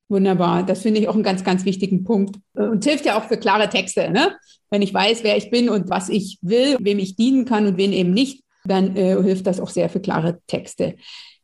Wunderbar. 0.09 0.63
Das 0.63 0.81
finde 0.81 0.99
ich 0.99 1.07
auch 1.07 1.13
einen 1.13 1.23
ganz, 1.23 1.43
ganz 1.43 1.65
wichtigen 1.65 2.03
Punkt. 2.03 2.37
Und 2.53 2.83
hilft 2.83 3.05
ja 3.05 3.17
auch 3.17 3.25
für 3.25 3.37
klare 3.37 3.69
Texte. 3.69 4.09
Ne? 4.09 4.35
Wenn 4.71 4.81
ich 4.81 4.91
weiß, 4.91 5.23
wer 5.23 5.37
ich 5.37 5.51
bin 5.51 5.69
und 5.69 5.91
was 5.91 6.09
ich 6.09 6.39
will, 6.41 6.77
wem 6.79 6.97
ich 6.97 7.15
dienen 7.15 7.45
kann 7.45 7.67
und 7.67 7.77
wen 7.77 7.93
eben 7.93 8.11
nicht, 8.11 8.43
dann 8.69 8.95
äh, 8.95 9.21
hilft 9.21 9.47
das 9.47 9.59
auch 9.59 9.69
sehr 9.69 9.89
für 9.89 9.99
klare 9.99 10.39
Texte. 10.47 10.95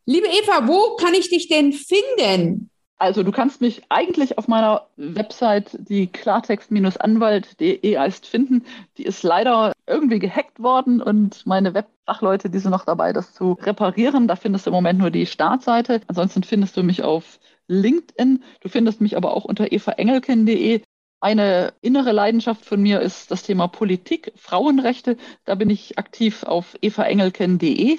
Liebe 0.05 0.27
Eva, 0.27 0.67
wo 0.67 0.95
kann 0.97 1.13
ich 1.13 1.29
dich 1.29 1.47
denn 1.47 1.73
finden? 1.73 2.69
Also 2.97 3.23
du 3.23 3.31
kannst 3.31 3.59
mich 3.59 3.81
eigentlich 3.89 4.37
auf 4.37 4.47
meiner 4.47 4.87
Website, 4.95 5.77
die 5.89 6.07
klartext-anwalt.de 6.07 7.97
heißt, 7.97 8.25
finden. 8.25 8.63
Die 8.97 9.03
ist 9.03 9.23
leider 9.23 9.73
irgendwie 9.85 10.19
gehackt 10.19 10.61
worden 10.61 11.01
und 11.01 11.45
meine 11.45 11.73
Webfachleute, 11.73 12.49
die 12.49 12.59
sind 12.59 12.71
noch 12.71 12.85
dabei, 12.85 13.11
das 13.11 13.33
zu 13.33 13.53
reparieren. 13.61 14.29
Da 14.29 14.37
findest 14.37 14.65
du 14.65 14.69
im 14.69 14.75
Moment 14.75 14.99
nur 14.99 15.11
die 15.11 15.25
Startseite. 15.25 16.01
Ansonsten 16.07 16.43
findest 16.43 16.77
du 16.77 16.83
mich 16.83 17.03
auf 17.03 17.39
LinkedIn. 17.67 18.41
Du 18.61 18.69
findest 18.69 19.01
mich 19.01 19.17
aber 19.17 19.35
auch 19.35 19.43
unter 19.43 19.71
evaengelken.de. 19.71 20.81
Eine 21.25 21.73
innere 21.81 22.11
Leidenschaft 22.11 22.63
von 22.65 22.79
mir 22.79 23.01
ist 23.01 23.31
das 23.31 23.41
Thema 23.41 23.67
Politik, 23.67 24.31
Frauenrechte. 24.35 25.17
Da 25.43 25.55
bin 25.55 25.71
ich 25.71 25.97
aktiv 25.97 26.43
auf 26.43 26.77
evaengelken.de. 26.83 27.97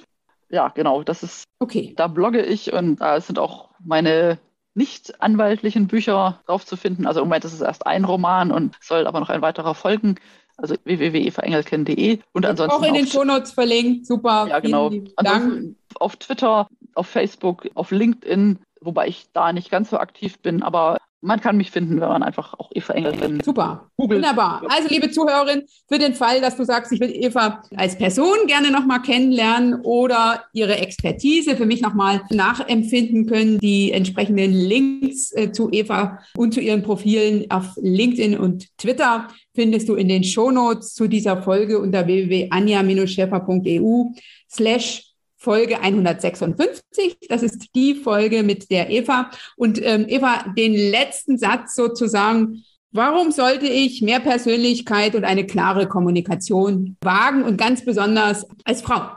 Ja, 0.49 0.69
genau, 0.69 1.03
das 1.03 1.25
ist, 1.25 1.43
okay. 1.59 1.93
da 1.97 2.07
blogge 2.07 2.41
ich 2.41 2.73
und 2.73 3.01
da 3.01 3.21
sind 3.21 3.41
auch 3.41 3.71
meine 3.85 4.39
nicht 4.75 5.21
anwaltlichen 5.21 5.89
Bücher 5.89 6.41
drauf 6.47 6.65
zu 6.65 6.77
finden. 6.77 7.05
Also 7.05 7.21
im 7.21 7.27
Moment 7.27 7.45
ist 7.45 7.53
es 7.55 7.63
erst 7.63 7.85
ein 7.85 8.05
Roman 8.05 8.53
und 8.53 8.77
soll 8.81 9.09
aber 9.09 9.19
noch 9.19 9.31
ein 9.31 9.43
weiterer 9.43 9.75
folgen. 9.75 10.21
Also 10.57 10.77
www.evaengelken.de 10.85 12.21
und 12.33 12.47
ansonsten 12.47 12.81
auch 12.81 12.87
in 12.87 12.95
den 12.95 13.09
Shownotes 13.09 13.51
verlinkt. 13.51 14.07
Super. 14.07 14.47
Ja, 14.49 14.61
genau. 14.61 14.93
Ansonsten 15.17 15.77
auf 15.97 16.15
Twitter, 16.15 16.69
auf 16.95 17.09
Facebook, 17.09 17.67
auf 17.75 17.91
LinkedIn 17.91 18.61
wobei 18.81 19.09
ich 19.09 19.27
da 19.33 19.53
nicht 19.53 19.71
ganz 19.71 19.91
so 19.91 19.99
aktiv 19.99 20.39
bin, 20.39 20.63
aber 20.63 20.99
man 21.27 21.41
kann 21.41 21.57
mich 21.57 21.71
finden, 21.71 22.01
wenn 22.01 22.09
man 22.09 22.23
einfach 22.23 22.55
auch 22.55 22.71
Eva 22.73 22.95
Engelin 22.95 23.41
Super. 23.43 23.91
Googelt. 23.97 24.23
Wunderbar. 24.23 24.63
Also, 24.69 24.89
liebe 24.89 25.11
Zuhörerin, 25.11 25.65
für 25.89 25.99
den 25.99 26.15
Fall, 26.15 26.41
dass 26.41 26.57
du 26.57 26.65
sagst, 26.65 26.93
ich 26.93 27.01
will 27.01 27.11
Eva 27.13 27.63
als 27.77 27.99
Person 27.99 28.37
gerne 28.47 28.71
nochmal 28.71 29.03
kennenlernen 29.03 29.81
oder 29.83 30.45
ihre 30.53 30.77
Expertise 30.77 31.57
für 31.57 31.67
mich 31.67 31.83
nochmal 31.83 32.23
nachempfinden 32.31 33.27
können, 33.27 33.59
die 33.59 33.91
entsprechenden 33.93 34.53
Links 34.53 35.33
äh, 35.33 35.51
zu 35.51 35.69
Eva 35.73 36.21
und 36.37 36.55
zu 36.55 36.61
ihren 36.61 36.83
Profilen 36.83 37.51
auf 37.51 37.73
LinkedIn 37.77 38.39
und 38.39 38.69
Twitter 38.79 39.29
findest 39.55 39.89
du 39.89 39.95
in 39.97 40.09
den 40.09 40.23
Shownotes 40.23 40.95
zu 40.95 41.09
dieser 41.09 41.43
Folge 41.43 41.81
unter 41.81 42.07
www.anja-schäfer.eu 42.07 44.05
slash 44.49 45.16
Folge 45.37 45.81
156. 45.81 47.19
Das 47.29 47.43
ist 47.43 47.75
die 47.75 47.95
Folge 47.95 48.43
mit 48.43 48.71
der 48.71 48.91
Eva. 48.91 49.31
Und 49.57 49.81
ähm, 49.83 50.07
Eva, 50.09 50.45
den 50.57 50.75
letzten 50.75 51.39
Satz 51.39 51.75
sozusagen. 51.75 52.65
Warum 52.93 53.31
sollte 53.31 53.67
ich 53.67 54.01
mehr 54.01 54.21
Persönlichkeit 54.21 55.15
und 55.15 55.25
eine 55.25 55.45
klare 55.45 55.87
Kommunikation 55.87 56.97
wagen 57.03 57.43
und 57.43 57.59
ganz 57.59 57.85
besonders 57.85 58.47
als 58.65 58.81
Frau? 58.81 59.11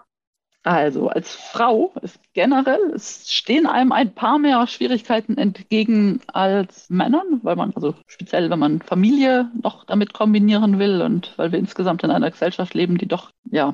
Also 0.63 1.07
als 1.07 1.33
Frau 1.33 1.93
ist 2.01 2.19
generell, 2.33 2.91
es 2.93 3.31
stehen 3.31 3.65
einem 3.65 3.93
ein 3.93 4.13
paar 4.13 4.37
mehr 4.37 4.67
Schwierigkeiten 4.67 5.37
entgegen 5.37 6.19
als 6.27 6.89
Männern, 6.89 7.39
weil 7.43 7.55
man, 7.55 7.71
also 7.73 7.95
speziell 8.07 8.49
wenn 8.49 8.59
man 8.59 8.81
Familie 8.81 9.49
noch 9.63 9.85
damit 9.85 10.11
kombinieren 10.11 10.77
will 10.77 11.01
und 11.01 11.33
weil 11.37 11.53
wir 11.53 11.59
insgesamt 11.59 12.03
in 12.03 12.11
einer 12.11 12.29
Gesellschaft 12.29 12.73
leben, 12.73 12.97
die 12.97 13.07
doch 13.07 13.31
ja 13.49 13.73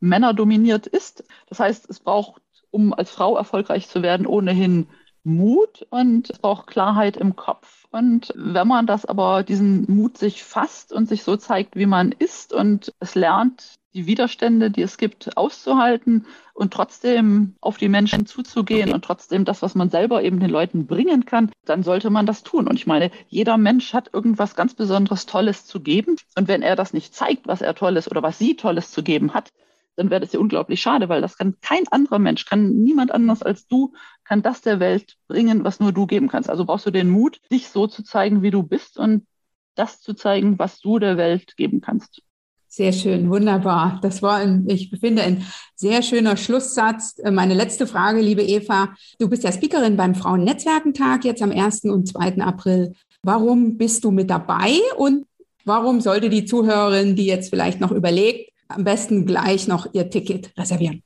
männerdominiert 0.00 0.86
ist. 0.86 1.24
Das 1.48 1.60
heißt, 1.60 1.88
es 1.88 2.00
braucht, 2.00 2.42
um 2.70 2.92
als 2.92 3.10
Frau 3.10 3.36
erfolgreich 3.36 3.88
zu 3.88 4.02
werden, 4.02 4.26
ohnehin 4.26 4.88
Mut 5.24 5.86
und 5.88 6.28
es 6.30 6.38
braucht 6.38 6.66
Klarheit 6.66 7.16
im 7.16 7.34
Kopf. 7.34 7.86
Und 7.90 8.32
wenn 8.36 8.68
man 8.68 8.86
das 8.86 9.06
aber 9.06 9.42
diesen 9.42 9.90
Mut 9.90 10.18
sich 10.18 10.44
fasst 10.44 10.92
und 10.92 11.08
sich 11.08 11.22
so 11.22 11.36
zeigt, 11.36 11.76
wie 11.76 11.86
man 11.86 12.12
ist 12.12 12.52
und 12.52 12.92
es 13.00 13.14
lernt, 13.14 13.74
die 13.94 14.06
Widerstände, 14.06 14.70
die 14.70 14.82
es 14.82 14.98
gibt, 14.98 15.36
auszuhalten 15.36 16.26
und 16.52 16.74
trotzdem 16.74 17.54
auf 17.60 17.78
die 17.78 17.88
Menschen 17.88 18.26
zuzugehen 18.26 18.92
und 18.92 19.04
trotzdem 19.04 19.44
das, 19.44 19.62
was 19.62 19.74
man 19.74 19.88
selber 19.88 20.22
eben 20.22 20.40
den 20.40 20.50
Leuten 20.50 20.86
bringen 20.86 21.24
kann, 21.24 21.50
dann 21.64 21.84
sollte 21.84 22.10
man 22.10 22.26
das 22.26 22.42
tun. 22.42 22.68
Und 22.68 22.74
ich 22.74 22.86
meine, 22.86 23.10
jeder 23.28 23.56
Mensch 23.56 23.94
hat 23.94 24.10
irgendwas 24.12 24.56
ganz 24.56 24.74
Besonderes 24.74 25.26
Tolles 25.26 25.64
zu 25.64 25.80
geben. 25.80 26.16
Und 26.36 26.48
wenn 26.48 26.62
er 26.62 26.76
das 26.76 26.92
nicht 26.92 27.14
zeigt, 27.14 27.46
was 27.46 27.62
er 27.62 27.74
Tolles 27.74 28.10
oder 28.10 28.22
was 28.22 28.38
sie 28.38 28.56
Tolles 28.56 28.90
zu 28.90 29.02
geben 29.02 29.32
hat, 29.32 29.52
dann 29.96 30.10
wäre 30.10 30.20
das 30.20 30.32
ja 30.32 30.40
unglaublich 30.40 30.80
schade, 30.80 31.08
weil 31.08 31.20
das 31.20 31.38
kann 31.38 31.56
kein 31.60 31.86
anderer 31.90 32.18
Mensch, 32.18 32.46
kann 32.46 32.82
niemand 32.82 33.12
anders 33.12 33.42
als 33.42 33.66
du, 33.66 33.92
kann 34.24 34.42
das 34.42 34.60
der 34.60 34.80
Welt 34.80 35.16
bringen, 35.28 35.64
was 35.64 35.80
nur 35.80 35.92
du 35.92 36.06
geben 36.06 36.28
kannst. 36.28 36.50
Also 36.50 36.64
brauchst 36.64 36.86
du 36.86 36.90
den 36.90 37.10
Mut, 37.10 37.40
dich 37.50 37.68
so 37.68 37.86
zu 37.86 38.02
zeigen, 38.02 38.42
wie 38.42 38.50
du 38.50 38.62
bist 38.62 38.98
und 38.98 39.26
das 39.74 40.00
zu 40.00 40.14
zeigen, 40.14 40.58
was 40.58 40.80
du 40.80 40.98
der 40.98 41.16
Welt 41.16 41.56
geben 41.56 41.80
kannst. 41.80 42.22
Sehr 42.68 42.92
schön, 42.92 43.30
wunderbar. 43.30 44.00
Das 44.02 44.20
war, 44.20 44.38
ein, 44.38 44.64
ich 44.68 44.90
finde, 44.98 45.22
ein 45.22 45.46
sehr 45.76 46.02
schöner 46.02 46.36
Schlusssatz. 46.36 47.14
Meine 47.30 47.54
letzte 47.54 47.86
Frage, 47.86 48.20
liebe 48.20 48.42
Eva. 48.42 48.94
Du 49.20 49.28
bist 49.28 49.44
ja 49.44 49.52
Speakerin 49.52 49.96
beim 49.96 50.16
Frauennetzwerkentag 50.16 51.24
jetzt 51.24 51.40
am 51.40 51.52
1. 51.52 51.84
und 51.84 52.08
2. 52.08 52.38
April. 52.38 52.94
Warum 53.22 53.78
bist 53.78 54.02
du 54.02 54.10
mit 54.10 54.28
dabei 54.28 54.80
und 54.96 55.26
warum 55.64 56.00
sollte 56.00 56.28
die 56.30 56.46
Zuhörerin, 56.46 57.14
die 57.14 57.26
jetzt 57.26 57.50
vielleicht 57.50 57.80
noch 57.80 57.92
überlegt, 57.92 58.50
am 58.68 58.84
besten 58.84 59.26
gleich 59.26 59.68
noch 59.68 59.92
ihr 59.92 60.10
Ticket 60.10 60.56
reservieren. 60.56 61.02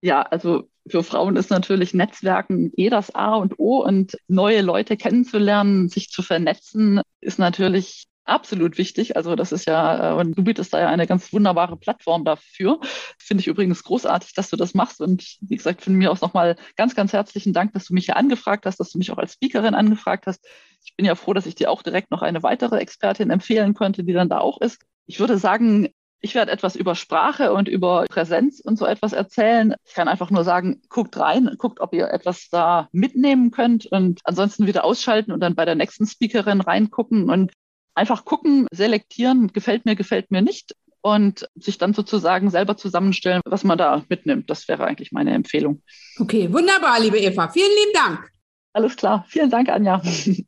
Ja, 0.00 0.22
also 0.22 0.68
für 0.86 1.02
Frauen 1.02 1.36
ist 1.36 1.50
natürlich 1.50 1.92
Netzwerken 1.92 2.70
eh 2.76 2.88
das 2.88 3.14
A 3.14 3.34
und 3.34 3.58
O 3.58 3.82
und 3.82 4.16
neue 4.28 4.62
Leute 4.62 4.96
kennenzulernen, 4.96 5.88
sich 5.88 6.10
zu 6.10 6.22
vernetzen, 6.22 7.00
ist 7.20 7.38
natürlich 7.38 8.08
absolut 8.28 8.78
wichtig. 8.78 9.16
Also 9.16 9.34
das 9.34 9.52
ist 9.52 9.66
ja, 9.66 10.12
äh, 10.12 10.14
und 10.14 10.36
du 10.36 10.44
bietest 10.44 10.72
da 10.72 10.80
ja 10.80 10.88
eine 10.88 11.06
ganz 11.06 11.32
wunderbare 11.32 11.76
Plattform 11.76 12.24
dafür. 12.24 12.78
Finde 13.18 13.40
ich 13.40 13.46
übrigens 13.46 13.82
großartig, 13.82 14.34
dass 14.34 14.50
du 14.50 14.56
das 14.56 14.74
machst. 14.74 15.00
Und 15.00 15.38
wie 15.40 15.56
gesagt, 15.56 15.82
von 15.82 15.94
mir 15.94 16.12
aus 16.12 16.20
nochmal 16.20 16.56
ganz, 16.76 16.94
ganz 16.94 17.12
herzlichen 17.12 17.52
Dank, 17.52 17.72
dass 17.72 17.86
du 17.86 17.94
mich 17.94 18.04
hier 18.04 18.16
angefragt 18.16 18.66
hast, 18.66 18.78
dass 18.78 18.90
du 18.90 18.98
mich 18.98 19.10
auch 19.10 19.18
als 19.18 19.34
Speakerin 19.34 19.74
angefragt 19.74 20.26
hast. 20.26 20.46
Ich 20.84 20.94
bin 20.94 21.06
ja 21.06 21.14
froh, 21.14 21.32
dass 21.32 21.46
ich 21.46 21.54
dir 21.54 21.70
auch 21.70 21.82
direkt 21.82 22.10
noch 22.10 22.22
eine 22.22 22.42
weitere 22.42 22.78
Expertin 22.78 23.30
empfehlen 23.30 23.74
konnte, 23.74 24.04
die 24.04 24.12
dann 24.12 24.28
da 24.28 24.38
auch 24.38 24.60
ist. 24.60 24.82
Ich 25.06 25.20
würde 25.20 25.38
sagen, 25.38 25.88
ich 26.20 26.34
werde 26.34 26.52
etwas 26.52 26.76
über 26.76 26.94
Sprache 26.94 27.52
und 27.52 27.68
über 27.68 28.04
Präsenz 28.08 28.60
und 28.60 28.78
so 28.78 28.86
etwas 28.86 29.12
erzählen. 29.12 29.74
Ich 29.84 29.94
kann 29.94 30.08
einfach 30.08 30.30
nur 30.30 30.44
sagen, 30.44 30.82
guckt 30.88 31.18
rein, 31.18 31.54
guckt, 31.58 31.80
ob 31.80 31.94
ihr 31.94 32.08
etwas 32.08 32.48
da 32.50 32.88
mitnehmen 32.92 33.50
könnt 33.50 33.86
und 33.86 34.20
ansonsten 34.24 34.66
wieder 34.66 34.84
ausschalten 34.84 35.32
und 35.32 35.40
dann 35.40 35.54
bei 35.54 35.64
der 35.64 35.74
nächsten 35.74 36.06
Speakerin 36.06 36.60
reingucken 36.60 37.30
und 37.30 37.52
einfach 37.94 38.24
gucken, 38.24 38.66
selektieren, 38.72 39.52
gefällt 39.52 39.84
mir, 39.84 39.96
gefällt 39.96 40.30
mir 40.30 40.42
nicht 40.42 40.74
und 41.00 41.48
sich 41.54 41.78
dann 41.78 41.94
sozusagen 41.94 42.50
selber 42.50 42.76
zusammenstellen, 42.76 43.40
was 43.44 43.64
man 43.64 43.78
da 43.78 44.02
mitnimmt. 44.08 44.50
Das 44.50 44.68
wäre 44.68 44.84
eigentlich 44.86 45.12
meine 45.12 45.32
Empfehlung. 45.32 45.82
Okay, 46.18 46.52
wunderbar, 46.52 47.00
liebe 47.00 47.18
Eva. 47.18 47.48
Vielen 47.48 47.70
lieben 47.70 47.92
Dank. 47.94 48.30
Alles 48.72 48.96
klar. 48.96 49.24
Vielen 49.28 49.50
Dank, 49.50 49.68
Anja. 49.68 50.02